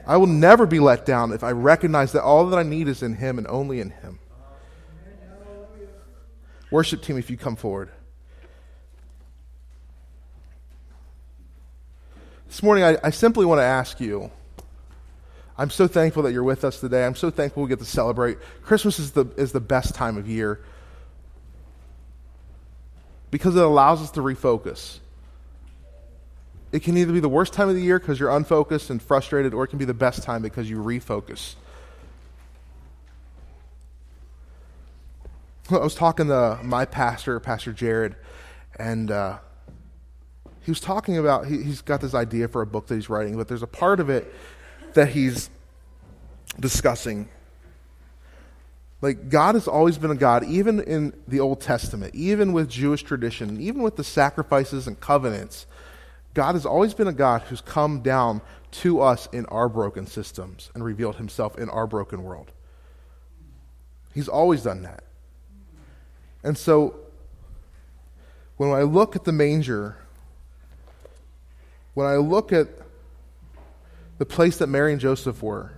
I 0.07 0.17
will 0.17 0.25
never 0.25 0.65
be 0.65 0.79
let 0.79 1.05
down 1.05 1.31
if 1.33 1.43
I 1.43 1.51
recognize 1.51 2.13
that 2.13 2.23
all 2.23 2.47
that 2.47 2.57
I 2.57 2.63
need 2.63 2.87
is 2.87 3.03
in 3.03 3.13
Him 3.13 3.37
and 3.37 3.45
only 3.45 3.79
in 3.79 3.91
Him. 3.91 4.17
Worship 6.71 7.03
team, 7.03 7.19
if 7.19 7.29
you 7.29 7.37
come 7.37 7.55
forward. 7.55 7.91
This 12.47 12.63
morning, 12.63 12.83
I, 12.83 12.97
I 13.03 13.11
simply 13.11 13.45
want 13.45 13.59
to 13.59 13.65
ask 13.65 13.99
you. 13.99 14.31
I'm 15.59 15.69
so 15.69 15.87
thankful 15.87 16.23
that 16.23 16.33
you're 16.33 16.43
with 16.43 16.65
us 16.65 16.79
today. 16.79 17.05
I'm 17.05 17.15
so 17.15 17.29
thankful 17.29 17.61
we 17.61 17.69
get 17.69 17.79
to 17.79 17.85
celebrate. 17.85 18.39
Christmas 18.63 18.97
is 18.97 19.11
the, 19.11 19.25
is 19.37 19.51
the 19.51 19.61
best 19.61 19.93
time 19.93 20.17
of 20.17 20.27
year 20.27 20.59
because 23.29 23.55
it 23.55 23.63
allows 23.63 24.01
us 24.01 24.09
to 24.11 24.21
refocus. 24.21 25.01
It 26.71 26.83
can 26.83 26.97
either 26.97 27.13
be 27.13 27.19
the 27.19 27.29
worst 27.29 27.53
time 27.53 27.69
of 27.69 27.75
the 27.75 27.81
year 27.81 27.99
because 27.99 28.19
you're 28.19 28.35
unfocused 28.35 28.89
and 28.89 29.01
frustrated, 29.01 29.53
or 29.53 29.63
it 29.63 29.67
can 29.67 29.79
be 29.79 29.85
the 29.85 29.93
best 29.93 30.23
time 30.23 30.41
because 30.41 30.69
you 30.69 30.77
refocus. 30.77 31.55
I 35.69 35.77
was 35.77 35.95
talking 35.95 36.27
to 36.27 36.59
my 36.63 36.85
pastor, 36.85 37.39
Pastor 37.39 37.73
Jared, 37.73 38.15
and 38.77 39.09
uh, 39.09 39.37
he 40.61 40.69
was 40.69 40.79
talking 40.79 41.17
about, 41.17 41.47
he, 41.47 41.63
he's 41.63 41.81
got 41.81 42.01
this 42.01 42.13
idea 42.13 42.47
for 42.47 42.61
a 42.61 42.67
book 42.67 42.87
that 42.87 42.95
he's 42.95 43.09
writing, 43.09 43.35
but 43.35 43.47
there's 43.47 43.63
a 43.63 43.67
part 43.67 43.99
of 43.99 44.09
it 44.09 44.31
that 44.93 45.09
he's 45.09 45.49
discussing. 46.59 47.29
Like, 49.01 49.29
God 49.29 49.55
has 49.55 49.67
always 49.67 49.97
been 49.97 50.11
a 50.11 50.15
God, 50.15 50.43
even 50.43 50.79
in 50.81 51.13
the 51.27 51.39
Old 51.39 51.61
Testament, 51.61 52.13
even 52.15 52.53
with 52.53 52.69
Jewish 52.69 53.03
tradition, 53.03 53.59
even 53.59 53.81
with 53.81 53.95
the 53.95 54.03
sacrifices 54.03 54.87
and 54.87 54.99
covenants. 54.99 55.65
God 56.35 56.53
has 56.53 56.67
always 56.67 56.93
been 56.93 57.07
a 57.07 57.13
God 57.13 57.41
who's 57.41 57.61
come 57.61 58.01
down 58.01 58.41
to 58.71 59.01
us 59.01 59.27
in 59.33 59.47
our 59.47 59.67
broken 59.67 60.05
systems 60.05 60.69
and 60.75 60.83
revealed 60.83 61.15
himself 61.15 61.57
in 61.57 61.69
our 61.71 61.87
broken 61.87 62.23
world. 62.23 62.51
He's 64.13 64.27
always 64.27 64.61
done 64.61 64.83
that. 64.83 65.03
And 66.43 66.55
so, 66.55 66.95
when 68.57 68.69
I 68.69 68.83
look 68.83 69.15
at 69.15 69.23
the 69.23 69.31
manger 69.31 69.97
when 71.95 72.07
I 72.07 72.17
look 72.17 72.53
at 72.53 72.67
the 74.19 74.25
place 74.25 74.57
that 74.57 74.67
Mary 74.67 74.91
and 74.91 75.01
Joseph 75.01 75.41
were, 75.41 75.71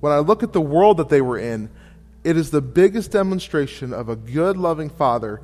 when 0.00 0.12
I 0.12 0.18
look 0.18 0.42
at 0.42 0.52
the 0.52 0.60
world 0.60 0.98
that 0.98 1.08
they 1.08 1.22
were 1.22 1.38
in, 1.38 1.70
it 2.24 2.36
is 2.36 2.50
the 2.50 2.60
biggest 2.60 3.12
demonstration 3.12 3.92
of 3.92 4.08
a 4.08 4.16
good, 4.16 4.56
loving 4.56 4.90
Father 4.90 5.40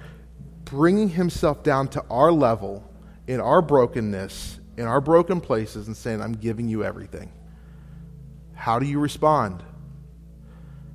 bringing 0.64 1.10
himself 1.10 1.62
down 1.62 1.88
to 1.88 2.04
our 2.10 2.32
level 2.32 2.82
in 3.26 3.40
our 3.40 3.62
brokenness, 3.62 4.60
in 4.76 4.86
our 4.86 5.00
broken 5.00 5.40
places, 5.40 5.86
and 5.86 5.96
saying, 5.96 6.20
I'm 6.20 6.34
giving 6.34 6.68
you 6.68 6.84
everything. 6.84 7.32
How 8.54 8.78
do 8.78 8.86
you 8.86 8.98
respond? 8.98 9.62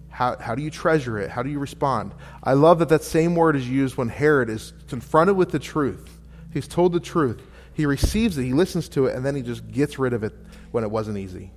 How, 0.10 0.38
how 0.38 0.56
do 0.56 0.62
you 0.62 0.70
treasure 0.70 1.18
it? 1.18 1.30
How 1.30 1.44
do 1.44 1.50
you 1.50 1.60
respond? 1.60 2.14
I 2.44 2.54
love 2.54 2.80
that 2.80 2.90
that 2.90 3.04
same 3.04 3.36
word 3.36 3.56
is 3.56 3.70
used 3.70 3.96
when 3.96 4.10
Herod 4.10 4.50
is 4.50 4.74
confronted 4.88 5.38
with 5.38 5.52
the 5.52 5.60
truth. 5.60 6.20
He's 6.52 6.68
told 6.68 6.94
the 6.94 7.00
truth. 7.00 7.42
He 7.74 7.86
receives 7.86 8.38
it, 8.38 8.44
he 8.44 8.54
listens 8.54 8.90
to 8.90 9.06
it, 9.06 9.16
and 9.16 9.26
then 9.26 9.36
he 9.36 9.42
just 9.42 9.66
gets 9.72 9.98
rid 9.98 10.14
of 10.14 10.24
it 10.24 10.34
when 10.72 10.84
it 10.84 10.92
wasn't 10.92 11.18
easy. 11.18 11.52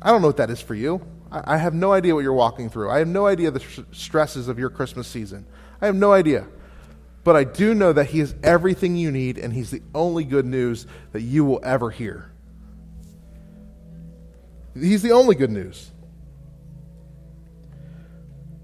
I 0.00 0.10
don't 0.10 0.22
know 0.22 0.28
what 0.28 0.36
that 0.36 0.50
is 0.50 0.60
for 0.60 0.74
you. 0.74 1.04
I, 1.30 1.54
I 1.54 1.56
have 1.56 1.74
no 1.74 1.92
idea 1.92 2.14
what 2.14 2.22
you're 2.22 2.32
walking 2.32 2.70
through. 2.70 2.90
I 2.90 2.98
have 2.98 3.08
no 3.08 3.26
idea 3.26 3.50
the 3.50 3.60
sh- 3.60 3.80
stresses 3.92 4.48
of 4.48 4.58
your 4.58 4.70
Christmas 4.70 5.08
season. 5.08 5.46
I 5.80 5.86
have 5.86 5.96
no 5.96 6.12
idea. 6.12 6.46
But 7.22 7.36
I 7.36 7.44
do 7.44 7.74
know 7.74 7.92
that 7.92 8.06
He 8.06 8.20
is 8.20 8.34
everything 8.42 8.96
you 8.96 9.10
need, 9.10 9.38
and 9.38 9.52
He's 9.52 9.70
the 9.70 9.82
only 9.94 10.24
good 10.24 10.46
news 10.46 10.86
that 11.12 11.20
you 11.20 11.44
will 11.44 11.60
ever 11.62 11.90
hear. 11.90 12.30
He's 14.74 15.02
the 15.02 15.12
only 15.12 15.34
good 15.34 15.50
news. 15.50 15.90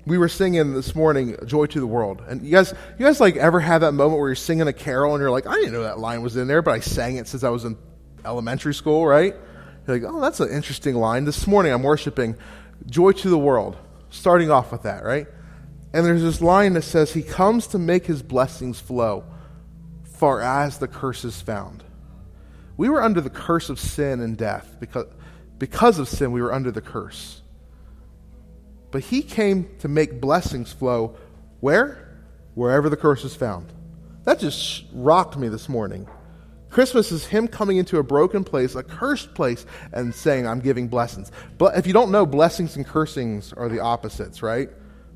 We 0.06 0.18
were 0.18 0.28
singing 0.28 0.72
this 0.72 0.94
morning, 0.94 1.36
"Joy 1.44 1.66
to 1.66 1.80
the 1.80 1.86
World," 1.86 2.22
and 2.28 2.42
you 2.42 2.52
guys, 2.52 2.72
you 2.96 3.04
guys 3.04 3.20
like 3.20 3.36
ever 3.36 3.58
have 3.58 3.80
that 3.80 3.92
moment 3.92 4.20
where 4.20 4.28
you're 4.28 4.36
singing 4.36 4.68
a 4.68 4.72
carol 4.72 5.14
and 5.14 5.20
you're 5.20 5.32
like, 5.32 5.48
"I 5.48 5.54
didn't 5.56 5.72
know 5.72 5.82
that 5.82 5.98
line 5.98 6.22
was 6.22 6.36
in 6.36 6.46
there, 6.46 6.62
but 6.62 6.70
I 6.70 6.80
sang 6.80 7.16
it 7.16 7.26
since 7.26 7.42
I 7.42 7.48
was 7.48 7.64
in 7.64 7.76
elementary 8.24 8.72
school, 8.72 9.04
right?" 9.04 9.34
You're 9.86 9.98
like, 9.98 10.08
"Oh, 10.08 10.20
that's 10.20 10.38
an 10.38 10.48
interesting 10.48 10.94
line." 10.94 11.24
This 11.24 11.46
morning, 11.48 11.72
I'm 11.72 11.82
worshiping 11.82 12.36
"Joy 12.86 13.12
to 13.12 13.28
the 13.28 13.38
World," 13.38 13.76
starting 14.08 14.48
off 14.50 14.70
with 14.70 14.82
that, 14.82 15.04
right? 15.04 15.26
And 15.96 16.04
there's 16.04 16.20
this 16.20 16.42
line 16.42 16.74
that 16.74 16.82
says, 16.82 17.14
He 17.14 17.22
comes 17.22 17.68
to 17.68 17.78
make 17.78 18.04
His 18.04 18.22
blessings 18.22 18.78
flow, 18.78 19.24
far 20.04 20.42
as 20.42 20.76
the 20.76 20.86
curse 20.86 21.24
is 21.24 21.40
found. 21.40 21.82
We 22.76 22.90
were 22.90 23.02
under 23.02 23.22
the 23.22 23.30
curse 23.30 23.70
of 23.70 23.80
sin 23.80 24.20
and 24.20 24.36
death. 24.36 24.76
Because, 24.78 25.06
because 25.58 25.98
of 25.98 26.06
sin, 26.06 26.32
we 26.32 26.42
were 26.42 26.52
under 26.52 26.70
the 26.70 26.82
curse. 26.82 27.40
But 28.90 29.04
He 29.04 29.22
came 29.22 29.70
to 29.78 29.88
make 29.88 30.20
blessings 30.20 30.70
flow 30.70 31.16
where? 31.60 32.20
Wherever 32.52 32.90
the 32.90 32.98
curse 32.98 33.24
is 33.24 33.34
found. 33.34 33.72
That 34.24 34.38
just 34.38 34.84
rocked 34.92 35.38
me 35.38 35.48
this 35.48 35.66
morning. 35.66 36.06
Christmas 36.68 37.10
is 37.10 37.24
Him 37.24 37.48
coming 37.48 37.78
into 37.78 37.96
a 37.96 38.02
broken 38.02 38.44
place, 38.44 38.74
a 38.74 38.82
cursed 38.82 39.34
place, 39.34 39.64
and 39.94 40.14
saying, 40.14 40.46
I'm 40.46 40.60
giving 40.60 40.88
blessings. 40.88 41.32
But 41.56 41.78
if 41.78 41.86
you 41.86 41.94
don't 41.94 42.10
know, 42.10 42.26
blessings 42.26 42.76
and 42.76 42.84
cursings 42.84 43.54
are 43.54 43.70
the 43.70 43.80
opposites, 43.80 44.42
right? 44.42 44.68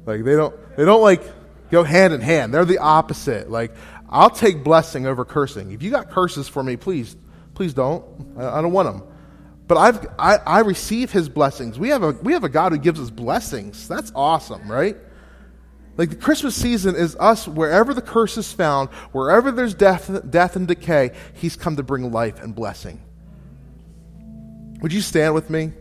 Like 0.07 0.25
they 0.25 0.35
don't 0.37 0.55
they 0.77 0.85
don't 0.85 1.03
like 1.03 1.23
go 1.71 1.85
hand 1.85 2.13
in 2.15 2.21
hand. 2.21 2.53
They're 2.53 2.65
the 2.65 2.79
opposite. 2.79 3.51
Like 3.51 3.75
I'll 4.09 4.31
take 4.31 4.65
blessing 4.65 5.07
over 5.07 5.25
cursing. 5.25 5.73
If 5.73 5.83
you 5.83 5.91
got 5.91 6.11
curses 6.11 6.49
for 6.49 6.63
me, 6.63 6.77
please 6.77 7.17
please 7.55 7.75
don't. 7.75 8.05
I, 8.39 8.59
I 8.59 8.63
don't 8.63 8.73
want 8.73 8.93
them. 8.93 9.09
But 9.67 9.79
I've 9.79 10.07
I, 10.19 10.37
I 10.39 10.61
receive 10.61 11.13
His 11.13 11.29
blessings. 11.29 11.79
We 11.79 11.91
have 11.91 12.03
a 12.03 12.11
we 12.11 12.33
have 12.33 12.45
a 12.45 12.49
God 12.49 12.73
who 12.73 12.79
gives 12.79 12.99
us 12.99 13.11
blessings. 13.11 13.87
That's 13.87 14.11
awesome, 14.15 14.71
right? 14.71 14.97
Like 15.97 16.11
the 16.11 16.17
Christmas 16.17 16.55
season 16.55 16.97
is 16.97 17.15
us 17.17 17.47
wherever 17.47 17.93
the 17.93 18.03
curse 18.03 18.39
is 18.39 18.53
found, 18.53 18.89
wherever 19.13 19.53
there's 19.53 19.75
death, 19.75 20.11
death 20.31 20.57
and 20.57 20.67
decay, 20.67 21.11
He's 21.35 21.57
come 21.57 21.77
to 21.77 21.83
bring 21.83 22.11
life 22.11 22.41
and 22.41 22.55
blessing. 22.55 23.03
Would 24.81 24.93
you 24.93 25.03
stand 25.03 25.35
with 25.35 25.51
me? 25.51 25.73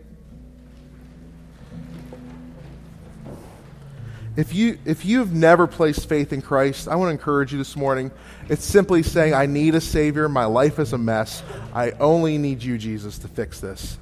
If 4.36 4.54
you 4.54 4.78
if 4.84 5.04
you've 5.04 5.32
never 5.32 5.66
placed 5.66 6.08
faith 6.08 6.32
in 6.32 6.40
Christ, 6.40 6.86
I 6.86 6.94
want 6.96 7.08
to 7.08 7.12
encourage 7.12 7.52
you 7.52 7.58
this 7.58 7.76
morning. 7.76 8.12
It's 8.48 8.64
simply 8.64 9.02
saying, 9.02 9.34
I 9.34 9.46
need 9.46 9.74
a 9.74 9.80
Savior. 9.80 10.28
My 10.28 10.44
life 10.44 10.78
is 10.78 10.92
a 10.92 10.98
mess. 10.98 11.42
I 11.74 11.90
only 11.92 12.38
need 12.38 12.62
you, 12.62 12.78
Jesus, 12.78 13.18
to 13.18 13.28
fix 13.28 13.60
this. 13.60 13.98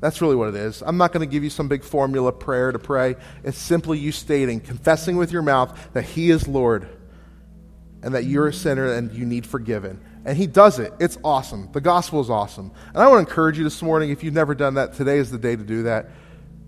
That's 0.00 0.20
really 0.20 0.36
what 0.36 0.48
it 0.48 0.56
is. 0.56 0.82
I'm 0.84 0.98
not 0.98 1.12
going 1.12 1.26
to 1.26 1.32
give 1.32 1.44
you 1.44 1.50
some 1.50 1.68
big 1.68 1.84
formula 1.84 2.32
prayer 2.32 2.72
to 2.72 2.78
pray. 2.78 3.16
It's 3.44 3.56
simply 3.56 3.98
you 3.98 4.12
stating, 4.12 4.60
confessing 4.60 5.16
with 5.16 5.32
your 5.32 5.42
mouth 5.42 5.92
that 5.94 6.02
He 6.02 6.30
is 6.30 6.46
Lord 6.46 6.88
and 8.02 8.14
that 8.14 8.24
you're 8.24 8.48
a 8.48 8.52
sinner 8.52 8.92
and 8.92 9.12
you 9.12 9.24
need 9.24 9.46
forgiven. 9.46 10.00
And 10.24 10.36
He 10.36 10.46
does 10.46 10.80
it. 10.80 10.92
It's 10.98 11.18
awesome. 11.24 11.70
The 11.72 11.80
gospel 11.80 12.20
is 12.20 12.28
awesome. 12.28 12.72
And 12.88 12.98
I 12.98 13.08
want 13.08 13.26
to 13.26 13.30
encourage 13.30 13.58
you 13.58 13.64
this 13.64 13.80
morning, 13.80 14.10
if 14.10 14.22
you've 14.22 14.34
never 14.34 14.54
done 14.54 14.74
that, 14.74 14.94
today 14.94 15.18
is 15.18 15.30
the 15.30 15.38
day 15.38 15.56
to 15.56 15.64
do 15.64 15.84
that. 15.84 16.10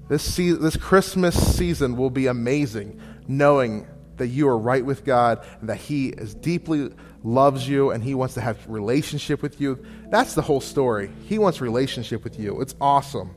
This, 0.09 0.37
this 0.37 0.77
Christmas 0.77 1.57
season 1.57 1.97
will 1.97 2.11
be 2.11 2.27
amazing, 2.27 3.01
knowing 3.27 3.87
that 4.17 4.29
you 4.29 4.49
are 4.49 4.59
right 4.59 4.85
with 4.85 5.05
God 5.05 5.45
and 5.61 5.69
that 5.69 5.77
He 5.77 6.09
is 6.09 6.35
deeply 6.35 6.91
loves 7.23 7.69
you 7.69 7.91
and 7.91 8.03
He 8.03 8.15
wants 8.15 8.35
to 8.35 8.41
have 8.41 8.59
relationship 8.69 9.43
with 9.43 9.61
you. 9.61 9.85
That's 10.11 10.35
the 10.35 10.43
whole 10.43 10.61
story. 10.61 11.11
He 11.27 11.39
wants 11.39 11.61
relationship 11.61 12.25
with 12.25 12.39
you. 12.39 12.61
It's 12.61 12.75
awesome. 12.81 13.35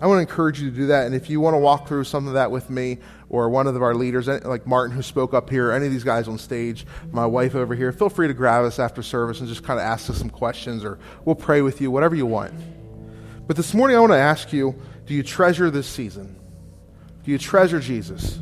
I 0.00 0.06
want 0.06 0.18
to 0.18 0.20
encourage 0.22 0.60
you 0.60 0.68
to 0.68 0.76
do 0.76 0.86
that. 0.88 1.06
And 1.06 1.14
if 1.14 1.30
you 1.30 1.40
want 1.40 1.54
to 1.54 1.58
walk 1.58 1.86
through 1.86 2.04
some 2.04 2.26
of 2.26 2.34
that 2.34 2.50
with 2.50 2.68
me 2.68 2.98
or 3.28 3.48
one 3.48 3.68
of 3.68 3.80
our 3.80 3.94
leaders, 3.94 4.26
like 4.26 4.66
Martin, 4.66 4.96
who 4.96 5.02
spoke 5.02 5.32
up 5.32 5.48
here, 5.48 5.70
any 5.70 5.86
of 5.86 5.92
these 5.92 6.02
guys 6.02 6.26
on 6.26 6.38
stage, 6.38 6.84
my 7.12 7.24
wife 7.24 7.54
over 7.54 7.74
here, 7.74 7.92
feel 7.92 8.08
free 8.08 8.26
to 8.26 8.34
grab 8.34 8.64
us 8.64 8.80
after 8.80 9.00
service 9.00 9.38
and 9.38 9.48
just 9.48 9.62
kind 9.62 9.78
of 9.78 9.86
ask 9.86 10.10
us 10.10 10.18
some 10.18 10.30
questions 10.30 10.82
or 10.82 10.98
we'll 11.24 11.36
pray 11.36 11.62
with 11.62 11.80
you, 11.80 11.90
whatever 11.90 12.16
you 12.16 12.26
want. 12.26 12.52
But 13.46 13.56
this 13.56 13.74
morning, 13.74 13.96
I 13.96 14.00
want 14.00 14.12
to 14.12 14.18
ask 14.18 14.52
you 14.52 14.74
do 15.06 15.14
you 15.14 15.22
treasure 15.22 15.70
this 15.70 15.86
season? 15.86 16.36
Do 17.24 17.30
you 17.30 17.38
treasure 17.38 17.80
Jesus? 17.80 18.38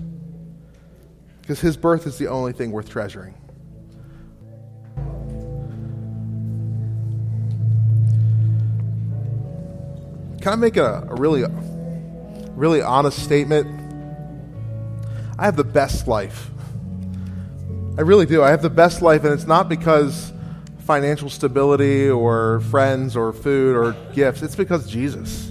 Because 1.40 1.60
his 1.60 1.76
birth 1.76 2.06
is 2.06 2.18
the 2.18 2.28
only 2.28 2.52
thing 2.52 2.70
worth 2.70 2.88
treasuring. 2.88 3.34
Can 10.40 10.54
I 10.54 10.56
make 10.56 10.78
a, 10.78 11.06
a 11.08 11.14
really, 11.16 11.44
really 12.54 12.80
honest 12.80 13.22
statement? 13.22 13.66
I 15.38 15.44
have 15.44 15.56
the 15.56 15.64
best 15.64 16.08
life. 16.08 16.50
I 17.98 18.02
really 18.02 18.24
do. 18.24 18.42
I 18.42 18.50
have 18.50 18.62
the 18.62 18.70
best 18.70 19.02
life, 19.02 19.24
and 19.24 19.34
it's 19.34 19.46
not 19.46 19.68
because 19.68 20.32
financial 20.80 21.28
stability 21.28 22.08
or 22.08 22.60
friends 22.70 23.16
or 23.16 23.32
food 23.32 23.76
or 23.76 23.92
gifts. 24.14 24.42
It's 24.42 24.56
because 24.56 24.90
Jesus. 24.90 25.49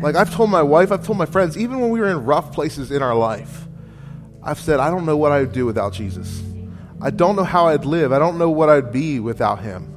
Like 0.00 0.14
I've 0.14 0.32
told 0.32 0.50
my 0.50 0.62
wife, 0.62 0.92
I've 0.92 1.04
told 1.04 1.18
my 1.18 1.26
friends, 1.26 1.58
even 1.58 1.80
when 1.80 1.90
we 1.90 2.00
were 2.00 2.08
in 2.08 2.24
rough 2.24 2.52
places 2.52 2.90
in 2.90 3.02
our 3.02 3.14
life, 3.14 3.66
I've 4.42 4.60
said, 4.60 4.80
I 4.80 4.90
don't 4.90 5.04
know 5.04 5.16
what 5.16 5.32
I 5.32 5.40
would 5.40 5.52
do 5.52 5.66
without 5.66 5.92
Jesus. 5.92 6.42
I 7.00 7.10
don't 7.10 7.36
know 7.36 7.44
how 7.44 7.68
I'd 7.68 7.84
live. 7.84 8.12
I 8.12 8.18
don't 8.18 8.38
know 8.38 8.50
what 8.50 8.68
I'd 8.68 8.92
be 8.92 9.20
without 9.20 9.60
him. 9.60 9.94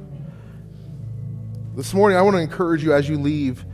This 1.74 1.94
morning, 1.94 2.18
I 2.18 2.22
want 2.22 2.36
to 2.36 2.42
encourage 2.42 2.82
you 2.84 2.92
as 2.92 3.08
you 3.08 3.16
leave 3.16 3.64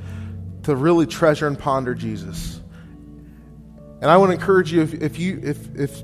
to 0.65 0.77
really 0.77 1.07
treasure 1.07 1.47
and 1.47 1.59
ponder 1.59 1.95
Jesus. 1.95 2.61
And 4.01 4.11
I 4.11 4.17
want 4.19 4.31
to 4.31 4.35
encourage 4.35 4.73
you 4.73 4.83
if, 4.83 4.95
if 4.95 5.19
you 5.19 5.41
if 5.43 5.75
if 5.75 6.03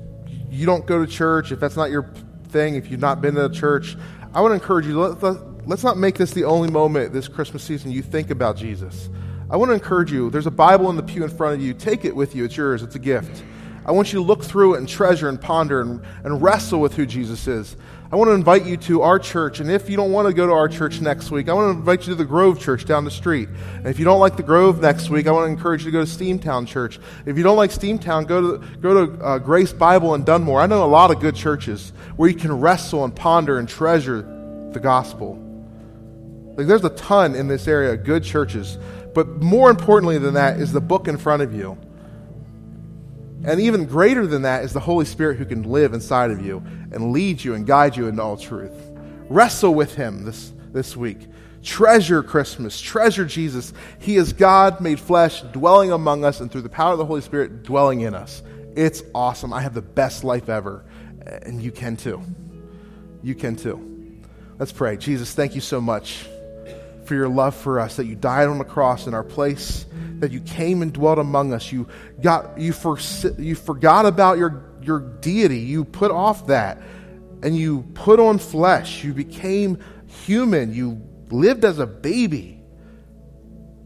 you 0.49 0.65
don't 0.65 0.85
go 0.85 1.03
to 1.03 1.09
church, 1.09 1.51
if 1.51 1.59
that's 1.59 1.77
not 1.77 1.89
your 1.91 2.11
thing, 2.49 2.75
if 2.75 2.91
you've 2.91 2.99
not 2.99 3.21
been 3.21 3.35
to 3.35 3.49
church, 3.49 3.95
I 4.33 4.41
want 4.41 4.51
to 4.51 4.55
encourage 4.55 4.85
you. 4.85 4.99
Let, 4.99 5.23
let, 5.23 5.67
let's 5.67 5.83
not 5.83 5.97
make 5.97 6.15
this 6.15 6.31
the 6.31 6.43
only 6.43 6.69
moment 6.69 7.13
this 7.13 7.27
Christmas 7.27 7.63
season 7.63 7.91
you 7.91 8.01
think 8.01 8.29
about 8.29 8.57
Jesus. 8.57 9.09
I 9.55 9.57
want 9.57 9.69
to 9.69 9.73
encourage 9.73 10.11
you. 10.11 10.29
There's 10.29 10.47
a 10.47 10.51
Bible 10.51 10.89
in 10.89 10.97
the 10.97 11.01
pew 11.01 11.23
in 11.23 11.29
front 11.29 11.55
of 11.55 11.61
you. 11.61 11.73
Take 11.73 12.03
it 12.03 12.13
with 12.13 12.35
you. 12.35 12.43
It's 12.43 12.57
yours. 12.57 12.83
It's 12.83 12.95
a 12.95 12.99
gift. 12.99 13.41
I 13.85 13.93
want 13.93 14.11
you 14.11 14.19
to 14.19 14.25
look 14.25 14.43
through 14.43 14.73
it 14.73 14.79
and 14.79 14.89
treasure 14.89 15.29
and 15.29 15.39
ponder 15.39 15.79
and, 15.79 16.01
and 16.25 16.41
wrestle 16.41 16.81
with 16.81 16.93
who 16.93 17.05
Jesus 17.05 17.47
is. 17.47 17.77
I 18.11 18.17
want 18.17 18.27
to 18.27 18.33
invite 18.33 18.65
you 18.65 18.75
to 18.75 19.03
our 19.03 19.17
church. 19.17 19.61
And 19.61 19.71
if 19.71 19.89
you 19.89 19.95
don't 19.95 20.11
want 20.11 20.27
to 20.27 20.33
go 20.33 20.45
to 20.45 20.51
our 20.51 20.67
church 20.67 20.99
next 20.99 21.31
week, 21.31 21.47
I 21.47 21.53
want 21.53 21.73
to 21.73 21.79
invite 21.79 22.01
you 22.01 22.07
to 22.07 22.15
the 22.15 22.25
Grove 22.25 22.59
Church 22.59 22.83
down 22.83 23.05
the 23.05 23.11
street. 23.11 23.47
And 23.75 23.87
if 23.87 23.97
you 23.97 24.03
don't 24.03 24.19
like 24.19 24.35
the 24.35 24.43
Grove 24.43 24.81
next 24.81 25.09
week, 25.09 25.25
I 25.25 25.31
want 25.31 25.45
to 25.47 25.51
encourage 25.53 25.85
you 25.85 25.91
to 25.91 25.99
go 25.99 26.03
to 26.03 26.11
Steamtown 26.11 26.67
Church. 26.67 26.99
If 27.25 27.37
you 27.37 27.43
don't 27.43 27.55
like 27.55 27.69
Steamtown, 27.69 28.27
go 28.27 28.57
to, 28.57 28.77
go 28.79 29.07
to 29.07 29.23
uh, 29.23 29.37
Grace 29.39 29.71
Bible 29.71 30.15
in 30.15 30.25
Dunmore. 30.25 30.59
I 30.59 30.67
know 30.67 30.83
a 30.83 30.85
lot 30.85 31.11
of 31.11 31.21
good 31.21 31.35
churches 31.35 31.93
where 32.17 32.29
you 32.29 32.35
can 32.35 32.59
wrestle 32.59 33.05
and 33.05 33.15
ponder 33.15 33.57
and 33.57 33.69
treasure 33.69 34.21
the 34.73 34.81
gospel. 34.81 35.41
Like 36.57 36.67
there's 36.67 36.85
a 36.85 36.89
ton 36.89 37.35
in 37.35 37.47
this 37.47 37.67
area, 37.67 37.93
of 37.93 38.03
good 38.03 38.23
churches. 38.23 38.77
But 39.15 39.41
more 39.41 39.69
importantly 39.69 40.17
than 40.17 40.33
that 40.33 40.59
is 40.59 40.73
the 40.73 40.81
book 40.81 41.07
in 41.07 41.17
front 41.17 41.41
of 41.41 41.55
you. 41.55 41.77
And 43.45 43.61
even 43.61 43.85
greater 43.85 44.27
than 44.27 44.41
that 44.41 44.65
is 44.65 44.73
the 44.73 44.81
Holy 44.81 45.05
Spirit 45.05 45.37
who 45.37 45.45
can 45.45 45.63
live 45.63 45.93
inside 45.93 46.31
of 46.31 46.45
you 46.45 46.61
and 46.91 47.13
lead 47.13 47.41
you 47.41 47.53
and 47.53 47.65
guide 47.65 47.95
you 47.95 48.07
into 48.07 48.21
all 48.21 48.35
truth. 48.35 48.73
Wrestle 49.29 49.73
with 49.73 49.95
Him 49.95 50.25
this, 50.25 50.51
this 50.73 50.97
week. 50.97 51.19
Treasure 51.63 52.23
Christmas. 52.23 52.79
Treasure 52.79 53.23
Jesus. 53.23 53.71
He 53.99 54.17
is 54.17 54.33
God 54.33 54.81
made 54.81 54.99
flesh, 54.99 55.41
dwelling 55.41 55.93
among 55.93 56.25
us, 56.25 56.41
and 56.41 56.51
through 56.51 56.63
the 56.63 56.69
power 56.69 56.91
of 56.91 56.97
the 56.97 57.05
Holy 57.05 57.21
Spirit, 57.21 57.63
dwelling 57.63 58.01
in 58.01 58.13
us. 58.13 58.43
It's 58.75 59.01
awesome. 59.15 59.53
I 59.53 59.61
have 59.61 59.73
the 59.73 59.81
best 59.81 60.25
life 60.25 60.49
ever. 60.49 60.83
And 61.43 61.61
you 61.61 61.71
can 61.71 61.95
too. 61.95 62.21
You 63.23 63.33
can 63.33 63.55
too. 63.55 64.19
Let's 64.59 64.73
pray. 64.73 64.97
Jesus, 64.97 65.33
thank 65.33 65.55
you 65.55 65.61
so 65.61 65.79
much 65.79 66.27
for 67.05 67.15
your 67.15 67.29
love 67.29 67.55
for 67.55 67.79
us, 67.79 67.95
that 67.97 68.05
you 68.05 68.15
died 68.15 68.47
on 68.47 68.57
the 68.57 68.65
cross 68.65 69.07
in 69.07 69.13
our 69.13 69.23
place, 69.23 69.85
that 70.19 70.31
you 70.31 70.39
came 70.41 70.81
and 70.81 70.91
dwelt 70.91 71.19
among 71.19 71.53
us. 71.53 71.71
You 71.71 71.87
got 72.21 72.59
you 72.59 72.73
for, 72.73 72.97
you 73.37 73.55
forgot 73.55 74.05
about 74.05 74.37
your 74.37 74.63
your 74.81 74.99
deity. 74.99 75.59
You 75.59 75.83
put 75.83 76.11
off 76.11 76.47
that 76.47 76.81
and 77.41 77.55
you 77.55 77.83
put 77.93 78.19
on 78.19 78.37
flesh. 78.37 79.03
You 79.03 79.13
became 79.13 79.79
human. 80.07 80.73
You 80.73 81.01
lived 81.29 81.65
as 81.65 81.79
a 81.79 81.87
baby. 81.87 82.61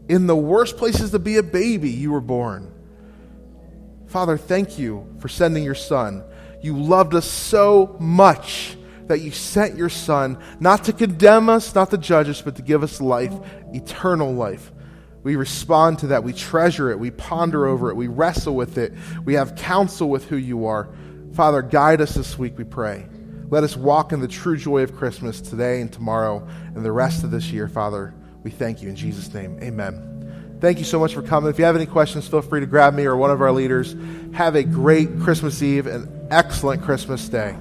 In 0.08 0.26
the 0.26 0.36
worst 0.36 0.76
places 0.76 1.12
to 1.12 1.18
be 1.18 1.36
a 1.36 1.42
baby, 1.42 1.90
you 1.90 2.12
were 2.12 2.20
born. 2.20 2.72
Father, 4.08 4.36
thank 4.36 4.78
you 4.78 5.06
for 5.20 5.28
sending 5.28 5.62
your 5.62 5.74
son. 5.74 6.24
You 6.62 6.76
loved 6.76 7.14
us 7.14 7.30
so 7.30 7.96
much 8.00 8.76
that 9.10 9.20
you 9.20 9.32
sent 9.32 9.76
your 9.76 9.88
Son, 9.88 10.38
not 10.60 10.84
to 10.84 10.92
condemn 10.92 11.48
us, 11.48 11.74
not 11.74 11.90
to 11.90 11.98
judge 11.98 12.28
us, 12.28 12.40
but 12.40 12.54
to 12.54 12.62
give 12.62 12.84
us 12.84 13.00
life, 13.00 13.34
eternal 13.72 14.32
life. 14.32 14.70
We 15.24 15.34
respond 15.34 15.98
to 15.98 16.06
that. 16.08 16.22
We 16.22 16.32
treasure 16.32 16.90
it. 16.92 16.98
We 16.98 17.10
ponder 17.10 17.66
over 17.66 17.90
it. 17.90 17.96
We 17.96 18.06
wrestle 18.06 18.54
with 18.54 18.78
it. 18.78 18.92
We 19.24 19.34
have 19.34 19.56
counsel 19.56 20.08
with 20.08 20.26
who 20.26 20.36
you 20.36 20.66
are. 20.66 20.88
Father, 21.32 21.60
guide 21.60 22.00
us 22.00 22.14
this 22.14 22.38
week, 22.38 22.56
we 22.56 22.62
pray. 22.62 23.04
Let 23.48 23.64
us 23.64 23.76
walk 23.76 24.12
in 24.12 24.20
the 24.20 24.28
true 24.28 24.56
joy 24.56 24.84
of 24.84 24.96
Christmas 24.96 25.40
today 25.40 25.80
and 25.80 25.92
tomorrow 25.92 26.46
and 26.76 26.84
the 26.84 26.92
rest 26.92 27.24
of 27.24 27.32
this 27.32 27.50
year, 27.50 27.66
Father. 27.66 28.14
We 28.44 28.52
thank 28.52 28.80
you 28.80 28.88
in 28.88 28.94
Jesus' 28.94 29.34
name. 29.34 29.58
Amen. 29.60 30.56
Thank 30.60 30.78
you 30.78 30.84
so 30.84 31.00
much 31.00 31.14
for 31.14 31.22
coming. 31.22 31.50
If 31.50 31.58
you 31.58 31.64
have 31.64 31.74
any 31.74 31.86
questions, 31.86 32.28
feel 32.28 32.42
free 32.42 32.60
to 32.60 32.66
grab 32.66 32.94
me 32.94 33.06
or 33.06 33.16
one 33.16 33.32
of 33.32 33.42
our 33.42 33.50
leaders. 33.50 33.96
Have 34.34 34.54
a 34.54 34.62
great 34.62 35.18
Christmas 35.18 35.60
Eve 35.64 35.88
and 35.88 36.08
excellent 36.30 36.82
Christmas 36.84 37.28
day. 37.28 37.56